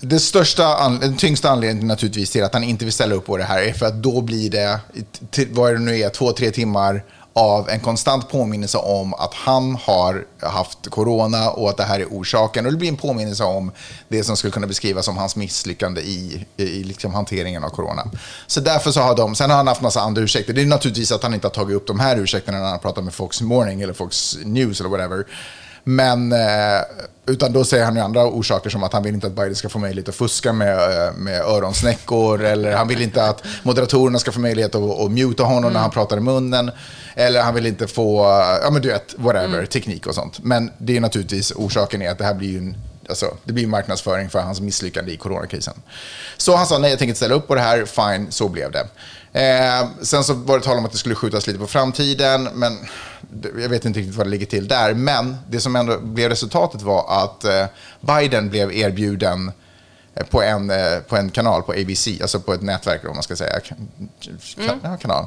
Det 0.00 0.18
största, 0.18 0.88
den 0.88 1.16
tyngsta 1.16 1.50
anledningen 1.50 1.88
naturligtvis 1.88 2.30
till 2.30 2.44
att 2.44 2.52
han 2.52 2.64
inte 2.64 2.84
vill 2.84 2.94
ställa 2.94 3.14
upp 3.14 3.26
på 3.26 3.36
det 3.36 3.44
här 3.44 3.62
är 3.62 3.72
för 3.72 3.86
att 3.86 4.02
då 4.02 4.20
blir 4.20 4.50
det, 4.50 4.80
vad 5.50 5.70
är 5.70 5.74
det 5.74 5.80
nu 5.80 5.98
är, 5.98 6.08
två, 6.08 6.32
tre 6.32 6.50
timmar 6.50 7.02
av 7.32 7.68
en 7.68 7.80
konstant 7.80 8.28
påminnelse 8.28 8.78
om 8.78 9.14
att 9.14 9.34
han 9.34 9.74
har 9.74 10.26
haft 10.40 10.88
corona 10.90 11.50
och 11.50 11.70
att 11.70 11.76
det 11.76 11.82
här 11.82 12.00
är 12.00 12.06
orsaken. 12.06 12.66
Och 12.66 12.72
det 12.72 12.78
blir 12.78 12.88
en 12.88 12.96
påminnelse 12.96 13.44
om 13.44 13.72
det 14.08 14.24
som 14.24 14.36
skulle 14.36 14.50
kunna 14.50 14.66
beskrivas 14.66 15.04
som 15.04 15.16
hans 15.16 15.36
misslyckande 15.36 16.00
i, 16.00 16.46
i, 16.56 16.84
liksom 16.84 17.14
hanteringen 17.14 17.64
av 17.64 17.68
corona. 17.68 18.10
Så 18.46 18.60
därför 18.60 18.90
så 18.90 19.00
har 19.00 19.16
de, 19.16 19.34
sen 19.34 19.50
har 19.50 19.56
han 19.56 19.66
haft 19.66 19.80
massa 19.80 20.00
andra 20.00 20.22
ursäkter. 20.22 20.52
Det 20.52 20.62
är 20.62 20.66
naturligtvis 20.66 21.12
att 21.12 21.22
han 21.22 21.34
inte 21.34 21.46
har 21.46 21.52
tagit 21.54 21.76
upp 21.76 21.86
de 21.86 22.00
här 22.00 22.16
ursäkterna 22.16 22.58
när 22.58 22.68
han 22.68 22.78
pratar 22.78 23.02
med 23.02 23.14
Fox 23.14 23.40
Morning 23.40 23.82
eller 23.82 23.92
Fox 23.92 24.36
News 24.44 24.80
eller 24.80 24.90
whatever. 24.90 25.24
Men, 25.84 26.32
eh, 26.32 26.38
utan 27.26 27.52
då 27.52 27.64
säger 27.64 27.84
han 27.84 27.96
ju 27.96 28.00
andra 28.00 28.26
orsaker 28.26 28.70
som 28.70 28.82
att 28.82 28.92
han 28.92 29.02
vill 29.02 29.14
inte 29.14 29.26
att 29.26 29.36
Biden 29.36 29.54
ska 29.54 29.68
få 29.68 29.78
möjlighet 29.78 30.08
att 30.08 30.14
fuska 30.14 30.52
med, 30.52 30.74
eh, 30.74 31.14
med 31.14 31.40
öronsnäckor 31.40 32.44
eller 32.44 32.76
han 32.76 32.88
vill 32.88 33.02
inte 33.02 33.24
att 33.24 33.44
moderatorerna 33.62 34.18
ska 34.18 34.32
få 34.32 34.40
möjlighet 34.40 34.74
att, 34.74 35.00
att 35.00 35.10
muta 35.10 35.42
honom 35.42 35.72
när 35.72 35.80
han 35.80 35.90
pratar 35.90 36.16
i 36.16 36.20
munnen. 36.20 36.70
Eller 37.14 37.42
han 37.42 37.54
vill 37.54 37.66
inte 37.66 37.86
få, 37.86 38.22
ja 38.62 38.70
men 38.70 38.82
du 38.82 38.88
vet, 38.88 39.14
whatever, 39.18 39.66
teknik 39.66 40.06
och 40.06 40.14
sånt. 40.14 40.38
Men 40.42 40.70
det 40.78 40.96
är 40.96 41.00
naturligtvis, 41.00 41.52
orsaken 41.56 42.02
är 42.02 42.10
att 42.10 42.18
det 42.18 42.24
här 42.24 42.34
blir 42.34 42.48
ju 42.48 42.58
en 42.58 42.76
Alltså, 43.08 43.36
det 43.44 43.52
blir 43.52 43.66
marknadsföring 43.66 44.30
för 44.30 44.40
hans 44.40 44.60
misslyckande 44.60 45.12
i 45.12 45.16
coronakrisen. 45.16 45.74
Så 46.36 46.56
han 46.56 46.66
sa 46.66 46.78
nej, 46.78 46.90
jag 46.90 46.98
tänker 46.98 47.10
inte 47.10 47.18
ställa 47.18 47.34
upp 47.34 47.48
på 47.48 47.54
det 47.54 47.60
här. 47.60 47.84
Fine, 47.84 48.32
så 48.32 48.48
blev 48.48 48.72
det. 48.72 48.88
Eh, 49.32 49.88
sen 50.02 50.24
så 50.24 50.34
var 50.34 50.58
det 50.58 50.64
tal 50.64 50.78
om 50.78 50.84
att 50.84 50.92
det 50.92 50.98
skulle 50.98 51.14
skjutas 51.14 51.46
lite 51.46 51.58
på 51.58 51.66
framtiden, 51.66 52.48
men 52.54 52.78
jag 53.60 53.68
vet 53.68 53.84
inte 53.84 53.98
riktigt 54.00 54.16
vad 54.16 54.26
det 54.26 54.30
ligger 54.30 54.46
till 54.46 54.68
där. 54.68 54.94
Men 54.94 55.36
det 55.48 55.60
som 55.60 55.76
ändå 55.76 55.98
blev 55.98 56.28
resultatet 56.30 56.82
var 56.82 57.24
att 57.24 57.44
eh, 57.44 57.66
Biden 58.00 58.50
blev 58.50 58.72
erbjuden 58.72 59.52
eh, 60.14 60.26
på 60.26 60.42
en, 60.42 60.70
eh, 60.70 60.98
på 61.08 61.16
en 61.16 61.30
kanal 61.30 61.62
på 61.62 61.72
ABC, 61.72 62.08
alltså 62.22 62.40
på 62.40 62.54
ett 62.54 62.62
nätverk 62.62 63.04
om 63.08 63.14
man 63.14 63.22
ska 63.22 63.36
säga, 63.36 63.60
kan, 63.60 63.88
ja, 64.82 64.96
kanal, 64.96 65.26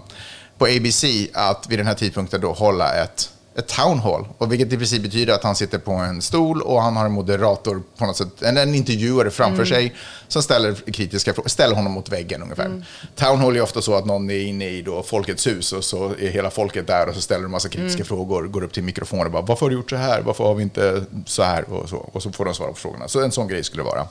på 0.58 0.66
ABC 0.66 1.04
att 1.34 1.68
vid 1.70 1.80
den 1.80 1.88
här 1.88 1.96
tidpunkten 1.96 2.42
då 2.42 2.54
hålla 2.54 2.96
ett, 2.96 3.30
ett 3.56 3.68
town 3.68 4.00
hall. 4.00 4.26
Och 4.38 4.52
vilket 4.52 4.74
i 4.74 4.78
princip 4.78 5.04
betyder 5.04 5.34
att 5.34 5.44
han 5.44 5.56
sitter 5.56 5.78
på 5.78 5.92
en 5.92 6.22
stol 6.22 6.62
och 6.62 6.82
han 6.82 6.96
har 6.96 7.06
en 7.06 7.12
moderator 7.12 7.82
på 7.98 8.06
något 8.06 8.18
sätt, 8.18 8.42
en, 8.42 8.58
en 8.58 8.76
intervjuare 8.76 9.32
framför 9.32 9.66
sig 9.66 9.96
som 10.28 10.44
ställer 10.44 10.92
kritiska 10.92 11.34
frågor, 11.34 11.50
ställer 11.50 11.76
honom 11.76 11.92
mot 11.92 12.10
väggen 12.10 12.42
ungefär. 12.42 12.86
Town 13.16 13.40
hall 13.40 13.56
är 13.56 13.62
ofta 13.62 13.82
så 13.82 13.96
att 13.96 14.06
någon 14.06 14.30
är 14.30 14.40
inne 14.40 14.70
i 14.70 14.82
då 14.82 15.04
Folkets 15.04 15.48
hus 15.48 15.74
och 15.74 15.84
så 15.84 16.06
är 16.06 16.30
hela 16.30 16.50
folket 16.50 16.88
där 16.88 17.10
och 17.10 17.16
så 17.16 17.22
ställer 17.22 17.46
en 17.46 17.52
massa 17.52 17.70
kritiska 17.70 18.04
frågor, 18.06 18.44
går 18.48 18.64
upp 18.64 18.74
till 18.74 18.84
mikrofonen 18.84 19.26
och 19.26 19.32
bara 19.32 19.42
varför 19.42 19.66
har 19.66 19.70
du 19.70 19.76
gjort 19.76 19.90
så 19.90 19.96
här, 19.96 20.22
varför 20.22 20.44
har 20.44 20.56
vi 20.56 20.64
inte 20.64 21.04
så 21.26 21.44
här 21.44 21.74
och 21.74 21.90
så. 21.90 21.98
Och 21.98 22.24
så 22.24 22.32
får 22.32 22.46
de 22.46 22.54
svara 22.54 22.70
på 22.70 22.76
frågorna. 22.76 23.08
Så 23.08 23.24
en 23.24 23.32
sån 23.32 23.48
grej 23.48 23.64
skulle 23.64 23.84
det 23.84 23.90
vara. 23.90 24.08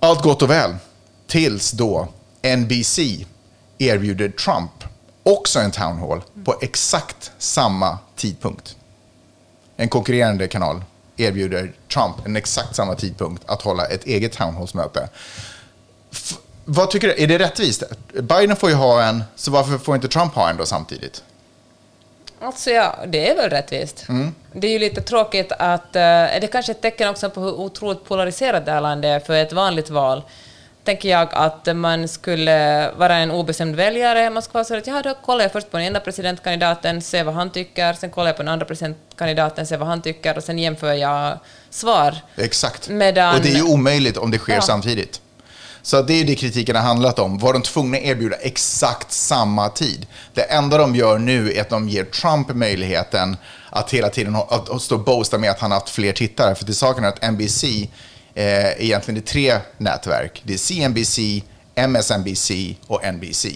Allt 0.00 0.22
gott 0.22 0.42
och 0.42 0.50
väl. 0.50 0.74
Tills 1.26 1.70
då 1.70 2.08
NBC 2.56 2.98
erbjuder 3.78 4.28
Trump 4.28 4.91
också 5.22 5.58
en 5.58 5.70
town 5.70 5.98
hall 5.98 6.22
på 6.44 6.58
exakt 6.62 7.32
samma 7.38 7.98
tidpunkt. 8.16 8.76
En 9.76 9.88
konkurrerande 9.88 10.48
kanal 10.48 10.84
erbjuder 11.16 11.72
Trump 11.92 12.26
en 12.26 12.36
exakt 12.36 12.76
samma 12.76 12.94
tidpunkt 12.94 13.42
att 13.46 13.62
hålla 13.62 13.86
ett 13.86 14.04
eget 14.04 14.32
town 14.32 14.54
hall-möte. 14.54 15.08
Vad 16.64 16.90
tycker 16.90 17.08
du? 17.08 17.22
Är 17.22 17.26
det 17.26 17.38
rättvist? 17.38 17.82
Biden 18.12 18.56
får 18.56 18.70
ju 18.70 18.76
ha 18.76 19.02
en, 19.02 19.24
så 19.36 19.50
varför 19.50 19.78
får 19.78 19.94
inte 19.94 20.08
Trump 20.08 20.34
ha 20.34 20.50
en 20.50 20.56
då 20.56 20.66
samtidigt? 20.66 21.22
Alltså 22.40 22.70
ja, 22.70 22.98
det 23.06 23.30
är 23.30 23.36
väl 23.36 23.50
rättvist. 23.50 24.06
Det 24.52 24.66
är 24.66 24.72
ju 24.72 24.78
lite 24.78 25.02
tråkigt 25.02 25.52
att... 25.58 25.96
eh, 25.96 26.02
är 26.02 26.40
det 26.40 26.46
kanske 26.46 26.72
ett 26.72 26.80
tecken 26.82 27.08
också 27.08 27.30
på 27.30 27.40
hur 27.40 27.52
otroligt 27.52 28.04
polariserat 28.04 28.66
det 28.66 28.72
här 28.72 28.80
landet 28.80 29.22
är 29.22 29.26
för 29.26 29.34
ett 29.34 29.52
vanligt 29.52 29.90
val? 29.90 30.22
Tänker 30.84 31.08
jag 31.08 31.28
att 31.32 31.76
man 31.76 32.08
skulle 32.08 32.90
vara 32.96 33.16
en 33.16 33.30
obestämd 33.30 33.76
väljare, 33.76 34.30
man 34.30 34.42
skulle 34.42 34.54
vara 34.54 34.64
så 34.64 34.76
att 34.76 34.86
ja, 34.86 35.02
då 35.04 35.14
kollar 35.24 35.42
jag 35.42 35.52
först 35.52 35.70
på 35.70 35.76
den 35.76 35.86
ena 35.86 36.00
presidentkandidaten, 36.00 37.02
ser 37.02 37.24
vad 37.24 37.34
han 37.34 37.50
tycker, 37.50 37.92
sen 37.92 38.10
kollar 38.10 38.26
jag 38.28 38.36
på 38.36 38.42
den 38.42 38.52
andra 38.52 38.66
presidentkandidaten, 38.66 39.66
ser 39.66 39.76
vad 39.76 39.88
han 39.88 40.02
tycker 40.02 40.36
och 40.36 40.44
sen 40.44 40.58
jämför 40.58 40.92
jag 40.92 41.38
svar. 41.70 42.14
Exakt. 42.36 42.88
Medan- 42.88 43.34
Och 43.36 43.42
det 43.42 43.48
är 43.48 43.56
ju 43.56 43.62
omöjligt 43.62 44.16
om 44.16 44.30
det 44.30 44.38
sker 44.38 44.54
Ja. 44.54 44.60
samtidigt. 44.60 45.20
Så 45.82 46.02
det 46.02 46.12
är 46.12 46.18
ju 46.18 46.24
det 46.24 46.34
kritiken 46.34 46.76
har 46.76 46.82
handlat 46.82 47.18
om. 47.18 47.38
Var 47.38 47.52
de 47.52 47.62
tvungna 47.62 47.96
att 47.98 48.04
erbjuda 48.04 48.36
exakt 48.36 49.12
samma 49.12 49.68
tid? 49.68 50.06
Det 50.34 50.42
enda 50.42 50.78
de 50.78 50.94
gör 50.96 51.18
nu 51.18 51.52
är 51.52 51.60
att 51.60 51.68
de 51.68 51.88
ger 51.88 52.04
Trump 52.04 52.54
möjligheten 52.54 53.36
att 53.70 53.90
hela 53.90 54.08
tiden 54.08 54.36
att, 54.36 54.82
stå 54.82 54.94
och 54.94 55.00
boasta 55.04 55.38
med 55.38 55.50
att 55.50 55.60
han 55.60 55.70
har 55.70 55.78
haft 55.80 55.90
fler 55.90 56.12
tittare. 56.12 56.54
För 56.54 56.64
till 56.64 56.76
saken 56.76 57.04
är 57.04 57.08
att 57.08 57.22
NBC 57.32 57.64
eh, 58.34 58.82
egentligen 58.84 59.18
är 59.22 59.26
tre 59.26 59.54
nätverk. 59.78 60.42
Det 60.44 60.54
är 60.54 60.58
CNBC, 60.58 61.42
MSNBC 61.74 62.50
och 62.86 63.04
NBC. 63.04 63.46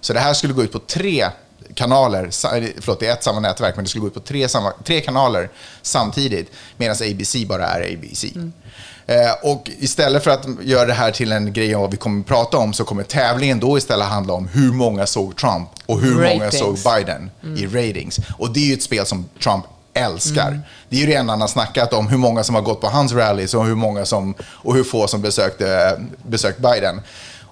Så 0.00 0.12
det 0.12 0.20
här 0.20 0.34
skulle 0.34 0.52
gå 0.52 0.62
ut 0.62 0.72
på 0.72 0.78
tre 0.78 1.26
kanaler, 1.74 2.30
sa- 2.30 2.50
förlåt 2.80 3.00
det 3.00 3.06
är 3.06 3.12
ett 3.12 3.24
samma 3.24 3.40
nätverk, 3.40 3.76
men 3.76 3.84
det 3.84 3.88
skulle 3.88 4.00
gå 4.00 4.06
ut 4.06 4.14
på 4.14 4.20
tre, 4.20 4.48
samma, 4.48 4.72
tre 4.84 5.00
kanaler 5.00 5.50
samtidigt, 5.82 6.50
medan 6.76 6.96
ABC 6.96 7.36
bara 7.48 7.66
är 7.66 7.94
ABC. 7.94 8.24
Eh, 9.06 9.32
och 9.42 9.70
istället 9.78 10.24
för 10.24 10.30
att 10.30 10.46
göra 10.62 10.86
det 10.86 10.92
här 10.94 11.10
till 11.10 11.32
en 11.32 11.52
grej 11.52 11.74
om 11.74 11.80
vad 11.80 11.90
vi 11.90 11.96
kommer 11.96 12.20
att 12.20 12.26
prata 12.26 12.56
om, 12.58 12.72
så 12.72 12.84
kommer 12.84 13.02
tävlingen 13.02 13.60
då 13.60 13.78
istället 13.78 14.06
handla 14.06 14.34
om 14.34 14.48
hur 14.48 14.72
många 14.72 15.06
såg 15.06 15.36
Trump 15.36 15.68
och 15.86 16.00
hur 16.00 16.14
många 16.14 16.46
Ratings. 16.46 16.58
såg 16.58 16.94
Biden 16.96 17.30
i 17.56 17.66
ratings. 17.66 18.20
Och 18.38 18.52
det 18.52 18.60
är 18.60 18.64
ju 18.66 18.74
ett 18.74 18.82
spel 18.82 19.06
som 19.06 19.28
Trump 19.42 19.64
älskar. 19.94 20.60
Det 20.88 21.02
är 21.02 21.06
ju 21.06 21.12
enda 21.12 21.32
han 21.32 21.40
har 21.40 21.48
snackat 21.48 21.92
om, 21.92 22.08
hur 22.08 22.18
många 22.18 22.44
som 22.44 22.54
har 22.54 22.62
gått 22.62 22.80
på 22.80 22.86
hans 22.86 23.12
rallys 23.12 23.54
och 23.54 23.66
hur, 23.66 23.74
många 23.74 24.06
som, 24.06 24.34
och 24.42 24.74
hur 24.74 24.84
få 24.84 25.06
som 25.06 25.22
besökte, 25.22 25.98
besökt 26.22 26.58
Biden. 26.58 27.00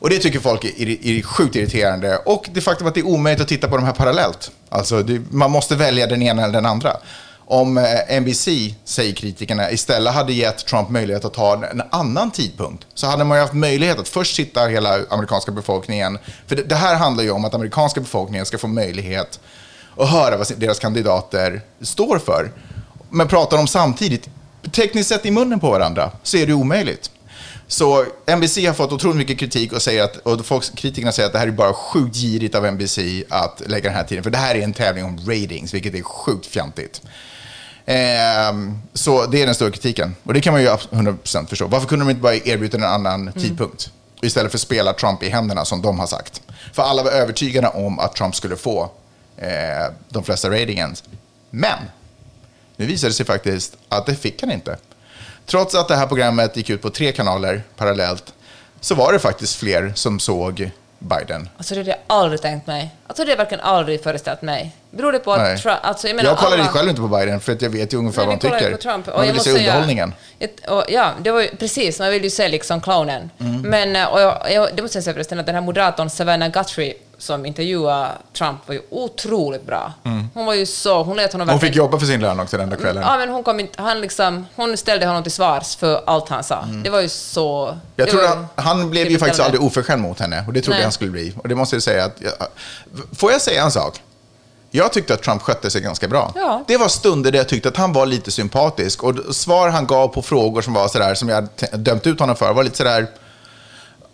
Och 0.01 0.11
det 0.11 0.19
tycker 0.19 0.41
folk 0.41 0.65
är, 0.65 1.07
är, 1.07 1.23
sjukt 1.23 1.57
irriterande. 1.57 2.17
Och 2.17 2.49
det 2.53 2.61
faktum 2.61 2.87
att 2.87 2.95
det 2.95 3.01
är 3.01 3.07
omöjligt 3.07 3.43
att 3.43 3.49
titta 3.49 3.69
på 3.69 3.77
de 3.77 3.85
här 3.85 3.93
parallellt. 3.93 4.51
Alltså, 4.69 5.03
det, 5.03 5.23
man 5.31 5.51
måste 5.51 5.77
välja 5.77 6.07
den 6.07 6.23
ena 6.23 6.43
eller 6.43 6.53
den 6.53 6.67
andra. 6.67 6.97
Om 7.51 7.79
eh, 7.79 8.21
NBC, 8.21 8.49
säger 8.85 9.13
kritikerna, 9.13 9.71
istället 9.71 10.15
hade 10.15 10.33
gett 10.33 10.67
Trump 10.67 10.89
möjlighet 10.89 11.25
att 11.25 11.35
ta 11.35 11.67
en, 11.71 11.83
annan 11.91 12.31
tidpunkt 12.31 12.87
så 12.95 13.07
hade 13.07 13.25
man 13.25 13.39
ju 13.39 13.43
haft 13.43 13.55
möjlighet 13.55 13.99
att 13.99 14.09
först 14.09 14.37
sitta 14.37 14.67
hela 14.67 14.99
amerikanska 15.11 15.53
befolkningen. 15.53 16.19
För 16.47 16.57
det, 16.57 16.63
det 16.63 16.75
här 16.75 16.95
handlar 16.95 17.25
ju 17.25 17.31
om 17.31 17.45
att 17.45 17.55
amerikanska 17.55 18.01
befolkningen 18.01 18.47
ska 18.47 18.59
få 18.59 18.67
möjlighet 18.67 19.41
att 19.99 20.11
höra 20.11 20.37
vad 20.37 20.53
deras 20.57 20.79
kandidater 20.79 21.61
står 21.81 22.19
för. 22.19 22.51
Men 23.11 23.29
pratar 23.29 23.57
de 23.57 23.67
samtidigt, 23.69 24.29
tekniskt 24.73 25.09
sett 25.09 25.27
i 25.27 25.31
munnen 25.31 25.61
på 25.61 25.71
varandra, 25.71 26.11
så 26.23 26.37
är 26.37 26.47
det 26.47 26.53
omöjligt. 26.53 27.11
Så 27.67 28.05
NBC 28.37 28.67
har 28.67 28.75
fått 28.75 28.93
otroligt 28.93 29.17
mycket 29.17 29.39
kritik 29.39 29.73
och, 29.73 29.83
säger 29.83 30.05
att, 30.05 30.17
och 30.17 30.47
folk, 30.47 30.77
kritikerna 30.77 31.13
säger 31.13 31.27
att 31.27 31.33
det 31.33 31.39
här 31.39 31.47
är 31.47 31.51
bara 31.51 31.73
sjukt 31.73 32.17
girigt 32.17 32.55
av 32.55 32.73
NBC 32.73 32.99
att 33.29 33.63
lägga 33.67 33.89
den 33.89 33.97
här 33.97 34.05
tiden. 34.05 34.25
För 34.25 34.31
det 34.31 34.39
här 34.39 34.55
är 34.55 34.63
en 34.63 34.73
tävling 34.73 35.05
om 35.05 35.19
ratings, 35.19 35.75
vilket 35.75 35.95
är 35.95 36.03
sjukt 36.03 36.47
fjantigt. 36.47 37.03
Ehm, 37.87 38.79
så 38.95 39.27
det 39.27 39.43
är 39.43 39.47
den 39.47 39.55
stora 39.55 39.71
kritiken. 39.71 40.15
Och 40.25 40.35
det 40.35 40.41
kan 40.41 40.53
man 40.53 40.63
ju 40.63 40.69
abs- 40.69 40.89
100% 40.91 41.47
förstå. 41.47 41.67
Varför 41.67 41.89
kunde 41.89 42.05
de 42.05 42.11
inte 42.11 42.23
bara 42.23 42.35
erbjuda 42.35 42.79
en 42.79 42.85
annan 42.85 43.33
tidpunkt? 43.33 43.91
Istället 44.23 44.53
för 44.53 44.57
att 44.59 44.63
spela 44.63 44.93
Trump 44.93 45.23
i 45.23 45.29
händerna, 45.29 45.65
som 45.65 45.83
de 45.83 45.99
har 45.99 46.07
sagt. 46.07 46.43
För 46.73 46.83
alla 46.83 47.03
var 47.03 47.11
övertygade 47.11 47.69
om 47.69 47.99
att 47.99 48.15
Trump 48.17 48.37
skulle 48.37 48.57
få 48.57 48.91
eh, 49.39 49.93
de 50.09 50.25
flesta 50.25 50.51
ratings. 50.51 51.05
Men 51.51 51.79
nu 52.77 52.87
visade 52.87 53.11
det 53.11 53.15
sig 53.15 53.27
faktiskt 53.27 53.77
att 53.89 54.07
det 54.07 54.15
fick 54.15 54.41
han 54.43 54.51
inte. 54.53 54.77
Trots 55.47 55.75
att 55.75 55.89
det 55.89 55.97
här 55.97 56.07
programmet 56.07 56.57
gick 56.57 56.71
ut 56.71 56.83
på 56.83 56.91
tre 56.91 57.13
kanaler 57.13 57.63
parallellt 57.77 58.33
så 58.81 58.95
var 58.95 59.13
det 59.13 59.19
faktiskt 59.19 59.57
fler 59.57 59.93
som 59.95 60.21
såg 60.21 60.71
Biden. 60.99 61.49
Alltså 61.57 61.75
det 61.75 61.81
hade 61.81 61.91
jag 61.91 61.99
aldrig 62.07 62.43
tänkt 62.43 62.67
mig. 62.67 62.91
Alltså 63.07 63.23
det 63.25 63.27
har 63.29 63.33
jag 63.33 63.37
verkligen 63.37 63.65
aldrig 63.65 64.03
föreställt 64.03 64.43
mig. 64.43 64.77
Beror 64.91 65.13
det 65.13 65.19
på 65.19 65.33
att 65.33 65.41
Nej. 65.41 65.59
Trump... 65.59 65.79
Alltså 65.83 66.07
jag, 66.09 66.17
menar, 66.17 66.31
jag 66.31 66.39
kollar 66.39 66.53
alla- 66.53 66.63
ju 66.63 66.69
själv 66.69 66.89
inte 66.89 67.01
på 67.01 67.09
Biden 67.09 67.41
för 67.41 67.53
att 67.53 67.63
jag 67.63 67.71
vet 67.71 67.93
ju 67.93 67.97
ungefär 67.99 68.27
Nej, 68.27 68.39
vad 68.43 68.45
han 68.45 68.53
ju 68.53 68.59
tycker. 68.67 68.77
på 68.77 68.83
Trump. 68.83 69.09
Och 69.09 69.17
Man 69.19 69.27
jag 69.27 69.33
vill 69.33 69.43
se 69.43 69.51
måste 69.51 69.61
säga- 69.61 69.73
underhållningen. 69.73 70.15
Och, 70.69 70.85
ja, 70.89 71.13
det 71.23 71.31
var 71.31 71.41
ju 71.41 71.57
precis, 71.57 71.99
man 71.99 72.11
vill 72.11 72.25
ju 72.25 72.31
se 72.31 72.49
liksom 72.49 72.81
clownen. 72.81 73.31
Mm. 73.41 73.61
Men, 73.63 73.97
eh, 73.97 74.05
och 74.05 74.21
jag, 74.21 74.53
jag, 74.53 74.77
det 74.77 74.83
måste 74.83 74.97
jag 74.99 75.05
säga 75.05 75.15
förresten, 75.15 75.39
att 75.39 75.47
den 75.47 75.55
här 75.55 75.63
moderatorn 75.63 76.11
Savannah 76.11 76.49
Guthrie 76.49 76.95
som 77.19 77.47
intervjuade 77.47 78.09
Trump 78.33 78.59
var 78.67 78.75
ju 78.75 78.81
otroligt 78.91 79.67
bra. 79.67 79.93
Hon 80.35 80.47
var 80.47 80.55
ju 80.55 80.67
så, 80.67 81.03
hon 81.03 81.17
lät 81.17 81.33
honom 81.33 81.49
Mm. 81.49 81.53
Hon 81.53 81.61
fick 81.61 81.77
jobba 81.77 81.99
för 81.99 82.07
sin 82.07 82.21
lön 82.21 82.41
också 82.41 82.57
den 82.57 82.71
där 82.71 82.77
kvällen. 82.77 83.03
Ja, 83.07 83.17
men 83.19 83.29
hon, 83.29 83.45
kom 83.45 83.61
inte, 83.61 83.83
han 83.83 84.01
liksom, 84.01 84.47
hon 84.57 84.77
ställde 84.77 85.07
honom 85.07 85.23
till 85.23 85.33
svars 85.33 85.77
för 85.77 86.03
allt 86.07 86.29
han 86.29 86.45
sa. 86.45 86.65
Det 86.85 86.91
var 86.91 87.01
ju 87.01 87.09
så... 87.09 87.67
Mm. 87.67 87.79
Jag 87.97 88.09
tror 88.09 88.25
att 88.25 88.39
han 88.55 88.91
blev 88.91 89.11
ju 89.11 89.19
faktiskt 89.19 89.41
aldrig 89.41 89.63
oförskämd 89.63 90.03
mot 90.03 90.21
henne 90.21 90.45
och 90.47 90.53
det 90.53 90.61
trodde 90.61 90.77
Nej. 90.77 90.83
han 90.83 90.93
skulle 90.93 91.11
bli. 91.11 91.35
Och 91.37 91.49
det 91.49 91.55
måste 91.55 91.77
jag 91.77 91.83
säga 91.83 92.05
att... 92.05 92.17
Jag, 92.19 92.33
får 93.19 93.33
jag 93.33 93.41
säga 93.41 93.63
en 93.63 93.71
sak? 93.71 94.01
Jag 94.71 94.93
tyckte 94.93 95.15
att 95.15 95.23
Trump 95.23 95.43
skötte 95.43 95.71
sig 95.71 95.81
ganska 95.81 96.09
bra. 96.09 96.33
Ja. 96.35 96.65
Det 96.67 96.77
var 96.77 96.89
stunder 96.89 97.31
där 97.33 97.39
jag 97.39 97.49
tyckte 97.49 97.69
att 97.69 97.77
han 97.77 97.93
var 97.93 98.07
lite 98.07 98.31
sympatisk. 98.31 99.03
Och 99.03 99.35
svar 99.37 99.69
han 99.69 99.87
gav 99.87 100.09
på 100.09 100.23
frågor 100.23 100.63
som 100.63 100.73
var 100.73 100.89
sådär, 100.89 101.15
som 101.15 101.29
jag 101.29 101.49
dömt 101.73 102.07
ut 102.07 102.21
honom 102.21 102.37
för, 102.37 102.53
var 102.53 102.65
lite 102.65 102.77
sådär... 102.77 103.07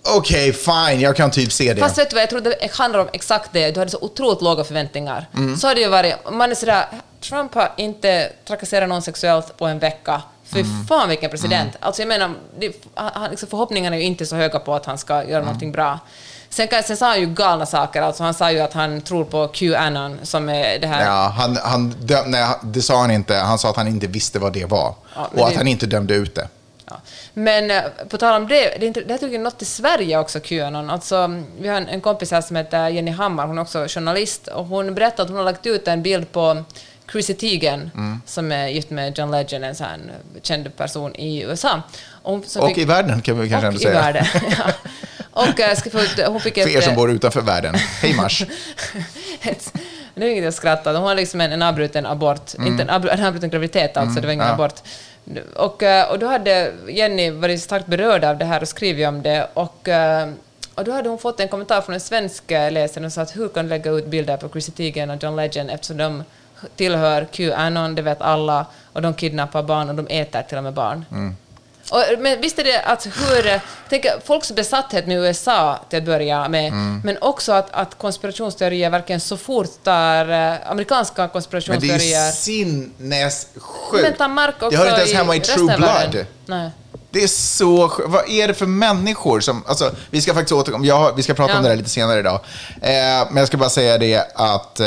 Okej, 0.07 0.53
fine, 0.53 1.01
jag 1.01 1.17
kan 1.17 1.31
typ 1.31 1.53
se 1.53 1.75
det. 1.75 1.81
Fast 1.81 1.99
vet 1.99 2.11
du 2.11 2.15
vad, 2.15 2.23
jag 2.23 2.31
tror 2.31 2.41
det 2.41 2.73
handlar 2.73 3.01
om 3.01 3.09
exakt 3.13 3.51
det. 3.53 3.71
Du 3.71 3.81
hade 3.81 3.91
så 3.91 3.99
otroligt 4.01 4.43
låga 4.43 4.65
förväntningar. 4.65 5.29
Mm. 5.35 5.57
Så 5.57 5.67
har 5.69 5.75
det 5.75 5.81
ju 5.81 5.89
varit. 5.89 6.15
Man 6.33 6.51
är 6.51 6.55
sådär, 6.55 6.87
Trump 7.21 7.55
har 7.55 7.73
inte 7.77 8.33
trakasserat 8.49 8.89
någon 8.89 9.03
sexuellt 9.03 9.57
på 9.57 9.67
en 9.67 9.79
vecka. 9.79 10.23
Fy 10.47 10.61
Mm. 10.61 10.87
fan 10.87 11.09
vilken 11.09 11.31
president. 11.31 11.73
Alltså 11.81 12.03
jag 12.03 12.09
menar, 12.09 12.31
det, 12.59 12.73
han, 12.95 13.31
liksom 13.31 13.49
förhoppningarna 13.49 13.97
är 13.97 14.01
ju 14.01 14.07
inte 14.07 14.27
så 14.27 14.37
höga 14.37 14.59
på 14.59 14.75
att 14.75 14.87
han 14.87 14.99
ska 14.99 15.15
göra 15.15 15.25
Mm. 15.25 15.45
någonting 15.45 15.73
bra. 15.73 15.99
Sen, 16.49 16.69
sen 16.85 16.97
sa 16.97 17.07
han 17.09 17.21
ju 17.21 17.27
galna 17.27 17.67
saker. 17.67 18.03
Alltså 18.03 18.23
han 18.23 18.35
sa 18.35 18.51
ju 18.53 18.61
att 18.61 18.73
han 18.73 19.01
tror 19.01 19.25
på 19.25 19.49
Qanon, 19.49 20.19
som 20.23 20.49
är 20.49 20.79
det 20.79 20.87
här... 20.87 21.05
Ja, 21.05 21.33
han, 21.39 21.59
han 21.63 21.91
döm, 22.01 22.31
nej, 22.31 22.47
det 22.63 22.83
sa 22.83 23.01
han 23.01 23.11
inte. 23.11 23.35
Han 23.35 23.59
sa 23.59 23.71
att 23.71 23.77
han 23.77 23.89
inte 23.89 24.07
visste 24.07 24.39
vad 24.39 24.53
det 24.53 24.65
var. 24.65 24.95
Ja, 25.17 25.29
och 25.35 25.45
att 25.47 25.51
det- 25.53 25.57
han 25.57 25.69
inte 25.69 25.87
dömde 25.87 26.15
ut 26.15 26.35
det. 26.35 26.49
Men 27.35 27.71
eh, 27.71 27.83
på 28.09 28.19
tal 28.19 28.43
om 28.43 28.49
det, 28.49 28.55
det, 28.55 28.85
är 28.85 28.87
inte, 28.87 29.01
det 29.01 29.13
har 29.15 29.19
tydligen 29.19 29.43
nått 29.43 29.59
till 29.59 29.67
Sverige 29.67 30.19
också, 30.19 30.41
Qanon. 30.41 30.91
Alltså, 30.91 31.41
vi 31.59 31.69
har 31.69 31.77
en, 31.77 31.89
en 31.89 32.01
kompis 32.01 32.31
här 32.31 32.41
som 32.41 32.57
heter 32.57 32.89
Jenny 32.89 33.11
Hammar, 33.11 33.47
hon 33.47 33.59
är 33.59 33.63
också 33.63 33.87
journalist, 33.89 34.49
och 34.49 34.65
hon 34.67 34.95
berättade 34.95 35.23
att 35.23 35.29
hon 35.29 35.37
har 35.37 35.45
lagt 35.45 35.67
ut 35.67 35.89
en 35.89 36.03
bild 36.03 36.33
på 36.33 36.65
Chrissy 37.13 37.35
Teigen, 37.35 37.91
Mm. 37.95 38.23
som 38.27 38.53
är 38.53 38.69
gift 38.69 38.91
med 38.91 39.19
John 39.19 39.31
Legend, 39.31 39.65
en 39.65 39.75
sån 39.75 39.87
här 39.87 39.99
känd 40.43 40.77
person 40.77 41.15
i 41.17 41.43
USA. 41.43 41.83
Och, 42.23 42.35
Och 42.35 42.69
fick- 42.69 42.79
i 42.79 42.85
världen 42.85 43.21
kan 43.23 43.41
vi 43.41 43.49
kanske 43.49 43.67
ändå 43.67 43.81
i 43.81 43.83
säga. 43.83 43.95
världen, 44.01 44.25
ja. 44.59 44.73
Och 45.31 45.61
eh, 45.61 45.77
ska 45.77 45.91
få, 45.91 46.01
ut- 46.01 46.27
hon 46.27 46.41
fick 46.41 46.57
ett... 46.59 46.65
För 46.73 46.77
er 46.77 46.81
som 46.81 46.93
eh, 46.93 46.97
bor 46.99 47.11
utanför 47.11 47.41
världen. 47.41 47.75
Hej 47.75 48.15
Mars. 48.15 48.43
det 50.15 50.25
är 50.27 50.29
inget 50.31 50.45
jag 50.45 50.55
skrattar 50.55 50.95
Hon 50.95 51.03
har 51.03 51.15
liksom 51.15 51.41
en, 51.41 51.53
en 51.53 51.63
avbruten 51.63 52.07
abort, 52.07 52.55
inte 52.67 52.83
en, 52.83 52.91
abru, 52.91 53.11
en 53.11 53.25
avbruten 53.25 53.51
graviditet 53.51 53.97
alltså, 53.97 54.21
det 54.21 54.27
var 54.27 54.33
ingen 54.33 54.47
ja. 54.47 54.53
abort. 54.53 54.75
Och, 55.55 55.83
eh, 55.83 56.11
och 56.11 56.19
då 56.19 56.27
hade 56.27 56.73
Jenny 56.89 57.31
varit 57.31 57.63
starkt 57.63 57.87
berörd 57.87 58.25
av 58.25 58.39
det 58.39 58.45
här 58.45 58.61
och 58.61 58.69
skrivit 58.69 59.09
om 59.09 59.23
det. 59.23 59.49
Och, 59.55 59.89
eh, 59.89 60.29
och 60.75 60.85
då 60.85 60.93
hade 60.93 61.09
hon 61.09 61.19
fått 61.19 61.41
en 61.41 61.49
kommentar 61.49 61.81
från 61.81 61.95
en 61.95 62.01
svensk 62.01 62.51
eh, 62.51 62.73
läsare 62.73 63.05
som 63.05 63.11
sa 63.11 63.23
att 63.23 63.37
hur 63.37 63.49
kan 63.49 63.65
du 63.65 63.69
lägga 63.69 63.91
ut 63.91 64.07
bilder 64.07 64.37
på 64.37 64.49
Chrissy 64.49 64.73
Teigen 64.73 65.11
och 65.11 65.23
John 65.23 65.37
Legend 65.37 65.71
eftersom 65.71 65.97
de 65.97 66.25
tillhör 66.77 67.25
Qanon, 67.25 67.95
det 67.95 68.03
vet 68.03 68.21
alla, 68.21 68.67
och 68.93 69.03
de 69.03 69.15
kidnappar 69.15 69.63
barn 69.63 69.89
och 69.89 69.95
de 69.95 70.07
äter 70.11 70.43
till 70.43 70.57
och 70.57 70.65
med 70.65 70.73
barn. 70.73 71.05
Mm. 71.11 71.37
Och, 71.91 72.03
men 72.19 72.41
visst 72.41 72.59
är 72.59 72.65
det 72.65 72.83
att 72.83 73.07
hur... 73.07 73.61
Tänk, 73.89 74.07
folks 74.25 74.53
besatthet 74.53 75.07
med 75.07 75.17
USA 75.19 75.79
till 75.91 75.99
att 75.99 76.05
börja 76.05 76.49
med, 76.49 76.69
Mm. 76.73 77.01
men 77.05 77.19
också 77.21 77.53
att, 77.53 77.69
att 77.71 77.99
konspirationsteorier 77.99 78.91
verkligen 78.91 79.21
så 79.21 79.37
fort 79.37 79.67
tar 79.85 80.29
eh, 80.31 80.71
amerikanska 80.71 81.15
Men 81.17 81.27
det 81.27 81.29
är 81.29 81.33
konspirationsteorier... 81.33 82.27
ju 82.27 82.33
sinnessjukt. 82.33 84.19
Det 84.71 84.77
hör 84.77 84.89
inte 84.89 85.01
ens 85.01 85.13
hemma 85.13 85.37
i 85.37 85.39
resten 85.39 85.67
True. 85.67 85.77
Blood. 85.77 86.27
Nej. 86.47 86.71
Det 87.11 87.23
är 87.23 87.29
så 87.29 87.89
sjukt. 87.89 88.09
Vad 88.09 88.29
är 88.31 88.49
det 88.49 88.55
för 88.55 88.67
människor 88.67 89.41
som... 89.41 89.65
Alltså, 89.67 89.91
vi 90.11 90.21
ska 90.21 90.35
faktiskt 90.35 90.53
återkomma. 90.53 90.87
Jag 90.87 91.17
vi 91.17 91.23
ska 91.23 91.35
prata 91.35 91.53
Ja. 91.53 91.57
om 91.59 91.63
det 91.63 91.69
där 91.69 91.77
lite 91.77 91.91
senare 91.91 92.19
idag. 92.19 92.41
Eh, 92.83 92.91
men 93.31 93.37
jag 93.37 93.47
ska 93.47 93.57
bara 93.57 93.71
säga 93.71 93.99
det 93.99 94.27
att... 94.35 94.81
Eh, 94.81 94.87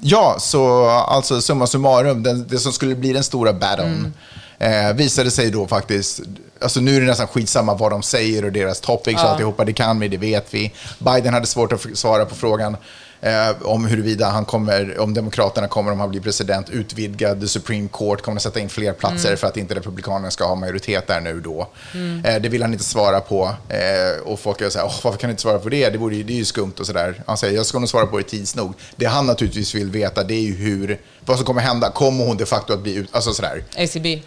ja, 0.00 0.36
så 0.38 0.86
alltså 0.88 1.40
summa 1.40 1.66
summarum, 1.66 2.22
den, 2.22 2.48
det 2.48 2.58
som 2.58 2.72
skulle 2.72 2.94
bli 2.94 3.12
den 3.12 3.24
stora 3.24 3.52
battlen 3.52 4.14
eh, 4.62 4.92
visade 4.94 5.30
sig 5.30 5.50
då 5.50 5.66
faktiskt... 5.66 6.20
Alltså 6.60 6.80
nu 6.80 6.96
är 6.96 7.00
det 7.00 7.06
nästan 7.06 7.26
skitsamma 7.26 7.74
vad 7.74 7.92
de 7.92 8.02
säger 8.02 8.44
och 8.44 8.52
deras 8.52 8.80
topics 8.80 9.20
och 9.22 9.26
Ja. 9.26 9.30
alltihopa. 9.30 9.64
Det 9.64 9.72
kan 9.72 10.00
vi, 10.00 10.08
det 10.08 10.16
vet 10.16 10.54
vi. 10.54 10.72
Biden 10.98 11.34
hade 11.34 11.46
svårt 11.46 11.72
att 11.72 11.86
svara 11.94 12.24
på 12.24 12.34
frågan 12.34 12.76
eh, 13.20 13.62
om 13.62 13.84
huruvida 13.86 14.26
han 14.28 14.44
kommer, 14.44 14.98
om 15.00 15.14
Demokraterna 15.14 15.68
kommer, 15.68 15.92
om 15.92 16.00
han 16.00 16.10
blir 16.10 16.20
president, 16.20 16.70
utvidga 16.70 17.34
the 17.34 17.48
Supreme 17.48 17.88
Court, 17.92 18.22
kommer 18.22 18.36
att 18.36 18.42
sätta 18.42 18.60
in 18.60 18.68
fler 18.68 18.92
platser 18.92 19.28
Mm. 19.28 19.36
för 19.38 19.46
att 19.46 19.56
inte 19.56 19.74
Republikanerna 19.74 20.30
ska 20.30 20.44
ha 20.46 20.54
majoritet 20.54 21.06
där 21.06 21.20
nu 21.20 21.40
då. 21.40 21.68
Eh, 22.24 22.40
det 22.42 22.48
vill 22.48 22.62
han 22.62 22.72
inte 22.72 22.84
svara 22.84 23.20
på. 23.20 23.54
Eh, 23.68 24.22
och 24.24 24.40
folk 24.40 24.60
är 24.60 24.70
så 24.70 24.78
här, 24.78 24.86
"Åh, 24.86 24.94
varför 25.04 25.18
kan 25.18 25.28
du 25.28 25.32
inte 25.32 25.42
svara 25.42 25.58
på 25.58 25.68
det? 25.68 25.90
Det, 25.90 25.98
vore, 25.98 26.22
det 26.22 26.32
är 26.32 26.36
ju 26.36 26.44
skumt 26.44 26.72
och 26.80 26.86
sådär. 26.86 27.22
Han 27.26 27.36
säger, 27.36 27.56
jag 27.56 27.66
ska 27.66 27.78
nog 27.78 27.88
svara 27.88 28.06
på 28.06 28.18
det 28.18 28.24
tids 28.24 28.54
nog. 28.56 28.72
Det 28.96 29.06
han 29.06 29.26
naturligtvis 29.26 29.74
vill 29.74 29.90
veta, 29.90 30.22
det 30.24 30.34
är 30.34 30.40
ju 30.42 30.54
hur, 30.54 31.00
vad 31.24 31.36
som 31.36 31.46
kommer 31.46 31.60
hända. 31.60 31.90
Kommer 31.90 32.24
hon 32.26 32.36
de 32.36 32.46
facto 32.46 32.72
att 32.72 32.82
bli 32.82 32.94
ut, 32.94 33.08
alltså 33.12 33.32
sådär. 33.34 33.64
ACB. 33.76 34.22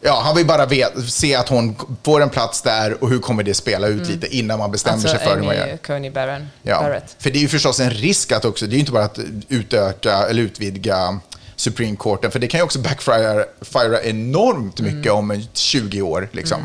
Ja, 0.00 0.20
han 0.24 0.36
vill 0.36 0.46
bara 0.46 0.66
vet, 0.66 0.92
se 1.08 1.34
att 1.34 1.48
hon 1.48 1.76
får 2.02 2.20
en 2.22 2.30
plats 2.30 2.62
där 2.62 3.02
och 3.04 3.10
hur 3.10 3.18
kommer 3.18 3.42
det 3.42 3.54
spela 3.54 3.86
ut 3.86 4.08
lite 4.08 4.36
innan 4.36 4.58
man 4.58 4.70
bestämmer 4.70 4.94
Alltså 4.96 5.08
sig 5.08 5.18
för 5.18 5.36
hur 5.36 5.42
man 5.42 5.56
gör. 5.56 5.62
Amy 5.68 5.76
Coney 5.76 6.10
Barron, 6.10 6.48
Ja, 6.62 6.80
Barrett. 6.82 7.16
för 7.18 7.30
det 7.30 7.38
är 7.38 7.40
ju 7.40 7.48
förstås 7.48 7.80
en 7.80 7.90
risk 7.90 8.32
att 8.32 8.44
också, 8.44 8.66
det 8.66 8.70
är 8.72 8.74
ju 8.74 8.80
inte 8.80 8.92
bara 8.92 9.04
att 9.04 9.18
utöka 9.48 10.12
eller 10.12 10.42
utvidga 10.42 11.18
Supreme 11.56 11.96
Courten, 11.98 12.30
för 12.30 12.38
det 12.38 12.46
kan 12.46 12.58
ju 12.60 12.64
också 12.64 12.78
backfire 12.78 14.00
enormt 14.02 14.80
mycket 14.80 15.12
om 15.12 15.30
en 15.30 15.46
20 15.52 16.02
år. 16.02 16.28
Liksom. 16.32 16.58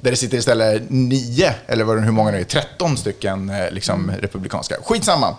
Där 0.00 0.10
det 0.10 0.16
sitter 0.16 0.38
istället 0.38 0.82
nio, 0.88 1.54
eller 1.66 1.84
hur 1.84 2.10
många 2.12 2.30
det 2.30 2.38
är, 2.38 2.44
13 2.44 2.96
stycken 2.96 3.50
eh, 3.50 3.70
liksom, 3.70 4.12
republikanska. 4.20 4.74
Skitsamma. 4.84 5.36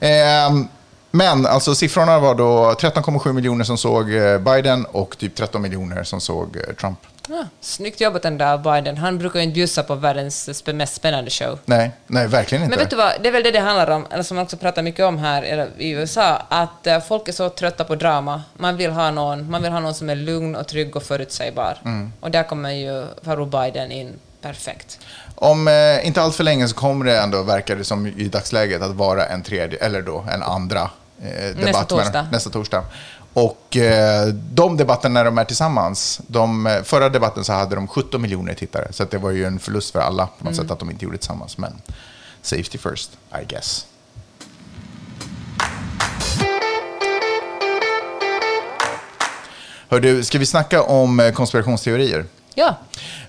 Ehm, 0.00 0.68
men 1.16 1.46
alltså 1.46 1.74
siffrorna 1.74 2.18
var 2.18 2.34
då 2.34 2.72
13,7 2.72 3.32
miljoner 3.32 3.64
som 3.64 3.78
såg 3.78 4.14
eh, 4.14 4.38
Biden 4.38 4.84
och 4.84 5.18
typ 5.18 5.34
13 5.34 5.62
miljoner 5.62 6.02
som 6.02 6.20
såg 6.20 6.56
eh, 6.56 6.74
Trump. 6.74 6.98
Ja, 7.28 7.44
snyggt 7.60 8.00
jobbat 8.00 8.22
den 8.22 8.38
där 8.38 8.58
Biden. 8.58 8.96
Han 8.96 9.18
brukar 9.18 9.38
ju 9.38 9.44
inte 9.44 9.54
bjussa 9.54 9.82
på 9.82 9.94
världens 9.94 10.64
mest 10.66 10.94
spännande 10.94 11.30
show. 11.30 11.58
Nej, 11.64 11.90
nej 12.06 12.26
verkligen 12.26 12.64
inte. 12.64 12.76
Men 12.76 12.84
vet 12.84 12.90
du 12.90 12.96
vad, 12.96 13.12
det 13.22 13.28
är 13.28 13.32
väl 13.32 13.42
det 13.42 13.50
det 13.50 13.60
handlar 13.60 13.90
om, 13.90 14.06
eller 14.10 14.22
som 14.22 14.34
man 14.34 14.44
också 14.44 14.56
pratar 14.56 14.82
mycket 14.82 15.04
om 15.04 15.18
här 15.18 15.68
i 15.78 15.90
USA, 15.90 16.42
att 16.48 16.86
eh, 16.86 17.00
folk 17.00 17.28
är 17.28 17.32
så 17.32 17.48
trötta 17.48 17.84
på 17.84 17.94
drama. 17.94 18.42
Man 18.56 18.76
vill 18.76 18.90
ha 18.90 19.10
någon, 19.10 19.50
man 19.50 19.62
vill 19.62 19.72
ha 19.72 19.80
någon 19.80 19.94
som 19.94 20.10
är 20.10 20.14
lugn 20.14 20.56
och 20.56 20.68
trygg 20.68 20.96
och 20.96 21.02
förutsägbar. 21.02 21.78
Mm. 21.84 22.12
Och 22.20 22.30
där 22.30 22.42
kommer 22.42 22.70
ju 22.70 23.04
Farao 23.22 23.44
Biden 23.44 23.92
in 23.92 24.12
perfekt. 24.40 24.98
Om 25.34 25.68
eh, 25.68 26.06
inte 26.06 26.22
allt 26.22 26.34
för 26.34 26.44
länge 26.44 26.68
så 26.68 26.74
kommer 26.74 27.04
det 27.04 27.18
ändå, 27.18 27.42
verkar 27.42 27.76
det 27.76 27.84
som 27.84 28.06
i 28.06 28.28
dagsläget, 28.28 28.82
att 28.82 28.94
vara 28.94 29.26
en 29.26 29.42
tredje, 29.42 29.78
eller 29.78 30.02
då 30.02 30.24
en 30.32 30.42
andra 30.42 30.90
eh, 31.22 31.56
debatt. 31.56 31.88
torsdag. 31.88 32.12
mellan- 32.12 32.30
nästa 32.32 32.50
torsdag. 32.50 32.84
Och 33.32 33.76
eh, 33.76 34.26
de 34.28 34.76
debatterna 34.76 35.14
när 35.14 35.24
de 35.24 35.38
är 35.38 35.44
tillsammans, 35.44 36.20
de, 36.26 36.66
eh, 36.66 36.82
förra 36.82 37.08
debatten 37.08 37.44
så 37.44 37.52
hade 37.52 37.74
de 37.74 37.88
17 37.88 38.22
miljoner 38.22 38.54
tittare. 38.54 38.92
Så 38.92 39.04
det 39.04 39.18
var 39.18 39.30
ju 39.30 39.44
en 39.44 39.58
förlust 39.58 39.92
för 39.92 40.00
alla 40.00 40.26
på 40.38 40.44
något 40.44 40.56
sätt 40.56 40.70
att 40.70 40.78
de 40.78 40.90
inte 40.90 41.04
gjorde 41.04 41.14
det 41.16 41.18
tillsammans. 41.18 41.58
Men 41.58 41.72
safety 42.42 42.78
first, 42.78 43.10
I 43.42 43.44
guess. 43.48 43.86
Hör 49.88 50.00
du, 50.00 50.24
ska 50.24 50.38
vi 50.38 50.46
snacka 50.46 50.82
om 50.82 51.32
konspirationsteorier? 51.34 52.24
Ja, 52.54 52.74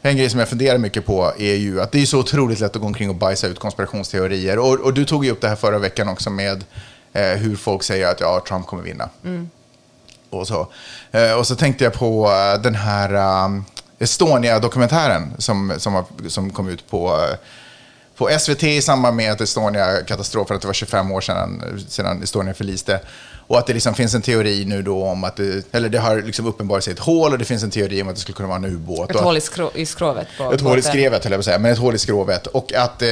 En 0.01 0.17
grej 0.17 0.29
som 0.29 0.39
jag 0.39 0.49
funderar 0.49 0.77
mycket 0.77 1.05
på 1.05 1.33
är 1.37 1.55
ju 1.55 1.81
att 1.81 1.91
det 1.91 2.01
är 2.01 2.05
så 2.05 2.19
otroligt 2.19 2.59
lätt 2.59 2.75
att 2.75 2.81
gå 2.81 2.87
omkring 2.87 3.09
och 3.09 3.15
bajsa 3.15 3.47
ut 3.47 3.59
konspirationsteorier. 3.59 4.59
Och, 4.59 4.79
och 4.79 4.93
du 4.93 5.05
tog 5.05 5.25
ju 5.25 5.31
upp 5.31 5.41
det 5.41 5.47
här 5.49 5.55
förra 5.55 5.79
veckan 5.79 6.09
också 6.09 6.29
med 6.29 6.63
hur 7.13 7.55
folk 7.55 7.83
säger 7.83 8.07
att 8.07 8.19
ja, 8.19 8.43
Trump 8.47 8.67
kommer 8.67 8.83
vinna. 8.83 9.09
Och, 10.29 10.47
så. 10.47 10.67
Eh, 11.11 11.31
och 11.31 11.47
så 11.47 11.55
tänkte 11.55 11.83
jag 11.83 11.93
på 11.93 12.31
eh, 12.31 12.61
den 12.61 12.75
här 12.75 13.43
um, 13.45 13.65
Estonia-dokumentären 13.99 15.33
som, 15.37 15.73
som, 15.77 16.03
som 16.27 16.49
kom 16.49 16.69
ut 16.69 16.89
på, 16.89 17.07
eh, 17.07 17.37
på 18.15 18.29
SVT 18.39 18.63
i 18.63 18.81
samband 18.81 19.15
med 19.15 19.31
att 19.31 19.41
Estonia-katastrofen, 19.41 20.55
att 20.55 20.61
det 20.61 20.67
var 20.67 20.73
25 20.73 21.11
år 21.11 21.21
sedan, 21.21 21.79
sedan 21.87 22.23
Estonia 22.23 22.53
förliste. 22.53 22.99
Och 23.49 23.57
att 23.57 23.67
det 23.67 23.73
liksom 23.73 23.93
finns 23.93 24.15
en 24.15 24.21
teori 24.21 24.65
nu 24.65 24.81
då 24.81 25.03
om 25.03 25.23
att 25.23 25.35
det, 25.35 25.73
eller 25.73 25.89
det 25.89 25.97
har 25.97 26.21
liksom 26.21 26.45
uppenbarat 26.45 26.83
sig 26.83 26.93
ett 26.93 26.99
hål 26.99 27.31
och 27.31 27.37
det 27.37 27.45
finns 27.45 27.63
en 27.63 27.71
teori 27.71 28.01
om 28.01 28.07
att 28.07 28.15
det 28.15 28.21
skulle 28.21 28.35
kunna 28.35 28.47
vara 28.47 28.57
en 28.57 28.65
ubåt. 28.65 29.11
ett 29.11 29.19
hål 29.19 29.37
i, 29.37 29.41
i 29.73 29.85
skrovet 29.85 30.27
på 30.37 30.53
ett 30.53 30.61
hål 30.61 30.73
i 30.73 30.75
båten. 30.75 30.91
skrevet, 30.91 31.23
höll 31.23 31.31
jag 31.31 31.37
på 31.37 31.39
att 31.39 31.45
säga, 31.45 31.59
men 31.59 31.71
ett 31.71 31.79
hål 31.79 31.95
i 31.95 31.97
skrovet. 31.97 32.47
Och 32.47 32.73
att, 32.73 33.01
eh, 33.01 33.07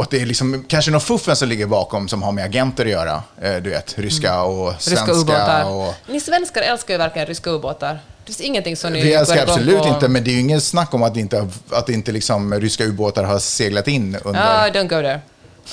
och 0.00 0.04
att 0.04 0.10
det 0.10 0.20
är 0.22 0.26
liksom 0.26 0.64
kanske 0.68 0.90
någon 0.90 1.00
fuffen 1.00 1.36
som 1.36 1.48
ligger 1.48 1.66
bakom 1.66 2.08
som 2.08 2.22
har 2.22 2.32
med 2.32 2.44
agenter 2.44 2.84
att 2.84 2.90
göra. 2.90 3.22
Eh, 3.42 3.56
du 3.56 3.70
vet, 3.70 3.98
ryska 3.98 4.42
och 4.42 4.60
Mm. 4.68 4.72
Ryska 4.74 4.96
svenska. 4.96 5.12
ubåtar. 5.12 5.64
och, 5.64 5.94
Ni 6.08 6.20
svenskar 6.20 6.62
älskar 6.62 6.94
ju 6.94 6.98
verkligen 6.98 7.26
ryska 7.28 7.50
ubåtar. 7.50 7.98
finns 8.26 8.40
ingenting 8.40 8.76
som 8.76 8.92
ni 8.92 9.02
Vi 9.02 9.14
älskar 9.14 9.42
absolut 9.42 9.82
på. 9.82 9.88
inte, 9.88 10.08
men 10.08 10.24
det 10.24 10.30
är 10.30 10.32
ju 10.32 10.40
ingen 10.40 10.60
snack 10.60 10.94
om 10.94 11.02
att 11.02 11.16
inte, 11.16 11.48
att 11.70 11.88
inte 11.88 12.12
liksom 12.12 12.54
ryska 12.60 12.84
ubåtar 12.84 13.24
har 13.24 13.38
seglat 13.38 13.88
in 13.88 14.16
under... 14.24 14.40
Ah, 14.40 14.68
don't 14.68 14.82
go 14.88 15.02
there. 15.02 15.20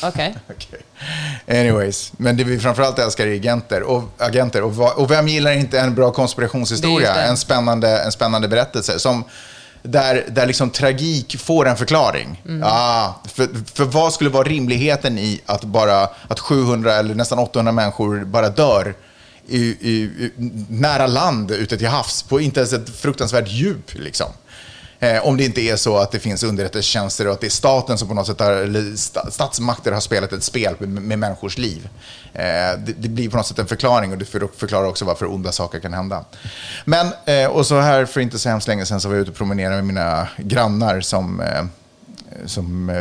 Okej. 0.04 0.36
Okej. 0.50 0.80
Anyways, 1.62 2.12
men 2.18 2.38
det 2.38 2.44
vi 2.44 2.60
framförallt 2.60 3.00
älskar 3.00 3.28
är 3.28 3.32
agenter. 3.36 3.82
Och, 3.84 4.04
agenter. 4.18 4.64
Och, 4.64 4.98
och 5.02 5.12
vem 5.12 5.28
gillar 5.28 5.52
inte 5.52 5.80
en 5.80 5.96
bra 5.96 6.08
Det 6.08 6.14
konspirationshistoria? 6.14 7.14
det. 7.14 7.22
En 7.22 7.38
spännande, 7.38 8.00
en 8.00 8.12
spännande 8.12 8.48
berättelse 8.48 9.00
som, 9.00 9.24
där, 9.88 10.26
där 10.28 10.46
liksom 10.46 10.70
tragik 10.70 11.40
får 11.40 11.68
en 11.68 11.78
förklaring. 11.78 12.44
Mm. 12.48 12.64
Ah, 12.66 13.14
för, 13.26 13.48
för 13.74 13.86
vad 13.86 14.14
skulle 14.14 14.30
vara 14.30 14.48
rimligheten 14.48 15.18
i 15.18 15.42
att, 15.46 15.64
bara, 15.64 16.10
att 16.28 16.40
700 16.40 16.94
eller 16.94 17.16
nästan 17.16 17.40
800 17.40 17.72
människor 17.72 18.26
bara 18.26 18.50
dör 18.50 18.96
i, 19.48 19.60
i, 19.60 19.94
i, 20.04 20.32
nära 20.70 21.08
land 21.08 21.52
ute 21.52 21.78
till 21.78 21.88
havs 21.88 22.24
på 22.24 22.42
inte 22.42 22.60
ens 22.60 22.74
ett 22.74 22.90
fruktansvärt 22.90 23.48
djup? 23.48 23.94
Liksom. 23.94 24.28
Eh, 25.00 25.28
om 25.28 25.38
det 25.38 25.44
inte 25.46 25.62
är 25.62 25.76
så 25.76 25.98
att 25.98 26.12
det 26.12 26.20
finns 26.20 26.44
underrättelsetjänster 26.44 27.28
och 27.28 27.34
att 27.34 27.42
det 27.42 27.48
är 27.48 27.52
staten 27.52 27.98
som 27.98 28.08
på 28.08 28.14
något 28.14 28.28
sätt 28.28 28.40
har, 28.40 28.96
statsmakter 29.32 29.92
har 29.92 30.00
spelat 30.02 30.34
ett 30.34 30.44
spel 30.44 30.76
med, 30.80 31.20
människors 31.20 31.58
liv. 31.58 31.90
Eh, 32.34 32.42
det, 32.78 32.94
det 32.98 33.10
blir 33.10 33.30
på 33.30 33.38
något 33.38 33.48
sätt 33.48 33.60
en 33.60 33.68
förklaring 33.68 34.12
och 34.12 34.18
det 34.18 34.26
för- 34.26 34.50
förklarar 34.58 34.86
också 34.88 35.06
varför 35.06 35.32
onda 35.34 35.52
saker 35.52 35.80
kan 35.80 35.94
hända. 35.94 36.26
Men, 36.86 37.08
eh, 37.26 37.46
och 37.48 37.66
så 37.66 37.80
här 37.80 38.06
för 38.06 38.22
inte 38.22 38.40
så 38.40 38.50
hemskt 38.50 38.68
länge 38.68 38.86
sedan 38.86 39.02
så 39.02 39.08
var 39.08 39.16
jag 39.16 39.22
ute 39.22 39.32
och 39.32 39.38
promenerade 39.38 39.76
med 39.76 39.86
mina 39.86 40.28
grannar 40.38 41.02
som, 41.02 41.42
eh, 41.42 41.64
som 42.46 42.90
eh, 42.90 42.96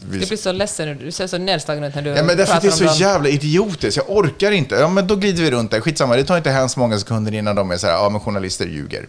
vi- 0.00 0.18
Du 0.18 0.26
blir 0.26 0.36
så 0.36 0.52
ledsen. 0.52 0.98
Du 0.98 1.12
ser 1.12 1.26
så 1.26 1.38
nedslagen 1.38 1.84
ut 1.84 1.94
när 1.94 2.02
du 2.02 2.10
Ja, 2.10 2.22
men 2.22 2.36
därför 2.36 2.54
att 2.54 2.62
det 2.62 2.68
är 2.68 2.70
pratar 2.70 2.86
så 2.86 2.98
dem. 3.00 3.08
jävla 3.08 3.28
idiotiskt. 3.28 3.96
Jag 3.96 4.16
orkar 4.16 4.50
inte. 4.52 4.74
Ja, 4.74 4.88
men 4.88 5.06
då 5.06 5.16
glider 5.16 5.42
vi 5.42 5.50
runt 5.50 5.70
där. 5.70 5.80
Skitsamma, 5.80 6.16
det 6.16 6.24
tar 6.24 6.36
inte 6.36 6.50
hemskt 6.50 6.76
många 6.76 6.98
sekunder 6.98 7.34
innan 7.34 7.56
de 7.56 7.70
är 7.70 7.76
så 7.76 7.86
här, 7.86 7.94
ja 7.94 8.08
men 8.08 8.20
journalister 8.20 8.66
ljuger. 8.66 9.06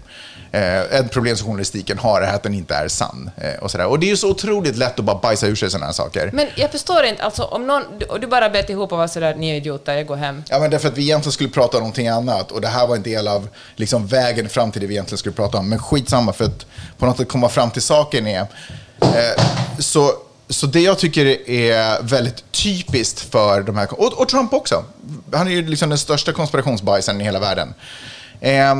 Eh, 0.51 0.79
ett 0.79 1.11
problem 1.11 1.37
som 1.37 1.47
journalistiken 1.47 1.97
har 1.97 2.21
är 2.21 2.33
att 2.33 2.43
den 2.43 2.53
inte 2.53 2.75
är 2.75 2.87
sann. 2.87 3.31
Eh, 3.37 3.59
och, 3.63 3.71
så 3.71 3.77
där. 3.77 3.85
och 3.85 3.99
det 3.99 4.05
är 4.05 4.09
ju 4.09 4.17
så 4.17 4.29
otroligt 4.29 4.77
lätt 4.77 4.99
att 4.99 5.05
bara 5.05 5.17
bajsa 5.17 5.47
ur 5.47 5.55
sig 5.55 5.69
sådana 5.69 5.85
här 5.85 5.93
saker. 5.93 6.29
Men 6.33 6.47
jag 6.55 6.71
förstår 6.71 7.03
inte, 7.03 7.23
alltså 7.23 7.43
om 7.43 7.67
någon, 7.67 7.83
du 8.21 8.27
bara 8.27 8.49
bet 8.49 8.69
ihop 8.69 8.91
och 8.91 8.97
var 8.97 9.07
sådär, 9.07 9.35
ni 9.35 9.49
är 9.49 9.55
idioter, 9.55 9.95
jag 9.95 10.07
går 10.07 10.15
hem. 10.15 10.43
Ja, 10.49 10.59
men 10.59 10.71
därför 10.71 10.87
att 10.87 10.97
vi 10.97 11.03
egentligen 11.03 11.31
skulle 11.31 11.49
prata 11.49 11.77
om 11.77 11.81
någonting 11.81 12.07
annat 12.07 12.51
och 12.51 12.61
det 12.61 12.67
här 12.67 12.87
var 12.87 12.95
en 12.95 13.03
del 13.03 13.27
av 13.27 13.49
liksom, 13.75 14.07
vägen 14.07 14.49
fram 14.49 14.71
till 14.71 14.81
det 14.81 14.87
vi 14.87 14.93
egentligen 14.93 15.17
skulle 15.17 15.35
prata 15.35 15.57
om. 15.57 15.69
Men 15.69 15.79
skitsamma, 15.79 16.33
för 16.33 16.45
att 16.45 16.65
på 16.97 17.05
något 17.05 17.17
sätt 17.17 17.29
komma 17.29 17.49
fram 17.49 17.71
till 17.71 17.81
saken 17.81 18.27
är... 18.27 18.47
Eh, 19.01 19.43
så, 19.79 20.11
så 20.49 20.65
det 20.65 20.81
jag 20.81 20.99
tycker 20.99 21.49
är 21.49 22.03
väldigt 22.03 22.51
typiskt 22.51 23.19
för 23.19 23.61
de 23.61 23.77
här... 23.77 23.87
Och, 24.01 24.21
och 24.21 24.29
Trump 24.29 24.53
också. 24.53 24.83
Han 25.33 25.47
är 25.47 25.51
ju 25.51 25.67
liksom 25.67 25.89
den 25.89 25.97
största 25.97 26.31
konspirationsbajsaren 26.31 27.21
i 27.21 27.23
hela 27.23 27.39
världen. 27.39 27.73
Eh, 28.41 28.75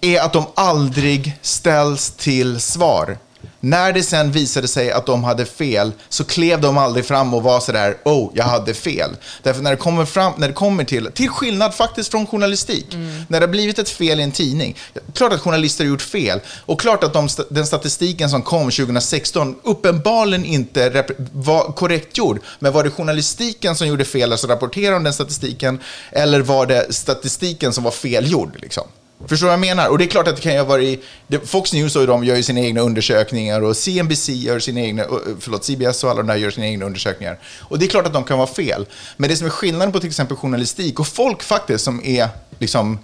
är 0.00 0.20
att 0.20 0.32
de 0.32 0.46
aldrig 0.54 1.38
ställs 1.42 2.10
till 2.10 2.60
svar. 2.60 3.18
När 3.60 3.92
det 3.92 4.02
sen 4.02 4.32
visade 4.32 4.68
sig 4.68 4.92
att 4.92 5.06
de 5.06 5.24
hade 5.24 5.46
fel 5.46 5.92
så 6.08 6.24
klev 6.24 6.60
de 6.60 6.78
aldrig 6.78 7.06
fram 7.06 7.34
och 7.34 7.42
var 7.42 7.60
sådär, 7.60 7.96
oh, 8.04 8.30
jag 8.34 8.44
hade 8.44 8.74
fel. 8.74 9.10
Därför 9.42 9.62
när 9.62 9.70
det 9.70 9.76
kommer, 9.76 10.04
fram, 10.04 10.32
när 10.36 10.48
det 10.48 10.54
kommer 10.54 10.84
till, 10.84 11.10
till 11.14 11.28
skillnad 11.28 11.74
faktiskt 11.74 12.10
från 12.10 12.26
journalistik, 12.26 12.86
när 13.28 13.40
det 13.40 13.46
har 13.46 13.50
blivit 13.50 13.78
ett 13.78 13.88
fel 13.88 14.20
i 14.20 14.22
en 14.22 14.32
tidning, 14.32 14.76
klart 15.14 15.32
att 15.32 15.40
journalister 15.40 15.84
har 15.84 15.88
gjort 15.88 16.02
fel 16.02 16.40
och 16.66 16.80
klart 16.80 17.04
att 17.04 17.12
de, 17.12 17.28
den 17.50 17.66
statistiken 17.66 18.30
som 18.30 18.42
kom 18.42 18.70
2016 18.70 19.56
uppenbarligen 19.62 20.44
inte 20.44 21.04
var 21.32 21.72
korrekt 21.72 22.18
gjord, 22.18 22.40
men 22.58 22.72
var 22.72 22.84
det 22.84 22.90
journalistiken 22.90 23.76
som 23.76 23.86
gjorde 23.86 24.04
fel, 24.04 24.32
alltså 24.32 24.46
rapportera 24.46 24.96
om 24.96 25.02
den 25.02 25.12
statistiken, 25.12 25.80
eller 26.10 26.40
var 26.40 26.66
det 26.66 26.94
statistiken 26.94 27.72
som 27.72 27.84
var 27.84 27.90
felgjord? 27.90 28.56
Liksom? 28.60 28.84
Förstår 29.26 29.46
du 29.46 29.48
vad 29.48 29.52
jag 29.52 29.60
menar? 29.76 29.88
Och 29.88 29.98
det 29.98 30.04
är 30.04 30.08
klart 30.08 30.28
att 30.28 30.36
det 30.36 30.42
kan 30.42 30.54
ju 30.54 30.64
varit... 30.64 31.04
det- 31.26 31.48
Fox 31.48 31.72
News 31.72 31.96
och 31.96 32.06
de 32.06 32.24
gör 32.24 32.36
ju 32.36 32.42
sina 32.42 32.60
egna 32.60 32.80
undersökningar 32.80 33.60
och 33.62 33.76
CNBC 33.76 34.28
gör 34.32 34.58
sina 34.58 34.80
egna... 34.80 35.04
Förlåt, 35.40 35.64
CBS 35.64 36.04
och 36.04 36.10
alla 36.10 36.16
de 36.22 36.26
där 36.26 36.36
gör 36.36 36.50
sina 36.50 36.66
egna 36.66 36.84
undersökningar. 36.86 37.38
Och 37.60 37.78
det 37.78 37.84
är 37.84 37.88
klart 37.88 38.06
att 38.06 38.12
de 38.12 38.24
kan 38.24 38.38
vara 38.38 38.48
fel. 38.48 38.86
Men 39.16 39.30
det 39.30 39.36
som 39.36 39.46
är 39.46 39.50
skillnaden 39.50 39.92
på 39.92 40.00
till 40.00 40.08
exempel 40.08 40.36
journalistik 40.36 41.00
och 41.00 41.06
folk 41.06 41.42
faktiskt 41.42 41.84
som 41.84 42.04
är 42.04 42.28
liksom... 42.58 42.98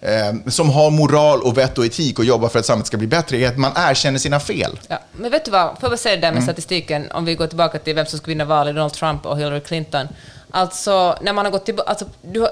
Eh, 0.00 0.50
som 0.50 0.70
har 0.70 0.90
moral 0.90 1.42
och 1.42 1.58
vett 1.58 1.78
och 1.78 1.86
etik 1.86 2.18
och 2.18 2.24
jobbar 2.24 2.48
för 2.48 2.58
att 2.58 2.66
samhället 2.66 2.86
ska 2.86 2.96
bli 2.96 3.06
bättre 3.06 3.36
är 3.38 3.48
att 3.48 3.58
man 3.58 3.72
erkänner 3.76 4.18
sina 4.18 4.40
fel. 4.40 4.80
Ja, 4.88 4.98
men 5.12 5.30
vet 5.30 5.44
du 5.44 5.50
vad, 5.50 5.68
får 5.68 5.76
jag 5.80 5.90
bara 5.90 5.96
säga 5.96 6.16
det 6.16 6.20
där 6.22 6.28
med 6.32 6.42
Mm. 6.42 6.46
statistiken, 6.46 7.10
om 7.12 7.24
vi 7.24 7.34
går 7.34 7.46
tillbaka 7.46 7.78
till 7.78 7.94
vem 7.94 8.06
som 8.06 8.18
ska 8.18 8.26
vinna 8.26 8.44
valet, 8.44 8.74
Donald 8.74 8.92
Trump 8.92 9.26
och 9.26 9.38
Hillary 9.38 9.60
Clinton. 9.60 10.08
Alltså, 10.54 11.18
när 11.20 11.32
man 11.32 11.44
har 11.44 11.52
gått 11.52 11.64
tillbaka, 11.64 11.90
alltså, 11.90 12.04
du, 12.22 12.48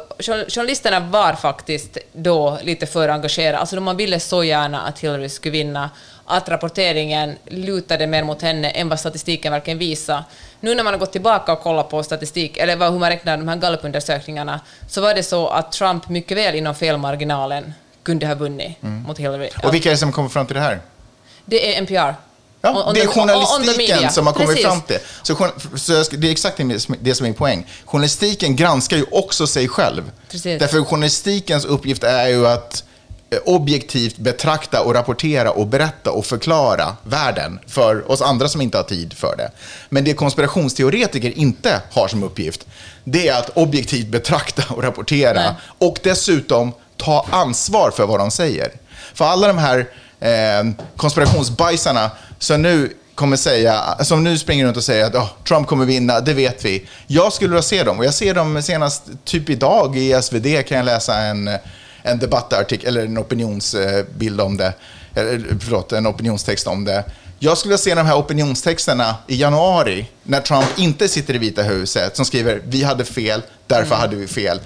journalisterna 0.49 1.01
var 1.01 1.33
faktiskt 1.33 1.99
då 2.13 2.59
lite 2.63 2.87
för 2.87 3.09
engagerade, 3.09 3.59
alltså 3.59 3.81
man 3.81 3.97
ville 3.97 4.21
så 4.21 4.45
gärna 4.45 4.81
att 4.81 4.99
Hillary 4.99 5.29
skulle 5.29 5.53
vinna, 5.53 5.91
att 6.27 6.49
rapporteringen 6.49 7.37
lutade 7.45 8.07
mer 8.07 8.25
mot 8.25 8.43
henne 8.43 8.71
än 8.71 8.89
vad 8.89 9.01
statistiken 9.01 9.53
verkligen 9.53 9.79
visar. 9.79 10.25
Nu 10.61 10.75
när 10.75 10.85
man 10.85 10.93
har 10.93 10.99
gått 10.99 11.13
tillbaka 11.13 11.53
och 11.53 11.61
kollat 11.61 11.89
på 11.89 12.03
statistik, 12.03 12.57
eller 12.57 12.77
vad, 12.77 12.93
hur 12.93 12.99
man 12.99 13.11
räknar 13.11 13.37
de 13.37 13.49
här 13.49 13.57
gallupundersökningarna, 13.57 14.61
så 14.89 15.01
var 15.01 15.15
det 15.15 15.23
så 15.23 15.49
att 15.49 15.73
Trump 15.73 16.09
mycket 16.09 16.37
väl 16.37 16.55
inom 16.55 16.75
felmarginalen 16.75 17.73
kunde 18.03 18.27
ha 18.27 18.35
vunnit 18.35 18.83
mot 18.83 19.19
Hillary. 19.19 19.51
Mm. 19.55 19.69
Och 19.69 19.75
vilka 19.75 19.89
är 19.89 19.93
det 19.93 19.99
som 19.99 20.13
kommer 20.13 20.29
fram 20.29 20.47
till 20.47 20.57
det 20.57 20.63
här? 20.63 20.81
Det 21.45 21.75
är 21.75 21.79
NPR. 21.83 22.30
Ja, 22.63 22.85
On- 22.87 22.95
det 22.95 23.01
är 23.01 23.07
the- 23.07 23.13
journalistiken 23.13 24.11
som 24.13 24.27
har 24.27 24.33
kommit 24.35 24.49
Precis. 24.49 24.65
fram 24.67 24.81
till. 24.83 24.99
Så, 25.23 25.49
så 25.77 26.05
ska- 26.05 26.17
det 26.17 26.29
är 26.29 26.33
exakt 26.33 26.57
det 26.57 26.81
som- 26.81 26.97
det 27.01 27.15
som 27.15 27.25
är 27.27 27.29
min 27.29 27.35
poäng. 27.35 27.67
Journalistiken 27.85 28.57
granskar 28.57 28.97
ju 28.97 29.05
också 29.13 29.47
sig 29.47 29.69
själv. 29.69 30.11
Precis. 30.31 30.59
Därför 30.61 30.85
journalistikens 30.85 31.65
uppgift 31.65 32.05
är 32.05 32.29
ju 32.29 32.47
att 32.47 32.85
eh, 33.33 33.39
objektivt 33.45 34.17
betrakta 34.17 34.83
och 34.83 34.95
rapportera 34.95 35.51
och 35.51 35.67
berätta 35.67 36.11
och 36.11 36.27
förklara 36.27 36.97
världen 37.03 37.59
för 37.67 38.11
oss 38.11 38.23
andra 38.23 38.49
som 38.49 38.61
inte 38.61 38.77
har 38.79 38.85
tid 38.85 39.13
för 39.13 39.37
det. 39.37 39.51
Men 39.89 40.05
det 40.05 40.15
konspirationsteoretiker 40.15 41.39
inte 41.39 41.81
har 41.93 42.09
som 42.09 42.23
uppgift, 42.23 42.67
det 43.05 43.29
är 43.29 43.39
att 43.39 43.51
objektivt 43.55 44.07
betrakta 44.09 44.63
och 44.75 44.83
rapportera 44.83 45.33
Nej. 45.43 45.53
och 45.79 45.99
dessutom 46.03 46.73
ta 46.97 47.27
ansvar 47.31 47.91
för 47.91 48.07
vad 48.07 48.21
de 48.21 48.31
säger. 48.31 48.73
För 49.15 49.25
alla 49.25 49.47
de 49.47 49.59
här 49.59 49.87
eh, 50.21 50.87
konspirationsbajsarna 50.97 52.11
som 52.41 52.63
nu 52.63 52.93
kommer 53.15 53.37
säga, 53.37 53.97
som 54.05 54.25
nu 54.25 54.39
springer 54.39 54.67
runt 54.67 54.77
och 54.77 54.85
säger 54.85 55.05
att 55.07 55.15
"Åh, 55.15 55.29
Trump 55.49 55.67
kommer 55.69 55.85
vinna, 55.85 56.21
det 56.21 56.35
vet 56.35 56.65
vi. 56.65 56.89
Jag 57.07 57.33
skulle 57.33 57.51
vilja 57.51 57.63
se 57.63 57.83
dem 57.83 57.99
och 57.99 58.05
jag 58.05 58.15
ser 58.15 58.35
dem 58.35 58.63
senast 58.63 59.03
typ 59.25 59.51
idag 59.51 59.97
i 59.97 60.23
SvD 60.23 60.63
kan 60.69 60.77
jag 60.77 60.85
läsa 60.85 61.17
en, 61.19 61.51
en 62.03 62.19
debattartikel 62.19 62.97
eller 62.97 63.07
en 63.07 63.19
opinionsbild 63.19 64.41
om 64.41 64.57
det. 64.57 64.73
Eller, 65.15 65.59
förlåt, 65.61 65.93
en 65.93 66.07
opinionstext 66.07 66.67
om 66.67 66.85
det. 66.85 67.05
Jag 67.39 67.59
skulle 67.59 67.71
vilja 67.71 67.79
se 67.83 67.95
de 67.95 68.07
här 68.07 68.17
opinionstexterna 68.19 69.15
i 69.27 69.37
januari 69.37 70.07
när 70.23 70.41
Trump 70.41 70.67
inte 70.79 71.09
sitter 71.09 71.35
i 71.35 71.39
Vita 71.39 71.63
huset 71.63 72.17
som 72.17 72.25
skriver 72.25 72.63
vi 72.65 72.83
hade 72.83 73.05
fel, 73.05 73.43
därför 73.67 73.95
hade 73.95 74.17
vi 74.17 74.27
fel. 74.27 74.61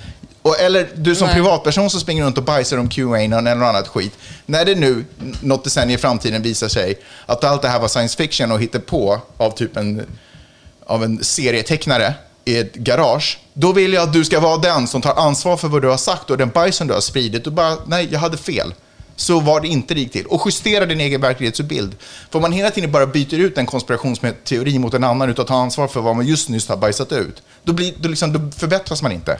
Och, 0.44 0.60
eller 0.60 0.88
du 0.94 1.14
som 1.14 1.26
Nej. 1.26 1.34
privatperson 1.34 1.90
som 1.90 2.00
springer 2.00 2.24
runt 2.24 2.38
och 2.38 2.44
bajsar 2.44 2.78
om 2.78 2.88
QAnon 2.88 3.46
eller 3.46 3.54
något 3.54 3.68
annat 3.68 3.88
skit. 3.88 4.12
När 4.46 4.64
det 4.64 4.74
nu, 4.74 5.04
något 5.40 5.64
decennium 5.64 5.98
i 5.98 6.00
framtiden, 6.00 6.42
visar 6.42 6.68
sig 6.68 6.94
att 7.26 7.44
allt 7.44 7.62
det 7.62 7.68
här 7.68 7.80
var 7.80 7.88
science 7.88 8.16
fiction 8.16 8.52
och 8.52 8.86
på 8.86 9.20
av 9.36 9.50
typ 9.50 9.76
en, 9.76 10.06
av 10.86 11.04
en 11.04 11.24
serietecknare 11.24 12.14
i 12.44 12.58
ett 12.58 12.74
garage. 12.74 13.38
Då 13.52 13.72
vill 13.72 13.92
jag 13.92 14.02
att 14.02 14.12
du 14.12 14.24
ska 14.24 14.40
vara 14.40 14.56
den 14.56 14.86
som 14.86 15.02
tar 15.02 15.14
ansvar 15.14 15.56
för 15.56 15.68
vad 15.68 15.82
du 15.82 15.88
har 15.88 15.96
sagt 15.96 16.30
och 16.30 16.38
den 16.38 16.48
bajsen 16.48 16.86
du 16.86 16.94
har 16.94 17.00
spridit. 17.00 17.46
Och 17.46 17.52
bara, 17.52 17.76
nej, 17.86 18.08
jag 18.10 18.20
hade 18.20 18.36
fel. 18.36 18.74
Så 19.16 19.40
var 19.40 19.60
det 19.60 19.68
inte 19.68 19.94
det 19.94 20.00
gick 20.00 20.12
till. 20.12 20.26
Och 20.26 20.42
justera 20.46 20.86
din 20.86 21.00
egen 21.00 21.20
verklighetsbild. 21.20 21.96
För 22.30 22.38
om 22.38 22.42
man 22.42 22.52
hela 22.52 22.70
tiden 22.70 22.92
bara 22.92 23.06
byter 23.06 23.34
ut 23.34 23.58
en 23.58 23.66
konspirationsteori 23.66 24.78
mot 24.78 24.94
en 24.94 25.04
annan 25.04 25.30
utan 25.30 25.42
att 25.42 25.48
ta 25.48 25.56
ansvar 25.56 25.88
för 25.88 26.00
vad 26.00 26.16
man 26.16 26.26
just 26.26 26.48
nyss 26.48 26.68
har 26.68 26.76
bajsat 26.76 27.12
ut, 27.12 27.42
då, 27.62 27.72
blir, 27.72 27.94
då, 27.96 28.08
liksom, 28.08 28.32
då 28.32 28.50
förbättras 28.58 29.02
man 29.02 29.12
inte. 29.12 29.38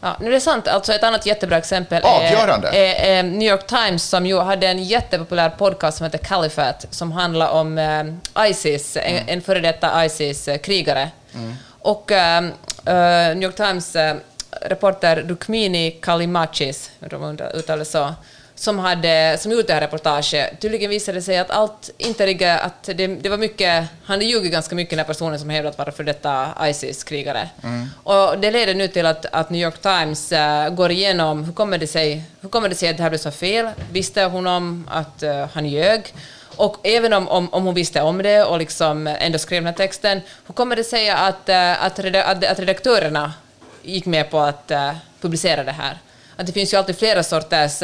Ja, 0.00 0.16
nu 0.20 0.26
är 0.26 0.30
det 0.30 0.40
sant. 0.40 0.68
Alltså 0.68 0.92
ett 0.92 1.04
annat 1.04 1.26
jättebra 1.26 1.58
exempel 1.58 2.02
Avgörande. 2.04 2.68
är, 2.68 2.74
är, 2.74 3.18
är 3.18 3.22
New 3.22 3.48
York 3.50 3.66
Times 3.66 4.02
som 4.04 4.26
ju 4.26 4.38
hade 4.40 4.66
en 4.66 4.84
jättepopulär 4.84 5.50
podcast 5.50 5.98
som 5.98 6.04
heter 6.04 6.18
Caliphate 6.18 6.86
som 6.90 7.12
handlar 7.12 7.48
om 7.50 7.78
eh, 7.78 8.48
Isis, 8.50 8.96
Mm. 8.96 9.16
en, 9.16 9.28
en 9.28 9.42
före 9.42 9.60
detta 9.60 10.04
Isis-krigare. 10.04 11.08
Och 11.80 12.12
eh, 12.12 12.38
eh, 12.84 13.34
New 13.34 13.42
York 13.42 13.56
Times 13.56 13.96
eh, 13.96 14.16
reporter 14.62 15.16
Rukmini 15.16 15.90
Kalimachis, 15.90 16.90
tror 17.10 17.18
man 17.20 17.40
uttalar 17.54 17.84
så, 17.84 18.14
som, 18.58 18.78
hade, 18.78 19.36
som 19.40 19.52
gjort 19.52 19.66
det 19.66 19.72
här 19.72 19.80
reportaget, 19.80 20.60
tydligen 20.60 20.90
visade 20.90 21.18
det 21.18 21.22
sig 21.22 21.38
att 21.38 21.50
allt 21.50 21.90
inte 21.98 22.26
ligger, 22.26 22.58
att 22.58 22.82
det, 22.82 23.06
det 23.06 23.28
var 23.28 23.38
mycket, 23.38 23.84
han 24.04 24.14
hade 24.14 24.24
ljugit 24.24 24.52
ganska 24.52 24.74
mycket 24.74 24.90
den 24.90 24.98
här 24.98 25.06
personen 25.06 25.38
som 25.38 25.50
hävdat 25.50 25.78
vara 25.78 25.92
för 25.92 26.04
detta 26.04 26.54
ISIS-krigare. 26.60 27.48
Och 28.02 28.38
det 28.38 28.50
leder 28.50 28.74
nu 28.74 28.88
till 28.88 29.06
att, 29.06 29.26
att 29.32 29.50
New 29.50 29.60
York 29.60 29.78
Times 29.82 30.32
eh, 30.32 30.68
går 30.68 30.90
igenom 30.90 31.44
hur 31.44 31.52
kommer, 31.52 31.78
det 31.78 31.86
sig, 31.86 32.24
hur 32.40 32.48
kommer 32.48 32.68
det 32.68 32.74
sig 32.74 32.88
att 32.88 32.96
det 32.96 33.02
här 33.02 33.10
blev 33.10 33.18
så 33.18 33.30
fel? 33.30 33.68
Visste 33.92 34.24
hon 34.24 34.46
om 34.46 34.88
att 34.90 35.22
eh, 35.22 35.48
han 35.52 35.66
ljög? 35.66 36.14
Och 36.56 36.76
även 36.82 37.12
om, 37.12 37.28
om, 37.28 37.48
om 37.54 37.64
hon 37.64 37.74
visste 37.74 38.02
om 38.02 38.22
det 38.22 38.44
och 38.44 38.58
liksom 38.58 39.06
ändå 39.06 39.38
skrev 39.38 39.62
den 39.62 39.66
här 39.66 39.86
texten, 39.86 40.20
hur 40.46 40.54
kommer 40.54 40.76
det 40.76 40.84
sig 40.84 41.10
att, 41.10 41.48
eh, 41.48 41.84
att, 41.84 41.98
att, 42.44 42.58
redaktörerna 42.58 43.32
gick 43.82 44.06
med 44.06 44.30
på 44.30 44.38
att 44.38 44.72
publicera 45.20 45.64
det 45.64 45.72
här? 45.72 45.98
Att 46.36 46.46
det 46.46 46.52
finns 46.52 46.72
ju 46.72 46.76
alltid 46.76 46.98
flera 46.98 47.22
sorters 47.22 47.82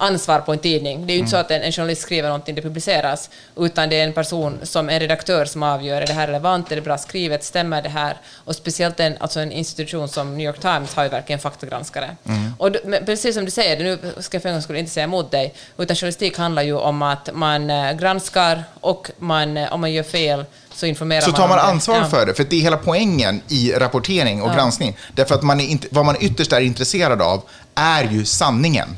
ansvar 0.00 0.40
på 0.40 0.52
en 0.52 0.58
tidning. 0.58 1.06
Det 1.06 1.12
är 1.12 1.14
ju 1.14 1.18
inte 1.18 1.30
så 1.30 1.36
att 1.36 1.50
en, 1.50 1.62
en 1.62 1.72
journalist 1.72 2.02
skriver 2.02 2.28
någonting, 2.28 2.54
det 2.54 2.62
publiceras, 2.62 3.30
utan 3.56 3.88
det 3.88 4.00
är 4.00 4.04
en 4.04 4.12
person 4.12 4.58
som 4.62 4.88
en 4.88 5.00
redaktör 5.00 5.44
som 5.44 5.62
avgör, 5.62 6.02
är 6.02 6.06
det 6.06 6.12
här 6.12 6.26
relevant, 6.26 6.72
är 6.72 6.76
det 6.76 6.82
bra 6.82 6.98
skrivet, 6.98 7.44
stämmer 7.44 7.82
det 7.82 7.88
här? 7.88 8.16
Och 8.44 8.54
speciellt 8.54 9.00
en, 9.00 9.16
alltså 9.20 9.40
en 9.40 9.52
institution 9.52 10.08
som 10.08 10.36
New 10.38 10.46
York 10.46 10.60
Times 10.60 10.94
har 10.94 11.02
ju 11.02 11.08
verkligen 11.08 11.38
faktagranskare. 11.40 12.16
Och 12.58 12.72
d- 12.72 12.78
men 12.84 13.04
precis 13.06 13.34
som 13.34 13.44
du 13.44 13.50
säger, 13.50 13.84
nu 13.84 13.98
ska 14.22 14.34
jag 14.34 14.42
för 14.42 14.48
en 14.48 14.54
gång 14.54 14.62
skull 14.62 14.76
inte 14.76 14.90
säga 14.90 15.04
emot 15.04 15.30
dig, 15.30 15.54
utan 15.78 15.96
journalistik 15.96 16.38
handlar 16.38 16.62
ju 16.62 16.74
om 16.76 17.02
att 17.02 17.28
man 17.34 17.70
eh, 17.70 17.92
granskar 17.92 18.64
och 18.80 19.10
man, 19.18 19.56
eh, 19.56 19.72
om 19.72 19.80
man 19.80 19.92
gör 19.92 20.02
fel 20.02 20.44
så 20.74 20.86
informerar 20.86 21.20
Så 21.20 21.30
man 21.30 21.36
tar 21.40 21.48
man 21.48 21.56
det. 21.56 21.62
ansvar 21.62 21.96
Ja. 21.96 22.04
för 22.04 22.26
det, 22.26 22.34
för 22.34 22.44
det 22.44 22.56
är 22.56 22.60
hela 22.60 22.76
poängen 22.76 23.42
i 23.48 23.72
rapportering 23.72 24.42
och 24.42 24.54
granskning. 24.54 24.96
Därför 25.14 25.34
att 25.34 25.42
man 25.42 25.60
är 25.60 25.64
inte, 25.66 25.88
vad 25.90 26.04
man 26.04 26.16
ytterst 26.20 26.52
är 26.52 26.60
intresserad 26.60 27.22
av 27.22 27.42
är 27.74 28.04
ju 28.04 28.24
sanningen. 28.24 28.96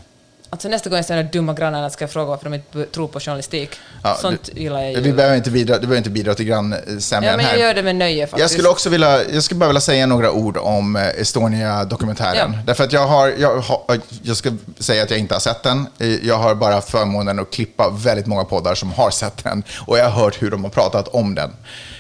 Alltså 0.53 0.69
nästa 0.69 0.91
gång 0.91 0.97
jag 0.97 1.05
ser 1.07 1.17
de 1.17 1.23
dumma 1.39 1.55
grannarna 1.55 1.91
ska 1.91 2.03
jag 2.03 2.11
fråga 2.11 2.27
varför 2.27 2.45
de 2.45 2.55
inte 2.55 2.85
tror 2.85 3.09
på 3.09 3.21
journalistik. 3.21 3.71
Ja, 4.05 4.17
Sånt 4.21 4.51
du- 4.55 4.61
gillar 4.63 4.81
jag 4.83 4.93
ju. 4.93 5.01
Vi 5.01 5.13
behöver 5.13 5.37
inte 5.37 5.51
bidra, 5.51 5.75
du 5.75 5.81
behöver 5.81 5.97
inte 5.97 6.11
bidra 6.11 6.35
till 6.35 6.45
grannsämjan 6.45 7.31
ja, 7.31 7.37
men 7.37 7.47
här. 7.47 7.53
jag 7.57 7.61
gör 7.67 7.75
det 7.75 7.83
med 7.83 7.97
nöje 7.97 8.27
faktiskt. 8.27 8.41
Jag 8.41 8.51
skulle 8.51 8.69
också 8.69 8.89
vilja, 8.91 9.31
jag 9.33 9.43
skulle 9.43 9.59
bara 9.59 9.67
vilja 9.67 9.81
säga 9.81 10.07
några 10.07 10.33
ord 10.33 10.57
om 10.57 10.97
eh, 10.97 11.03
Estonia-dokumentären. 11.21 12.53
Ja. 12.53 12.59
Därför 12.67 12.85
att 12.85 12.93
jag 12.93 13.07
har, 13.07 13.29
jag 13.39 13.57
har, 13.61 14.01
jag 14.23 14.37
ska 14.37 14.51
säga 14.79 15.03
att 15.03 15.11
jag 15.11 15.19
inte 15.19 15.35
har 15.35 15.41
sett 15.41 15.63
den. 15.63 15.87
Eh, 15.99 16.27
Jag 16.27 16.37
har 16.39 16.55
bara 16.55 16.81
förmånen 16.81 17.39
att 17.39 17.51
klippa 17.51 17.91
väldigt 17.91 18.27
många 18.27 18.45
poddar 18.45 18.75
som 18.75 18.93
har 18.93 19.11
sett 19.11 19.45
den. 19.45 19.63
Och 19.87 19.99
jag 19.99 20.05
har 20.11 20.23
hört 20.25 20.43
hur 20.43 20.51
de 20.51 20.65
har 20.65 20.71
pratat 20.71 21.09
om 21.09 21.35
den. 21.35 21.51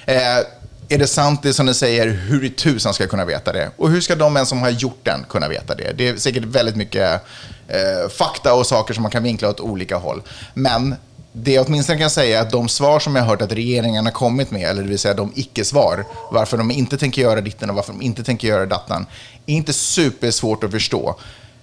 Eh, 0.06 0.18
är 0.92 0.98
det 0.98 1.06
sant 1.06 1.42
det 1.42 1.54
som 1.54 1.66
ni 1.66 1.74
säger, 1.74 2.08
hur 2.08 2.44
i 2.44 2.50
tusan 2.50 2.94
ska 2.94 3.02
jag 3.02 3.10
kunna 3.10 3.24
veta 3.24 3.52
det? 3.52 3.70
Och 3.76 3.90
hur 3.90 4.00
ska 4.00 4.14
de 4.14 4.36
ens 4.36 4.48
som 4.48 4.62
har 4.62 4.70
gjort 4.70 5.00
den 5.02 5.24
kunna 5.28 5.48
veta 5.48 5.74
det? 5.74 5.92
Det 5.92 6.08
är 6.08 6.16
säkert 6.16 6.44
väldigt 6.44 6.76
mycket 6.76 7.22
eh, 7.68 8.08
fakta 8.10 8.54
och 8.54 8.66
saker 8.66 8.94
som 8.94 9.02
man 9.02 9.10
kan 9.10 9.22
vinkla 9.22 9.48
åt 9.48 9.60
olika 9.60 9.96
håll. 9.96 10.22
Men 10.54 10.94
det 11.32 11.52
jag 11.52 11.66
åtminstone 11.66 11.98
kan 11.98 12.10
säga 12.10 12.38
är 12.38 12.42
att 12.42 12.50
de 12.50 12.68
svar 12.68 12.98
som 13.00 13.16
jag 13.16 13.22
har 13.22 13.28
hört 13.28 13.42
att 13.42 13.52
regeringen 13.52 14.04
har 14.04 14.12
kommit 14.12 14.50
med, 14.50 14.70
eller 14.70 14.82
det 14.82 14.88
vill 14.88 14.98
säga 14.98 15.14
de 15.14 15.32
icke-svar, 15.34 16.04
varför 16.30 16.56
de 16.56 16.70
inte 16.70 16.98
tänker 16.98 17.22
göra 17.22 17.40
ditten 17.40 17.70
och 17.70 17.76
varför 17.76 17.92
de 17.92 18.02
inte 18.02 18.24
tänker 18.24 18.48
göra 18.48 18.66
dattan, 18.66 19.06
är 19.46 19.54
inte 19.54 19.72
supersvårt 19.72 20.64
att 20.64 20.70
förstå. 20.70 21.16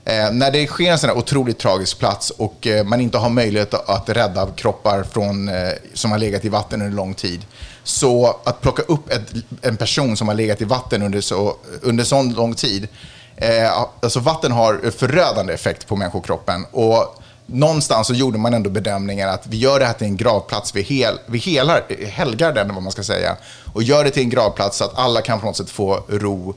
Eh, 0.05 0.32
när 0.32 0.51
det 0.51 0.67
sker 0.67 0.91
en 0.91 0.99
sån 0.99 1.09
här 1.09 1.17
otroligt 1.17 1.59
tragisk 1.59 1.99
plats 1.99 2.30
och 2.30 2.67
eh, 2.67 2.86
man 2.86 3.01
inte 3.01 3.17
har 3.17 3.30
möjlighet 3.30 3.73
att 3.73 4.09
rädda 4.09 4.47
kroppar 4.55 5.03
från, 5.03 5.49
eh, 5.49 5.69
som 5.93 6.11
har 6.11 6.17
legat 6.17 6.45
i 6.45 6.49
vatten 6.49 6.82
under 6.82 6.95
lång 6.95 7.13
tid, 7.13 7.45
så 7.89 8.39
att 8.43 8.61
plocka 8.61 8.81
upp 8.81 9.11
ett, 9.11 9.33
en 9.61 9.77
person 9.77 10.17
som 10.17 10.27
har 10.27 10.35
legat 10.35 10.61
i 10.61 10.65
vatten 10.65 11.01
under 11.01 11.21
så, 11.21 11.55
under 11.81 12.03
så 12.03 12.23
lång 12.23 12.55
tid, 12.55 12.87
eh, 13.35 13.71
alltså 14.01 14.19
vatten 14.19 14.51
har 14.51 14.91
förödande 14.91 15.53
effekt 15.53 15.87
på 15.87 15.95
människokroppen. 15.95 16.65
Och 16.71 17.21
någonstans 17.45 18.07
så 18.07 18.13
gjorde 18.13 18.37
man 18.37 18.53
ändå 18.53 18.69
bedömningen 18.69 19.29
att 19.29 19.47
vi 19.47 19.57
gör 19.57 19.79
det 19.79 19.85
här 19.85 19.93
till 19.93 20.07
en 20.07 20.17
gravplats, 20.17 20.75
vi, 20.75 20.81
hel, 20.81 21.19
vi 21.25 21.37
helar, 21.37 21.83
helgar 22.05 22.53
den, 22.53 22.73
vad 22.73 22.83
man 22.83 22.91
ska 22.91 23.03
säga, 23.03 23.37
och 23.73 23.83
gör 23.83 24.03
det 24.03 24.11
till 24.11 24.23
en 24.23 24.29
gravplats 24.29 24.77
så 24.77 24.83
att 24.83 24.97
alla 24.97 25.21
kan 25.21 25.39
på 25.39 25.45
något 25.45 25.57
sätt 25.57 25.69
få 25.69 26.03
ro. 26.07 26.55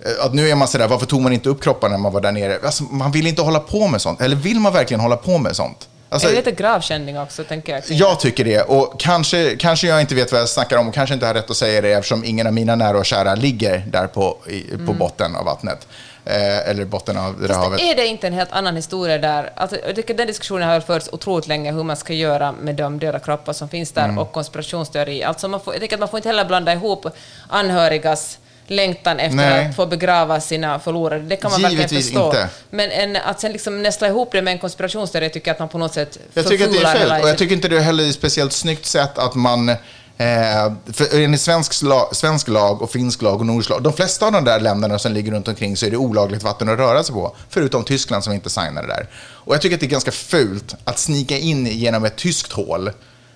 Eh, 0.00 0.24
att 0.26 0.34
nu 0.34 0.48
är 0.48 0.54
man 0.54 0.68
sådär, 0.68 0.88
varför 0.88 1.06
tog 1.06 1.20
man 1.20 1.32
inte 1.32 1.48
upp 1.48 1.62
kroppen 1.62 1.90
när 1.90 1.98
man 1.98 2.12
var 2.12 2.20
där 2.20 2.32
nere? 2.32 2.58
Alltså, 2.64 2.84
man 2.84 3.12
vill 3.12 3.26
inte 3.26 3.42
hålla 3.42 3.60
på 3.60 3.88
med 3.88 4.00
sånt. 4.00 4.20
Eller 4.20 4.36
vill 4.36 4.60
man 4.60 4.72
verkligen 4.72 5.00
hålla 5.00 5.16
på 5.16 5.38
med 5.38 5.56
sånt? 5.56 5.88
Alltså, 6.08 6.28
är 6.28 6.32
det 6.32 6.36
lite 6.38 6.50
gravkändning 6.52 7.18
också, 7.20 7.44
tänker 7.44 7.72
jag. 7.72 7.82
jag 7.88 8.20
tycker 8.20 8.44
det. 8.44 8.60
Och 8.62 9.00
kanske, 9.00 9.56
kanske 9.56 9.86
jag 9.86 10.00
inte 10.00 10.14
vet 10.14 10.32
vad 10.32 10.40
jag 10.40 10.48
snackar 10.48 10.76
om 10.78 10.88
och 10.88 10.94
kanske 10.94 11.14
inte 11.14 11.26
har 11.26 11.34
rätt 11.34 11.50
att 11.50 11.56
säga 11.56 11.80
det 11.80 11.92
eftersom 11.92 12.24
ingen 12.24 12.46
av 12.46 12.52
mina 12.52 12.74
nära 12.76 12.98
och 12.98 13.04
kära 13.06 13.34
ligger 13.34 13.78
där 13.88 14.06
på, 14.06 14.36
i, 14.48 14.60
på 14.62 14.74
Mm. 14.74 14.98
botten 14.98 15.36
av 15.36 15.44
vattnet. 15.44 15.86
Eh, 16.26 16.68
eller 16.70 16.84
botten 16.84 17.16
av 17.16 17.40
det 17.48 17.54
havet. 17.54 17.80
Är 17.80 17.94
det 17.96 18.06
inte 18.06 18.26
en 18.26 18.32
helt 18.32 18.52
annan 18.52 18.76
historia 18.76 19.18
där? 19.18 19.52
Alltså, 19.56 19.76
jag 19.86 19.96
tycker 19.96 20.14
den 20.14 20.26
diskussionen 20.26 20.68
har 20.68 20.80
förts 20.80 21.08
otroligt 21.12 21.46
länge, 21.46 21.72
hur 21.72 21.82
man 21.82 21.96
ska 21.96 22.12
göra 22.12 22.52
med 22.52 22.74
de 22.74 22.98
döda 22.98 23.18
kroppar 23.18 23.52
som 23.52 23.68
finns 23.68 23.92
där 23.92 24.04
Mm. 24.04 24.18
och 24.18 24.32
konspirationsteori. 24.32 25.22
Alltså 25.24 25.48
man 25.48 25.60
får, 25.60 25.74
jag 25.74 25.80
tycker 25.82 25.96
att 25.96 26.00
man 26.00 26.08
får 26.08 26.16
inte 26.18 26.28
heller 26.28 26.44
blanda 26.44 26.72
ihop 26.72 27.06
anhörigas 27.48 28.38
längtan 28.66 29.20
efter 29.20 29.36
Nej. 29.36 29.66
att 29.66 29.76
få 29.76 29.86
begrava 29.86 30.40
sina 30.40 30.78
förlorade. 30.78 31.22
Det 31.22 31.36
kan 31.36 31.50
man 31.50 31.62
verkligen 31.62 31.80
Givetvis 31.80 32.06
förstå. 32.06 32.26
inte. 32.26 32.48
Men 32.70 32.90
en, 32.90 33.16
att 33.16 33.40
sen 33.40 33.52
liksom 33.52 33.82
nästla 33.82 34.08
ihop 34.08 34.28
det 34.32 34.42
med 34.42 34.52
en 34.52 34.58
konspirationsteori 34.58 35.30
tycker 35.30 35.48
jag 35.48 35.52
att 35.52 35.58
man 35.58 35.68
på 35.68 35.78
något 35.78 35.94
sätt 35.94 36.18
Jag 36.34 36.48
tycker 36.48 36.64
att 36.64 36.72
det 36.72 36.78
är 36.78 36.94
fel. 36.94 37.22
Och 37.22 37.28
jag 37.28 37.38
tycker 37.38 37.54
inte 37.54 37.68
det 37.68 37.76
är 37.76 37.80
heller 37.80 38.08
ett 38.08 38.14
speciellt 38.14 38.52
snyggt 38.52 38.86
sätt 38.86 39.18
att 39.18 39.34
man... 39.34 39.68
Eh, 40.16 40.72
för 40.92 41.20
enligt 41.20 41.40
svensk, 41.40 41.82
lag, 41.82 42.16
svensk 42.16 42.48
lag 42.48 42.82
och 42.82 42.90
finsk 42.90 43.22
lag 43.22 43.40
och 43.40 43.46
nordisk 43.46 43.70
lag, 43.70 43.82
de 43.82 43.92
flesta 43.92 44.26
av 44.26 44.32
de 44.32 44.44
där 44.44 44.60
länderna 44.60 44.98
som 44.98 45.12
ligger 45.12 45.32
runt 45.32 45.48
omkring 45.48 45.76
så 45.76 45.86
är 45.86 45.90
det 45.90 45.96
olagligt 45.96 46.42
vatten 46.42 46.68
att 46.68 46.78
röra 46.78 47.04
sig 47.04 47.14
på. 47.14 47.36
Förutom 47.48 47.84
Tyskland 47.84 48.24
som 48.24 48.32
inte 48.32 48.50
signade 48.50 48.86
där. 48.86 49.08
Och 49.16 49.54
jag 49.54 49.62
tycker 49.62 49.76
att 49.76 49.80
det 49.80 49.86
är 49.86 49.90
ganska 49.90 50.10
fult 50.10 50.74
att 50.84 50.98
snika 50.98 51.38
in 51.38 51.66
genom 51.66 52.04
ett 52.04 52.16
tyskt 52.16 52.52
hål 52.52 52.88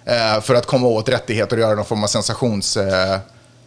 eh, 0.05 0.41
för 0.43 0.55
att 0.55 0.66
komma 0.66 0.87
åt 0.87 1.09
rättigheter 1.09 1.57
och 1.57 1.62
göra 1.62 1.74
någon 1.74 1.85
form 1.85 2.05
av 2.05 2.09
sensations... 2.09 2.76
Eh, 2.76 3.18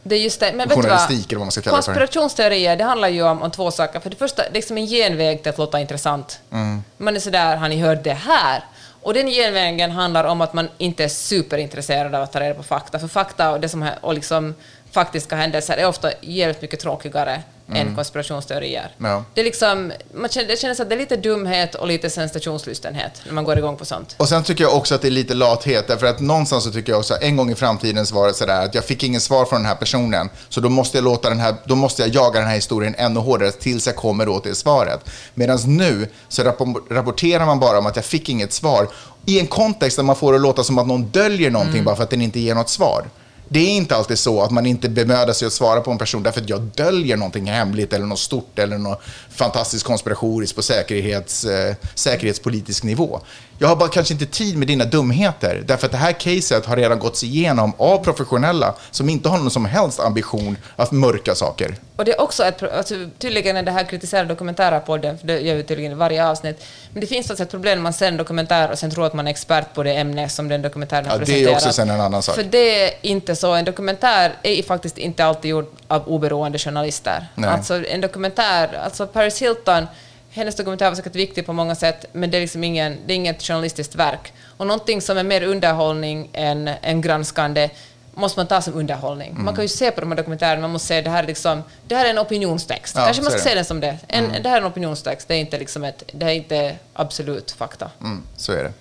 Det 0.03 0.15
är 0.15 0.19
just 0.19 0.39
det. 0.39 0.53
Men 0.55 0.69
vet 0.69 0.81
du 0.81 0.89
vad? 0.89 1.39
Man 1.39 1.51
ska 1.51 1.61
kalla. 1.61 1.75
Konspirationsteorier, 1.75 2.75
det 2.75 2.83
handlar 2.83 3.07
ju 3.07 3.23
om, 3.23 3.41
om 3.41 3.51
två 3.51 3.71
saker. 3.71 3.99
För 3.99 4.09
det 4.09 4.15
första, 4.15 4.43
det 4.43 4.49
är 4.49 4.53
liksom 4.53 4.77
en 4.77 4.85
genväg 4.85 5.43
till 5.43 5.49
att 5.49 5.57
låta 5.57 5.79
intressant. 5.79 6.39
Mm. 6.51 6.83
Man 6.97 7.15
är 7.15 7.19
sådär, 7.19 7.55
har 7.55 7.69
ni 7.69 7.81
hört 7.81 8.03
det 8.03 8.13
här? 8.13 8.63
Och 9.01 9.13
den 9.13 9.27
genvägen 9.27 9.91
handlar 9.91 10.23
om 10.23 10.41
att 10.41 10.53
man 10.53 10.69
inte 10.77 11.03
är 11.03 11.07
superintresserad 11.07 12.15
av 12.15 12.23
att 12.23 12.31
ta 12.31 12.39
reda 12.39 12.53
på 12.53 12.63
fakta. 12.63 12.99
För 12.99 13.07
fakta 13.07 13.51
och 13.51 13.59
det 13.59 13.69
som 13.69 13.83
är, 13.83 13.95
och 14.01 14.13
liksom 14.13 14.55
faktiska 14.91 15.35
händelser 15.35 15.77
är 15.77 15.87
ofta 15.87 16.11
jävligt 16.21 16.61
mycket 16.61 16.79
tråkigare 16.79 17.43
än 17.73 17.95
konspirationsteorier. 17.95 18.95
Mm. 18.99 19.11
Ja. 19.11 19.23
Det, 19.33 19.41
är 19.41 19.45
liksom, 19.45 19.91
man 20.13 20.29
känner, 20.29 20.47
det 20.47 20.59
känns 20.59 20.79
att 20.79 20.89
det 20.89 20.95
är 20.95 20.99
lite 20.99 21.17
dumhet 21.17 21.75
och 21.75 21.87
lite 21.87 22.09
sensationslystenhet 22.09 23.21
när 23.25 23.33
man 23.33 23.43
går 23.43 23.57
igång 23.57 23.77
på 23.77 23.85
sånt. 23.85 24.15
Och 24.17 24.29
sen 24.29 24.43
tycker 24.43 24.63
jag 24.63 24.75
också 24.75 24.95
att 24.95 25.01
det 25.01 25.07
är 25.07 25.11
lite 25.11 25.33
lathet, 25.33 25.87
därför 25.87 26.05
att 26.05 26.19
någonstans 26.19 26.63
så 26.63 26.71
tycker 26.71 26.91
jag 26.91 26.99
också, 26.99 27.17
en 27.21 27.37
gång 27.37 27.51
i 27.51 27.55
framtiden 27.55 28.05
så 28.05 28.15
var 28.15 28.27
det 28.27 28.33
sådär 28.33 28.65
att 28.65 28.75
jag 28.75 28.85
fick 28.85 29.03
ingen 29.03 29.21
svar 29.21 29.45
från 29.45 29.59
den 29.59 29.65
här 29.65 29.75
personen, 29.75 30.29
så 30.49 30.61
då 30.61 30.69
måste 30.69 30.97
jag 30.97 31.03
låta 31.03 31.29
den 31.29 31.39
här, 31.39 31.55
då 31.65 31.75
måste 31.75 32.01
jag 32.01 32.15
jaga 32.15 32.39
den 32.39 32.47
här 32.47 32.55
historien 32.55 32.95
ännu 32.97 33.19
hårdare 33.19 33.51
tills 33.51 33.87
jag 33.87 33.95
kommer 33.95 34.25
då 34.25 34.39
till 34.39 34.55
svaret. 34.55 35.09
Medan 35.33 35.59
nu 35.65 36.07
så 36.27 36.43
rapporterar 36.89 37.45
man 37.45 37.59
bara 37.59 37.79
om 37.79 37.85
att 37.85 37.95
jag 37.95 38.05
fick 38.05 38.29
inget 38.29 38.53
svar, 38.53 38.87
i 39.25 39.39
en 39.39 39.47
kontext 39.47 39.97
där 39.97 40.03
man 40.03 40.15
får 40.15 40.31
det 40.31 40.35
att 40.35 40.41
låta 40.41 40.63
som 40.63 40.77
att 40.77 40.87
någon 40.87 41.03
döljer 41.03 41.51
någonting 41.51 41.83
bara 41.83 41.95
för 41.95 42.03
att 42.03 42.09
den 42.09 42.21
inte 42.21 42.39
ger 42.39 42.55
något 42.55 42.69
svar. 42.69 43.05
Det 43.53 43.59
är 43.59 43.69
inte 43.69 43.95
alltid 43.95 44.19
så 44.19 44.41
att 44.41 44.51
man 44.51 44.65
inte 44.65 44.89
bemödar 44.89 45.33
sig 45.33 45.45
att 45.45 45.53
svara 45.53 45.81
på 45.81 45.91
en 45.91 45.97
person 45.97 46.23
därför 46.23 46.41
att 46.41 46.49
jag 46.49 46.61
döljer 46.61 47.17
någonting 47.17 47.45
hemligt 47.51 47.93
eller 47.93 48.05
något 48.05 48.19
stort 48.19 48.59
eller 48.59 48.77
något 48.77 49.01
fantastiskt 49.29 49.83
konspiratoriskt 49.85 50.55
på 50.55 50.61
säkerhets, 50.61 51.45
eh, 51.45 51.75
säkerhetspolitisk 51.95 52.83
nivå. 52.83 53.19
Jag 53.57 53.67
har 53.67 53.75
bara 53.75 53.89
kanske 53.89 54.13
inte 54.13 54.25
tid 54.25 54.57
med 54.57 54.67
dina 54.67 54.85
dumheter 54.85 55.63
därför 55.67 55.85
att 55.85 55.91
det 55.91 55.97
här 55.97 56.13
caset 56.13 56.65
har 56.65 56.75
redan 56.75 56.99
gåtts 56.99 57.23
igenom 57.23 57.73
av 57.77 58.03
professionella 58.03 58.75
som 58.91 59.09
inte 59.09 59.29
har 59.29 59.37
någon 59.37 59.51
som 59.51 59.65
helst 59.65 59.99
ambition 59.99 60.57
att 60.75 60.91
mörka 60.91 61.35
saker. 61.35 61.75
Och 61.95 62.05
det 62.05 62.11
är 62.11 62.21
också 62.21 62.43
ett, 62.43 62.63
alltså, 62.63 62.95
tydligen 63.19 63.57
är 63.57 63.63
det 63.63 63.71
här 63.71 63.83
kritiserar 63.83 64.25
dokumentärpodden, 64.25 65.17
för 65.17 65.27
det 65.27 65.39
gör 65.39 65.55
vi 65.55 65.63
tydligen 65.63 65.91
i 65.91 65.95
varje 65.95 66.27
avsnitt, 66.27 66.63
men 66.93 67.01
det 67.01 67.07
finns 67.07 67.29
alltså 67.29 67.43
ett 67.43 67.51
problem 67.51 67.77
när 67.77 67.83
man 67.83 67.93
ser 67.93 68.07
en 68.07 68.17
dokumentär 68.17 68.71
och 68.71 68.79
sen 68.79 68.91
tror 68.91 69.05
att 69.05 69.13
man 69.13 69.27
är 69.27 69.31
expert 69.31 69.73
på 69.73 69.83
det 69.83 69.93
ämne 69.93 70.29
som 70.29 70.47
den 70.47 70.61
dokumentären 70.61 71.05
Ja, 71.09 71.17
det 71.17 71.23
är 71.23 71.25
presenterat. 71.25 71.55
också 71.55 71.73
sen 71.73 71.89
en 71.89 72.01
annan 72.01 72.21
sak. 72.23 72.35
För 72.35 72.43
det 72.43 72.83
är 72.85 72.93
inte 73.01 73.35
så. 73.41 73.53
En 73.53 73.65
dokumentär 73.65 74.35
är 74.43 74.63
faktiskt 74.63 74.97
inte 74.97 75.25
alltid 75.25 75.51
gjord 75.51 75.65
av 75.87 76.07
oberoende 76.07 76.59
journalister. 76.59 77.27
Nej. 77.35 77.49
Alltså 77.49 77.85
en 77.85 78.01
dokumentär, 78.01 78.79
alltså 78.83 79.07
Paris 79.07 79.41
Hilton, 79.41 79.87
hennes 80.29 80.55
dokumentär 80.55 80.89
var 80.89 80.95
säkert 80.95 81.15
viktig 81.15 81.45
på 81.45 81.53
många 81.53 81.75
sätt, 81.75 82.05
men 82.11 82.31
det 82.31 82.37
är 82.37 82.41
liksom 82.41 82.63
ingen, 82.63 82.97
det 83.05 83.13
är 83.13 83.15
inget 83.15 83.41
journalistiskt 83.41 83.95
verk. 83.95 84.33
Och 84.57 84.67
någonting 84.67 85.01
som 85.01 85.17
är 85.17 85.23
mer 85.23 85.43
underhållning 85.43 86.29
än, 86.33 86.67
än 86.67 87.01
granskande 87.01 87.69
måste 88.13 88.39
man 88.39 88.47
ta 88.47 88.61
som 88.61 88.73
underhållning. 88.73 89.31
Mm. 89.31 89.45
Man 89.45 89.55
kan 89.55 89.63
ju 89.63 89.67
se 89.67 89.91
på 89.91 90.01
de 90.01 90.11
här 90.11 90.17
dokumentärerna, 90.17 90.61
man 90.61 90.71
måste 90.71 90.87
säga 90.87 91.01
det 91.01 91.09
här 91.09 91.23
är 91.23 91.27
liksom, 91.27 91.63
det 91.87 91.95
här 91.95 92.05
är 92.05 92.09
en 92.09 92.19
opinionstext. 92.19 92.95
Ja, 92.95 93.05
Kanske 93.05 93.23
man 93.23 93.31
ska 93.31 93.41
se 93.41 93.55
den 93.55 93.65
som 93.65 93.79
det. 93.79 93.97
En, 94.07 94.31
Det 94.43 94.49
här 94.49 94.57
är 94.57 94.61
en 94.61 94.67
opinionstext, 94.67 95.27
det 95.27 95.35
är 95.35 95.39
inte 95.39 95.59
liksom 95.59 95.83
ett, 95.83 96.03
det 96.11 96.25
är 96.25 96.29
inte 96.29 96.75
absolut 96.93 97.51
fakta. 97.51 97.91
Mm, 98.01 98.23
så 98.37 98.51
är 98.51 98.63
det. 98.63 98.73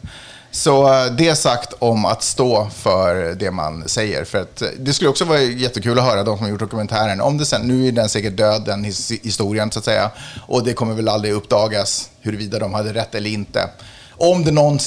Så 0.53 0.93
eh, 1.05 1.13
det 1.13 1.35
sagt 1.35 1.73
om 1.79 2.05
att 2.05 2.23
stå 2.23 2.69
för 2.75 3.35
det 3.35 3.51
man 3.51 3.89
säger. 3.89 4.25
För 4.25 4.39
att 4.43 4.63
eh, 4.63 4.69
det 4.79 4.93
skulle 4.93 5.11
också 5.11 5.25
vara 5.25 5.41
jättekul 5.41 5.99
att 5.99 6.05
höra 6.05 6.25
de 6.25 6.37
som 6.37 6.45
har 6.45 6.51
gjort 6.51 6.61
dokumentären. 6.61 7.21
Om 7.21 7.39
det 7.39 7.47
sen, 7.47 7.63
nu 7.63 7.89
är 7.89 7.93
den 7.93 8.09
säkert 8.09 8.37
död, 8.37 8.63
den 8.67 8.85
his- 8.85 9.21
historien 9.23 9.71
så 9.73 9.79
att 9.79 9.85
säga. 9.85 10.11
Och 10.47 10.65
det 10.65 10.73
kommer 10.73 10.95
väl 10.95 11.09
aldrig 11.09 11.35
uppdagas 11.35 12.11
huruvida 12.21 12.59
de 12.59 12.75
hade 12.75 12.95
rätt 12.95 13.15
eller 13.15 13.31
inte. 13.31 13.69
Om 14.17 14.45
det 14.45 14.51
någon, 14.51 14.79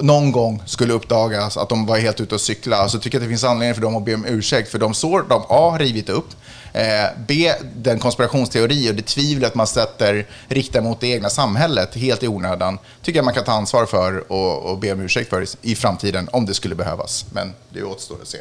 någon 0.00 0.32
gång 0.32 0.62
skulle 0.66 0.92
uppdagas 0.92 1.56
att 1.56 1.68
de 1.68 1.86
var 1.86 1.98
helt 1.98 2.20
ute 2.20 2.34
och 2.34 2.40
cykla 2.40 2.88
så 2.88 2.98
tycker 2.98 3.18
jag 3.18 3.22
att 3.22 3.28
det 3.28 3.30
finns 3.32 3.44
anledning 3.44 3.74
för 3.74 3.82
dem 3.82 3.96
att 3.96 4.04
be 4.04 4.14
om 4.14 4.24
ursäkt. 4.26 4.70
För 4.70 4.78
de 4.78 4.94
sår 4.94 5.24
de 5.28 5.42
A 5.48 5.70
har 5.70 5.78
rivit 5.78 6.08
upp. 6.08 6.28
Eh, 6.72 7.10
B, 7.26 7.52
den 7.76 7.98
konspirationsteori 7.98 8.90
och 8.90 8.94
det 8.94 9.02
tvivlet 9.02 9.54
man 9.54 9.66
sätter 9.66 10.26
riktar 10.48 10.80
mot 10.80 11.00
det 11.00 11.06
egna 11.06 11.30
samhället 11.30 11.94
helt 11.94 12.22
i 12.22 12.28
onödan, 12.28 12.78
tycker 13.02 13.18
jag 13.18 13.24
man 13.24 13.34
kan 13.34 13.44
ta 13.44 13.52
ansvar 13.52 13.86
för 13.86 14.32
och, 14.32 14.70
och 14.70 14.78
be 14.78 14.92
om 14.92 15.00
ursäkt 15.00 15.30
för 15.30 15.42
i, 15.42 15.46
i 15.62 15.74
framtiden 15.74 16.28
om 16.32 16.46
det 16.46 16.54
skulle 16.54 16.74
behövas. 16.74 17.24
Men 17.32 17.54
det 17.70 17.82
återstår 17.82 18.16
att 18.22 18.28
se. 18.28 18.38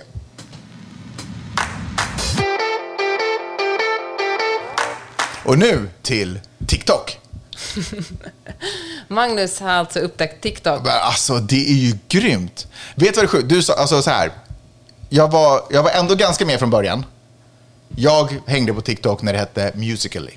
Och 5.43 5.57
nu 5.57 5.89
till 6.01 6.39
TikTok. 6.67 7.19
Magnus 9.07 9.59
har 9.59 9.69
alltså 9.69 9.99
upptäckt 9.99 10.43
TikTok. 10.43 10.83
Men 10.83 10.91
alltså, 11.01 11.37
det 11.37 11.69
är 11.69 11.73
ju 11.73 11.97
grymt. 12.07 12.67
Vet 12.95 13.13
du 13.13 13.21
vad 13.21 13.23
det 13.23 13.27
är 13.27 13.27
sjukt? 13.27 13.49
Du 13.49 13.63
sa, 13.63 13.73
alltså 13.73 14.01
så 14.01 14.09
här. 14.09 14.31
Jag 15.09 15.31
var, 15.31 15.63
jag 15.69 15.83
var 15.83 15.91
ändå 15.91 16.15
ganska 16.15 16.45
med 16.45 16.59
från 16.59 16.69
början. 16.69 17.05
Jag 17.95 18.41
hängde 18.47 18.73
på 18.73 18.81
TikTok 18.81 19.21
när 19.21 19.33
det 19.33 19.39
hette 19.39 19.71
Musical.ly. 19.75 20.31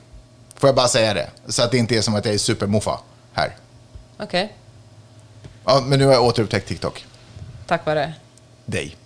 Får 0.56 0.68
jag 0.68 0.74
bara 0.76 0.88
säga 0.88 1.14
det? 1.14 1.30
Så 1.46 1.62
att 1.62 1.70
det 1.70 1.78
inte 1.78 1.96
är 1.96 2.00
som 2.02 2.14
att 2.14 2.24
jag 2.24 2.34
är 2.34 2.38
supermoffa 2.38 3.00
här. 3.32 3.56
Okej, 4.18 4.52
Ja, 5.64 5.82
men 5.86 5.98
nu 5.98 6.06
har 6.06 6.12
jag 6.12 6.24
återupptäckt 6.24 6.68
TikTok. 6.68 7.04
tack 7.66 7.86
vare 7.86 8.12
Dig. 8.66 8.96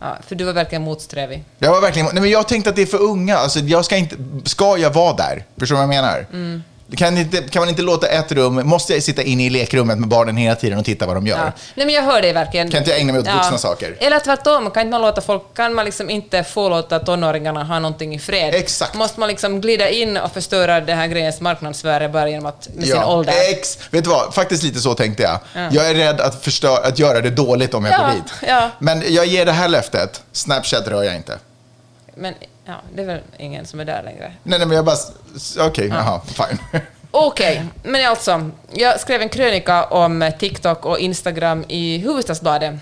ja, 0.00 0.18
För 0.26 0.34
du 0.34 0.44
var 0.44 0.52
verkligen 0.52 0.82
motsträvig. 0.82 1.44
Jag 1.58 1.70
var 1.72 1.80
verkligen, 1.80 2.08
nej 2.12 2.22
men 2.22 2.30
jag 2.30 2.48
tänkte 2.48 2.70
att 2.70 2.76
det 2.76 2.82
är 2.82 2.86
för 2.86 3.02
unga. 3.02 3.36
Alltså, 3.36 3.58
jag 3.58 3.84
ska, 3.84 3.96
inte, 3.96 4.16
ska 4.44 4.78
jag 4.78 4.90
vara 4.94 5.12
där? 5.16 5.44
Förstår 5.56 5.76
du 5.76 5.86
vad 5.86 5.96
jag 5.96 6.02
menar? 6.02 6.26
Mm. 6.32 6.62
Kan, 6.96 7.18
inte, 7.18 7.42
kan 7.42 7.60
man 7.60 7.68
inte 7.68 7.82
låta 7.82 8.06
ett 8.06 8.32
rum, 8.32 8.54
måste 8.68 8.92
jag 8.94 9.02
sitta 9.02 9.22
inne 9.22 9.46
i 9.46 9.50
lekrummet 9.50 9.98
med 9.98 10.08
barnen 10.08 10.36
hela 10.36 10.54
tiden 10.56 10.78
och 10.78 10.84
titta 10.84 11.06
vad 11.06 11.16
de 11.16 11.26
gör? 11.26 11.36
Ja. 11.36 11.52
Nej, 11.74 11.86
men 11.86 11.94
jag 11.94 12.02
hör 12.02 12.22
dig 12.22 12.32
verkligen. 12.32 12.70
Kan 12.70 12.78
inte 12.78 12.90
jag 12.90 13.00
ägna 13.00 13.12
mig 13.12 13.20
åt 13.20 13.26
vuxna 13.34 13.58
saker? 13.58 13.96
Eller 14.00 14.18
tvärtom, 14.18 14.70
kan 14.70 14.80
inte 14.80 14.90
man 14.90 15.00
låta 15.00 15.20
folk, 15.20 15.42
kan 15.54 15.74
man 15.74 15.84
liksom 15.84 16.10
inte 16.10 16.44
få 16.44 16.68
låta 16.68 16.98
tonåringarna 16.98 17.64
ha 17.64 17.78
någonting 17.78 18.14
i 18.14 18.18
fred? 18.18 18.54
Exakt. 18.54 18.94
Måste 18.94 19.20
man 19.20 19.28
liksom 19.28 19.60
glida 19.60 19.88
in 19.88 20.16
och 20.16 20.32
förstöra 20.32 20.80
den 20.80 20.98
här 20.98 21.06
grejens 21.06 21.40
marknadsvärde 21.40 22.08
bara 22.08 22.28
genom 22.28 22.46
att, 22.46 22.68
med 22.74 22.84
sin 22.86 22.96
ålder? 23.02 23.32
Ex, 23.50 23.78
vet 23.90 24.04
du 24.04 24.10
vad? 24.10 24.34
Faktiskt 24.34 24.62
lite 24.62 24.80
så 24.80 24.94
tänkte 24.94 25.22
jag. 25.22 25.38
Ja. 25.54 25.68
Jag 25.72 25.90
är 25.90 25.94
rädd 25.94 26.20
att, 26.20 26.44
förstör, 26.44 26.80
att 26.84 26.98
göra 26.98 27.20
det 27.20 27.30
dåligt 27.30 27.74
om 27.74 27.84
jag 27.84 27.94
Ja, 27.94 28.06
går 28.06 28.14
dit. 28.14 28.32
ja. 28.48 28.70
Men 28.78 29.02
jag 29.14 29.26
ger 29.26 29.46
det 29.46 29.52
här 29.52 29.68
löftet. 29.68 30.22
Snapchat 30.32 30.88
rör 30.88 31.02
jag 31.02 31.14
inte. 31.16 31.38
Men 32.14 32.34
ja, 32.68 32.74
det 32.94 33.02
är 33.02 33.06
väl 33.06 33.20
ingen 33.38 33.66
som 33.66 33.80
är 33.80 33.84
där 33.84 34.02
längre. 34.02 34.32
Nej, 34.42 34.58
nej, 34.58 34.68
men 34.68 34.76
jag 34.76 34.84
bara... 34.84 34.96
Okej, 35.58 35.88
jaha, 35.88 36.20
fine. 36.26 36.58
Okej, 37.10 37.64
men 37.82 38.08
alltså, 38.08 38.50
jag 38.72 39.00
skrev 39.00 39.22
en 39.22 39.28
krönika 39.28 39.84
om 39.84 40.32
TikTok 40.38 40.86
och 40.86 40.98
Instagram 40.98 41.64
i 41.68 41.98
Hufvudstadsbladet. 41.98 42.74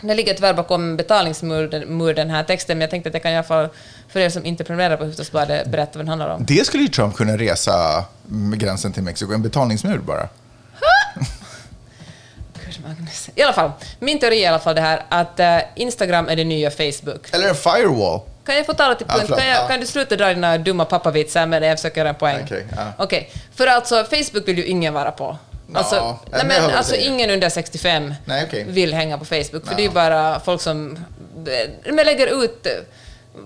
Det 0.00 0.14
ligger 0.14 0.34
tyvärr 0.34 0.54
bakom 0.54 0.96
betalningsmur 0.96 2.14
den 2.14 2.30
här 2.30 2.44
texten, 2.44 2.78
men 2.78 2.80
jag 2.80 2.90
tänkte 2.90 3.08
att 3.08 3.14
jag 3.14 3.22
kan 3.22 3.32
i 3.32 3.36
alla 3.36 3.44
fall, 3.44 3.68
för 4.08 4.20
er 4.20 4.30
som 4.30 4.44
inte 4.44 4.64
prenumererar 4.64 4.96
på 4.96 5.04
Hufvudstadsbladet, 5.04 5.68
berätta 5.68 5.98
vad 5.98 6.00
den 6.00 6.08
handlar 6.08 6.28
om. 6.28 6.44
Det 6.44 6.66
skulle 6.66 6.82
ju 6.82 6.88
Trump 6.88 7.16
kunna 7.16 7.36
resa 7.36 8.04
med 8.26 8.58
gränsen 8.58 8.92
till 8.92 9.02
Mexiko. 9.02 9.32
En 9.32 9.42
betalningsmur 9.42 9.98
bara. 9.98 10.28
Magnus. 12.86 13.30
I 13.34 13.42
alla 13.42 13.52
fall, 13.52 13.70
min 13.98 14.18
teori 14.18 14.38
är 14.38 14.42
i 14.42 14.46
alla 14.46 14.58
fall 14.58 14.74
det 14.74 14.80
här 14.80 15.02
att 15.08 15.40
eh, 15.40 15.58
Instagram 15.74 16.28
är 16.28 16.36
det 16.36 16.44
nya 16.44 16.70
Facebook. 16.70 17.30
Eller 17.32 17.48
en 17.48 17.54
firewall. 17.54 18.20
Kan 18.46 18.56
jag 18.56 18.66
få 18.66 18.74
tala 18.74 18.94
till 18.94 19.06
punkt? 19.06 19.20
förlåt, 19.24 19.38
kan, 19.38 19.48
jag, 19.48 19.56
ja. 19.64 19.68
kan 19.68 19.80
du 19.80 19.86
sluta 19.86 20.16
dra 20.16 20.28
dina 20.28 20.58
dumma 20.58 20.84
pappavitsar 20.84 21.46
med 21.46 21.62
det? 21.62 21.66
Jag 21.68 21.78
försöker 21.78 22.00
göra 22.00 22.08
en 22.08 22.14
poäng. 22.14 22.42
Okej, 22.44 22.66
ja. 22.76 22.92
Okej, 22.98 23.30
för 23.54 23.66
alltså 23.66 23.94
Facebook 24.04 24.48
vill 24.48 24.58
ju 24.58 24.64
ingen 24.64 24.94
vara 24.94 25.10
på. 25.10 25.36
Alltså, 25.74 25.96
Ja, 25.96 26.20
nej, 26.30 26.42
men 26.46 26.70
alltså 26.70 26.94
ingen 26.94 27.30
under 27.30 27.48
65 27.48 28.14
Nej, 28.24 28.44
okej. 28.48 28.64
vill 28.68 28.94
hänga 28.94 29.18
på 29.18 29.24
Facebook, 29.24 29.50
för 29.64 29.70
Ja. 29.70 29.76
det 29.76 29.82
är 29.82 29.84
ju 29.86 29.90
bara 29.90 30.40
folk 30.40 30.60
som 30.60 30.98
eh, 31.86 31.92
men 31.92 32.06
lägger 32.06 32.44
ut 32.44 32.66
eh, 32.66 32.72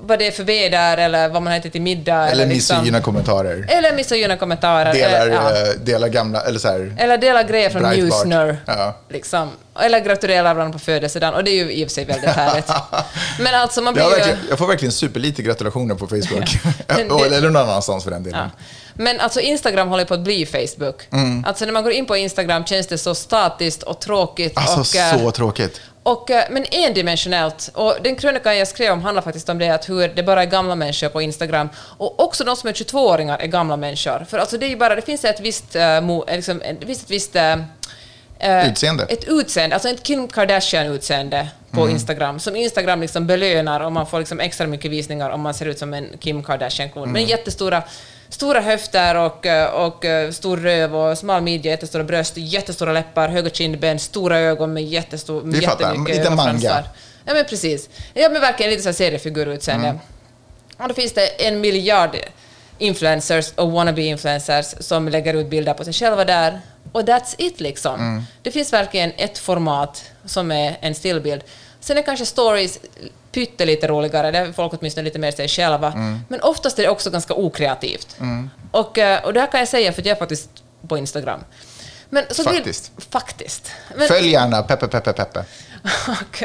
vad 0.03 0.19
det 0.19 0.27
är 0.27 0.31
för 0.31 0.45
väder 0.45 0.97
eller 0.97 1.29
vad 1.29 1.43
man 1.43 1.53
har 1.53 1.59
ätit 1.59 1.73
till 1.73 1.83
middag. 1.83 2.29
Eller 2.29 2.47
liksom, 2.47 2.77
misogyna 2.77 3.01
kommentarer. 3.01 3.67
Eller 3.69 3.93
misogyna 3.93 4.37
kommentarer. 4.37 4.93
Delar, 4.93 5.21
eller, 5.21 5.35
ja. 5.35 5.51
eh, 5.51 5.81
delar 5.83 6.09
gamla, 6.09 6.41
eller 6.41 6.59
så 6.59 6.69
här... 6.69 6.97
eller 6.99 7.19
dela 7.19 7.43
grejer 7.43 7.71
från. 7.71 7.83
Newsner. 7.83 8.57
Ja. 8.67 8.97
Liksom. 9.09 9.51
Eller 9.81 10.01
gratulera 10.01 10.55
varandra 10.55 10.73
på 10.73 10.79
födelsedagen. 10.79 11.35
Och 11.35 11.45
det 11.45 11.51
är 11.51 11.65
ju 11.65 11.73
i 11.73 11.85
och 11.85 11.89
för 11.89 11.95
sig 11.95 12.05
väldigt 12.05 12.31
härligt. 12.31 12.69
Men 13.41 13.55
alltså 13.55 13.83
man 13.83 13.95
blir 13.95 14.03
Jag, 14.03 14.29
ju... 14.29 14.35
jag 14.49 14.59
får 14.59 14.67
verkligen 14.67 14.93
superlite 14.93 15.43
gratulationer 15.43 15.95
på 15.95 16.07
Facebook. 16.07 16.59
Och- 17.11 17.27
eller 17.27 17.41
någon 17.41 17.57
annanstans 17.57 18.05
för 18.05 18.11
den 18.11 18.23
delen. 18.23 18.41
Ja. 18.55 18.65
Men 18.95 19.21
alltså 19.21 19.41
Instagram 19.41 19.89
håller 19.89 20.05
på 20.05 20.15
att 20.15 20.21
bli 20.21 20.47
Facebook. 20.47 21.09
Mm. 21.13 21.45
Alltså 21.45 21.65
när 21.65 21.73
man 21.73 21.83
går 21.83 21.93
in 21.93 22.07
på 22.07 22.17
Instagram 22.17 22.65
känns 22.65 22.87
det 22.87 22.99
så 22.99 23.15
statiskt 23.15 23.83
och 23.83 24.01
tråkigt. 24.01 24.53
Alltså, 24.57 24.99
och, 24.99 25.03
eh, 25.03 25.19
så 25.19 25.31
tråkigt. 25.31 25.81
Och, 26.03 26.31
eh, 26.31 26.45
men 26.51 26.65
endimensionellt. 26.71 27.71
Och 27.75 27.97
den 28.03 28.17
krönikan 28.17 28.59
jag 28.59 28.69
skrev 28.69 28.93
om 28.93 29.03
handlar 29.03 29.23
faktiskt 29.23 29.49
om 29.49 29.59
det 29.59 29.69
att 29.69 29.89
hur 29.89 30.09
det 30.09 30.23
bara 30.23 30.43
är 30.43 30.47
gamla 30.47 30.75
människor 30.75 31.09
på 31.09 31.23
Instagram. 31.23 31.69
Och 31.77 32.25
också 32.25 32.45
de 32.45 32.57
som 32.57 32.69
är 32.69 32.73
22-åringar 32.73 33.39
är 33.39 33.47
gamla 33.47 33.77
människor. 33.77 34.27
För 34.29 34.39
alltså 34.39 34.59
det 34.59 34.67
är 34.67 34.77
bara, 34.77 34.95
det 34.95 35.03
finns 35.03 35.25
ett 35.25 35.41
visst, 35.41 35.77
eh, 35.77 36.25
liksom, 36.29 36.63
det 36.81 36.87
finns 36.87 37.03
ett 37.03 37.11
visst 37.11 37.37
eh, 37.37 37.57
Utseende. 38.71 39.05
Ett 39.09 39.25
utseende, 39.29 39.77
alltså 39.77 39.89
ett 39.89 40.03
Kim 40.03 40.29
Kardashian-utseende 40.29 41.47
på 41.71 41.81
Mm. 41.81 41.95
Instagram, 41.95 42.41
som 42.41 42.57
Instagram 42.57 43.01
liksom 43.01 43.27
belönar 43.27 43.81
och 43.81 43.93
man 43.93 44.07
får 44.07 44.19
liksom 44.19 44.41
extra 44.41 44.67
mycket 44.67 44.91
visningar 44.91 45.31
om 45.31 45.41
man 45.41 45.55
ser 45.55 45.67
ut 45.67 45.79
som 45.79 45.95
en 45.95 46.09
Kim 46.21 46.43
Kardashian-klon. 46.43 47.03
Mm. 47.03 47.13
Men 47.13 47.25
jättestora 47.25 47.83
stora 48.31 48.61
höfter 48.61 49.15
och, 49.15 49.47
eh, 49.47 49.71
och 49.71 50.05
eh, 50.05 50.31
stor 50.31 50.57
röv 50.57 50.97
och 50.97 51.19
smal 51.19 51.43
midja, 51.43 51.71
jättestora 51.71 52.05
bröst, 52.05 52.33
jättestora 52.37 52.93
läppar, 52.93 53.29
höga 53.29 53.51
kindben, 53.51 53.99
stora 53.99 54.39
ögon 54.39 54.73
med 54.73 54.85
jättestor, 54.85 55.43
Vi 55.45 55.61
fattar. 55.61 56.09
Lite 56.09 56.31
manga. 56.31 56.85
Ja 57.25 57.35
men 57.35 57.45
precis. 57.45 57.89
Ja 58.15 58.29
men 58.29 58.41
verkligen 58.41 58.71
lite 58.71 58.83
så 58.83 58.89
här 58.89 58.95
seriefigurutseende. 58.95 59.89
Mm. 59.89 60.01
Och 60.79 60.89
då 60.89 60.95
finns 60.95 61.13
det 61.13 61.47
en 61.47 61.61
miljard 61.61 62.17
influencers 62.79 63.53
och 63.55 63.69
wannabe-influencers 63.73 64.75
som 64.81 65.09
lägger 65.09 65.35
ut 65.35 65.51
bilder 65.51 65.75
på 65.75 65.85
sig 65.85 65.93
själva 65.93 66.25
där. 66.25 66.61
Och 66.93 67.03
that's 67.03 67.35
it 67.39 67.61
liksom. 67.61 68.01
Mm. 68.01 68.23
Det 68.43 68.51
finns 68.51 68.73
verkligen 68.73 69.13
ett 69.17 69.39
format 69.39 70.05
som 70.25 70.51
är 70.51 70.79
en 70.81 70.95
stillbild. 70.95 71.43
Sen 71.81 71.99
är 71.99 72.03
kanske 72.03 72.27
stories 72.27 72.79
pyttelite 73.33 73.89
roligare, 73.89 74.31
där 74.31 74.53
folk 74.53 74.73
åtminstone 74.73 75.05
lite 75.05 75.19
mer 75.19 75.33
sig 75.33 75.49
själva. 75.49 75.93
Mm. 75.93 76.21
Men 76.29 76.41
oftast 76.41 76.79
är 76.79 76.83
det 76.83 76.89
också 76.89 77.11
ganska 77.11 77.35
okreativt. 77.35 78.17
Och, 78.71 78.99
eh, 78.99 79.25
och 79.25 79.33
det 79.33 79.41
här 79.41 79.51
kan 79.51 79.61
jag 79.61 79.69
säga 79.69 79.93
för 79.93 80.03
att 80.03 80.07
jag 80.07 80.17
är 80.17 80.19
faktiskt 80.19 80.51
på 80.89 80.99
Instagram. 80.99 81.41
Men 82.11 82.25
så 82.31 82.45
Faktiskt. 82.45 82.93
Faktiskt. 83.11 83.71
Men, 83.97 84.09
Följ 84.09 84.29
gärna 84.29 84.63
Peppe 84.63 84.89
Peppe 84.89 85.13
Peppe. 85.13 85.39
och, 86.09 86.43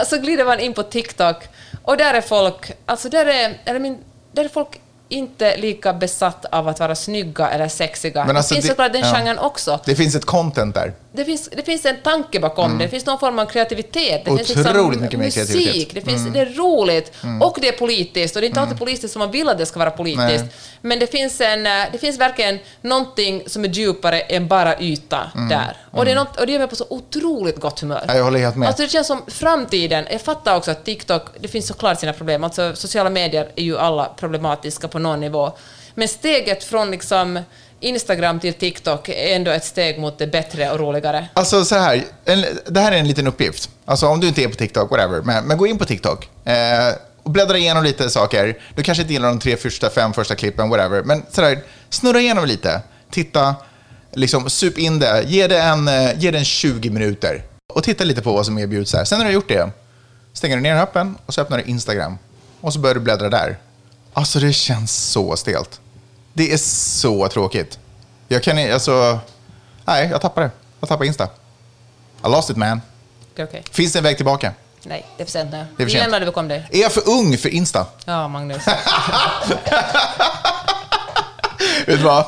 och 0.00 0.06
så 0.06 0.18
glider 0.18 0.44
man 0.44 0.60
in 0.60 0.74
på 0.74 0.82
TikTok 0.82 1.36
och 1.82 1.96
där 1.96 2.14
är 2.14 2.20
folk, 2.20 2.72
alltså 2.86 3.08
där 3.08 3.26
är, 3.26 3.60
eller 3.64 3.80
min, 3.80 3.98
där 4.32 4.44
är 4.44 4.48
folk 4.48 4.80
inte 5.08 5.56
lika 5.56 5.92
besatt 5.92 6.44
av 6.44 6.68
att 6.68 6.80
vara 6.80 6.94
snygga 6.94 7.48
eller 7.48 7.68
sexiga. 7.68 8.24
Men 8.24 8.36
alltså 8.36 8.54
det 8.54 8.60
finns 8.60 8.70
såklart 8.70 8.92
den 8.92 9.02
ja. 9.02 9.14
genren 9.14 9.38
också. 9.38 9.80
Det 9.84 9.96
finns 9.96 10.14
ett 10.14 10.24
content 10.24 10.74
där. 10.74 10.92
Det 11.12 11.24
finns, 11.24 11.48
det 11.56 11.62
finns 11.62 11.86
en 11.86 11.96
tanke 12.02 12.40
bakom 12.40 12.78
det, 12.78 12.84
det 12.84 12.88
finns 12.88 13.06
någon 13.06 13.18
form 13.18 13.38
av 13.38 13.46
kreativitet. 13.46 14.24
Det 14.24 14.36
finns 14.36 14.50
Mm. 14.56 14.70
Otroligt 14.70 15.00
mycket 15.00 15.18
musik, 15.18 15.34
kreativitet. 15.34 15.92
Mm. 15.92 15.94
det, 15.94 16.10
finns, 16.10 16.32
det 16.34 16.40
är 16.40 16.46
roligt 16.46 17.12
och 17.42 17.58
det 17.60 17.68
är 17.68 17.72
politiskt. 17.72 18.36
Och 18.36 18.40
det 18.42 18.46
är 18.46 18.48
inte 18.48 18.60
alltid 18.60 18.78
politiskt 18.78 19.12
som 19.12 19.20
man 19.20 19.30
vill 19.30 19.48
att 19.48 19.58
det 19.58 19.66
ska 19.66 19.78
vara 19.78 19.90
politiskt. 19.90 20.44
Nej. 20.44 20.48
Men 20.80 20.98
det 20.98 21.06
finns, 21.06 21.40
en, 21.40 21.66
eh, 21.66 21.72
det 21.92 21.98
finns 21.98 22.18
verkligen 22.18 22.58
någonting 22.80 23.42
som 23.46 23.64
är 23.64 23.68
djupare 23.68 24.20
än 24.20 24.48
bara 24.48 24.80
yta 24.80 25.30
Mm. 25.34 25.48
där. 25.48 25.76
Och 25.90 26.04
det, 26.04 26.10
är 26.10 26.14
något, 26.14 26.40
och 26.40 26.46
det 26.46 26.52
gör 26.52 26.58
mig 26.58 26.68
på 26.68 26.76
så 26.76 26.86
otroligt 26.90 27.56
gott 27.60 27.80
humör. 27.80 28.04
Ja, 28.08 28.16
jag 28.16 28.24
håller 28.24 28.40
helt 28.40 28.56
med. 28.56 28.66
Alltså 28.66 28.82
det 28.82 28.88
känns 28.88 29.06
som 29.06 29.22
framtiden. 29.26 30.06
Jag 30.10 30.20
fattar 30.20 30.56
också 30.56 30.70
att 30.70 30.84
TikTok, 30.84 31.22
det 31.40 31.48
finns 31.48 31.66
såklart 31.66 32.00
sina 32.00 32.12
problem. 32.12 32.44
Alltså 32.44 32.74
sociala 32.74 33.10
medier 33.10 33.48
är 33.56 33.62
ju 33.62 33.78
alla 33.78 34.04
problematiska 34.16 34.88
på 34.88 34.98
någon 34.98 35.20
nivå. 35.20 35.52
Men 35.94 36.08
steget 36.08 36.64
från 36.64 36.90
liksom 36.90 37.40
Instagram 37.80 38.40
till 38.40 38.54
TikTok 38.54 39.08
är 39.08 39.36
ändå 39.36 39.50
ett 39.50 39.64
steg 39.64 40.00
mot 40.00 40.18
det 40.18 40.26
bättre 40.26 40.70
och 40.70 40.78
roligare. 40.78 41.28
Alltså 41.34 41.64
så 41.64 41.74
här, 41.74 42.04
en, 42.24 42.44
det 42.66 42.80
här 42.80 42.92
är 42.92 42.96
en 42.96 43.08
liten 43.08 43.26
uppgift. 43.26 43.70
Alltså 43.84 44.06
om 44.06 44.20
du 44.20 44.28
inte 44.28 44.42
är 44.42 44.48
på 44.48 44.54
TikTok, 44.54 44.90
whatever, 44.90 45.22
men, 45.22 45.44
men 45.44 45.58
gå 45.58 45.66
in 45.66 45.78
på 45.78 45.84
TikTok 45.84 46.28
eh, 46.44 46.94
och 47.22 47.30
bläddra 47.30 47.58
igenom 47.58 47.84
lite 47.84 48.10
saker. 48.10 48.58
Du 48.74 48.82
kanske 48.82 49.02
inte 49.02 49.12
gillar 49.12 49.28
de 49.28 49.38
tre 49.38 49.56
första, 49.56 49.90
fem 49.90 50.12
första 50.12 50.34
klippen, 50.34 50.70
whatever, 50.70 51.02
men 51.02 51.22
så 51.30 51.40
där, 51.40 51.58
snurra 51.90 52.20
igenom 52.20 52.44
lite. 52.46 52.80
Titta, 53.10 53.54
liksom 54.12 54.50
sup 54.50 54.78
in 54.78 54.98
det, 54.98 55.22
ge 55.26 55.46
det 55.46 55.60
en, 55.60 55.88
eh, 55.88 56.18
ge 56.18 56.30
det 56.30 56.38
en 56.38 56.44
20 56.44 56.90
minuter 56.90 57.42
och 57.74 57.84
titta 57.84 58.04
lite 58.04 58.22
på 58.22 58.32
vad 58.32 58.46
som 58.46 58.58
erbjuds 58.58 58.94
här. 58.94 59.04
Sen 59.04 59.18
när 59.18 59.24
du 59.24 59.28
har 59.28 59.34
gjort 59.34 59.48
det, 59.48 59.70
stänger 60.32 60.56
du 60.56 60.62
ner 60.62 60.76
appen 60.76 61.18
och 61.26 61.34
så 61.34 61.40
öppnar 61.40 61.58
du 61.58 61.64
Instagram 61.64 62.18
och 62.60 62.72
så 62.72 62.78
börjar 62.78 62.94
du 62.94 63.00
bläddra 63.00 63.28
där. 63.28 63.58
Alltså 64.12 64.38
det 64.38 64.52
känns 64.52 64.96
så 64.96 65.36
stelt. 65.36 65.80
Det 66.32 66.52
är 66.52 66.56
så 66.56 67.28
tråkigt. 67.28 67.78
Jag 68.28 68.42
kan 68.42 68.58
i- 68.58 68.72
alltså, 68.72 69.18
nej, 69.84 70.08
jag 70.10 70.20
tappar 70.20 70.42
det. 70.42 70.50
Jag 70.80 70.88
tappar 70.88 71.04
Insta. 71.04 71.24
I 71.24 72.28
lost 72.28 72.50
it 72.50 72.56
man. 72.56 72.80
Okej. 73.38 73.62
Finns 73.70 73.92
det 73.92 73.98
en 73.98 74.02
väg 74.04 74.16
tillbaka? 74.16 74.52
Nej, 74.82 75.06
det 75.16 75.22
är 75.22 75.24
för 75.24 75.32
sent 75.32 75.50
nu. 75.52 75.56
Det 75.56 75.62
är 75.62 75.66
Vi 75.76 75.84
för 75.84 75.90
sent. 75.90 76.02
lämnar 76.02 76.20
det 76.20 76.26
bakom 76.26 76.48
dig. 76.48 76.68
Är 76.72 76.78
jag 76.80 76.92
för 76.92 77.08
ung 77.08 77.38
för 77.38 77.48
Insta? 77.48 77.86
Ja, 78.04 78.28
Magnus. 78.28 78.62
Vet 81.86 81.98
du 81.98 82.04
vad? 82.04 82.24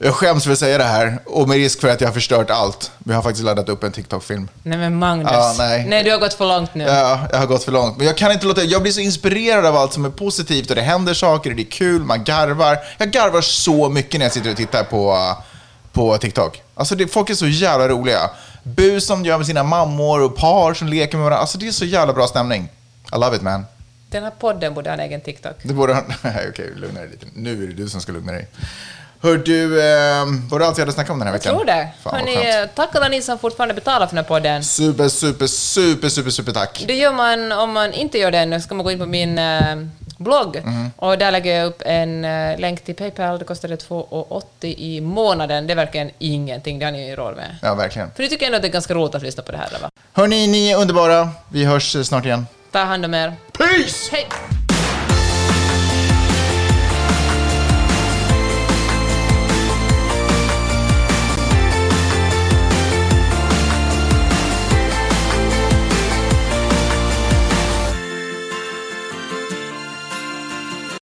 Jag 0.00 0.14
skäms 0.14 0.44
för 0.44 0.52
att 0.52 0.58
säga 0.58 0.78
det 0.78 0.84
här 0.84 1.18
och 1.26 1.48
med 1.48 1.56
risk 1.56 1.80
för 1.80 1.88
att 1.88 2.00
jag 2.00 2.08
har 2.08 2.12
förstört 2.12 2.50
allt. 2.50 2.90
Vi 2.98 3.14
har 3.14 3.22
faktiskt 3.22 3.44
laddat 3.44 3.68
upp 3.68 3.84
en 3.84 3.92
TikTok-film. 3.92 4.48
nej 4.62 4.78
men 4.78 4.98
Magnus. 4.98 5.30
Ja, 5.32 5.54
nej. 5.58 6.04
du 6.04 6.10
har 6.10 6.18
gått 6.18 6.34
för 6.34 6.46
långt 6.46 6.74
nu. 6.74 6.84
Ja, 6.84 7.20
jag 7.32 7.38
har 7.38 7.46
gått 7.46 7.64
för 7.64 7.72
långt. 7.72 7.96
Men 7.96 8.06
jag 8.06 8.16
kan 8.16 8.32
inte 8.32 8.46
låta 8.46 8.62
Jag 8.62 8.82
blir 8.82 8.92
så 8.92 9.00
inspirerad 9.00 9.66
av 9.66 9.76
allt 9.76 9.92
som 9.92 10.04
är 10.04 10.10
positivt 10.10 10.70
och 10.70 10.76
det 10.76 10.82
händer 10.82 11.14
saker 11.14 11.50
och 11.50 11.56
det 11.56 11.62
är 11.62 11.70
kul, 11.70 12.04
man 12.04 12.24
garvar. 12.24 12.78
Jag 12.98 13.10
garvar 13.10 13.40
så 13.40 13.88
mycket 13.88 14.18
när 14.18 14.26
jag 14.26 14.32
sitter 14.32 14.50
och 14.50 14.56
tittar 14.56 14.84
på, 14.84 15.16
på 15.92 16.18
TikTok. 16.18 16.62
Alltså 16.74 16.94
det, 16.94 17.06
folk 17.08 17.30
är 17.30 17.34
så 17.34 17.46
jävla 17.46 17.88
roliga. 17.88 18.30
Bus 18.62 19.06
som 19.06 19.24
gör 19.24 19.38
med 19.38 19.46
sina 19.46 19.62
mammor 19.62 20.22
och 20.22 20.36
par 20.36 20.74
som 20.74 20.88
leker 20.88 21.16
med 21.16 21.24
varandra. 21.24 21.40
Alltså 21.40 21.58
det 21.58 21.68
är 21.68 21.72
så 21.72 21.84
jävla 21.84 22.12
bra 22.12 22.26
stämning. 22.26 22.68
I 23.14 23.18
love 23.18 23.36
it 23.36 23.42
man. 23.42 23.66
Den 24.10 24.22
här 24.22 24.30
podden 24.30 24.74
borde 24.74 24.90
ha 24.90 24.94
en 24.94 25.00
egen 25.00 25.20
TikTok. 25.20 25.56
Det 25.62 25.74
borde 25.74 25.94
ha... 25.94 26.02
Nej, 26.22 26.46
okej, 26.50 26.72
lugna 26.76 27.00
dig 27.00 27.08
lite. 27.10 27.26
Nu 27.34 27.62
är 27.62 27.66
det 27.66 27.72
du 27.72 27.88
som 27.88 28.00
ska 28.00 28.12
lugna 28.12 28.32
dig. 28.32 28.48
Hör 29.22 29.36
du, 29.36 29.64
eh, 29.64 30.24
var 30.50 30.58
det 30.58 30.66
allt 30.66 30.78
vi 30.78 30.82
hade 30.82 30.92
snackat 30.92 31.10
om 31.10 31.18
den 31.18 31.28
här 31.28 31.34
Jag 31.34 31.38
veckan? 31.38 31.54
tror 31.56 31.64
det. 31.64 31.88
Fan, 32.02 32.14
Hörni, 32.14 32.36
skönt. 32.36 32.74
tack 32.74 32.94
alla 32.94 33.08
ni 33.08 33.22
som 33.22 33.38
fortfarande 33.38 33.74
betalar 33.74 34.06
för 34.06 34.16
den 34.16 34.24
här 34.24 34.28
podden. 34.28 34.64
Super, 34.64 35.08
super, 35.08 35.46
super, 35.46 36.08
super, 36.08 36.30
super 36.30 36.52
tack. 36.52 36.84
Det 36.88 36.94
gör 36.94 37.12
man 37.12 37.52
om 37.52 37.72
man 37.72 37.92
inte 37.92 38.18
gör 38.18 38.30
det 38.30 38.38
ännu, 38.38 38.60
ska 38.60 38.74
man 38.74 38.84
gå 38.84 38.90
in 38.92 38.98
på 38.98 39.06
min 39.06 39.38
eh, 39.38 39.76
blogg. 40.18 40.60
Mhm. 40.64 40.90
Och 40.96 41.18
där 41.18 41.30
lägger 41.30 41.56
jag 41.58 41.66
upp 41.66 41.82
en 41.86 42.24
eh, 42.24 42.58
länk 42.58 42.84
till 42.84 42.94
Paypal. 42.94 43.38
Det 43.38 43.44
kostade 43.44 43.76
2,80 43.76 44.42
i 44.78 45.00
månaden. 45.00 45.66
Det 45.66 45.72
är 45.72 45.76
verkligen 45.76 46.10
ingenting, 46.18 46.78
det 46.78 46.84
har 46.84 46.92
ni 46.92 47.08
ju 47.08 47.16
råd 47.16 47.36
med. 47.36 47.56
Ja, 47.62 47.74
verkligen. 47.74 48.10
För 48.16 48.22
ni 48.22 48.28
tycker 48.28 48.46
ändå 48.46 48.56
att 48.56 48.62
det 48.62 48.68
är 48.68 48.72
ganska 48.72 48.94
roligt 48.94 49.14
att 49.14 49.22
lyssna 49.22 49.42
på 49.42 49.52
det 49.52 49.58
här, 49.58 49.68
va? 49.82 49.90
Hörni, 50.12 50.46
ni 50.46 50.70
är 50.70 50.76
underbara. 50.76 51.28
Vi 51.48 51.64
hörs 51.64 51.96
eh, 51.96 52.02
snart 52.02 52.24
igen. 52.24 52.46
Ta 52.72 52.78
hand 52.78 53.04
om 53.04 53.14
er. 53.14 53.36
Peace! 53.58 54.08
Hej! 54.12 54.26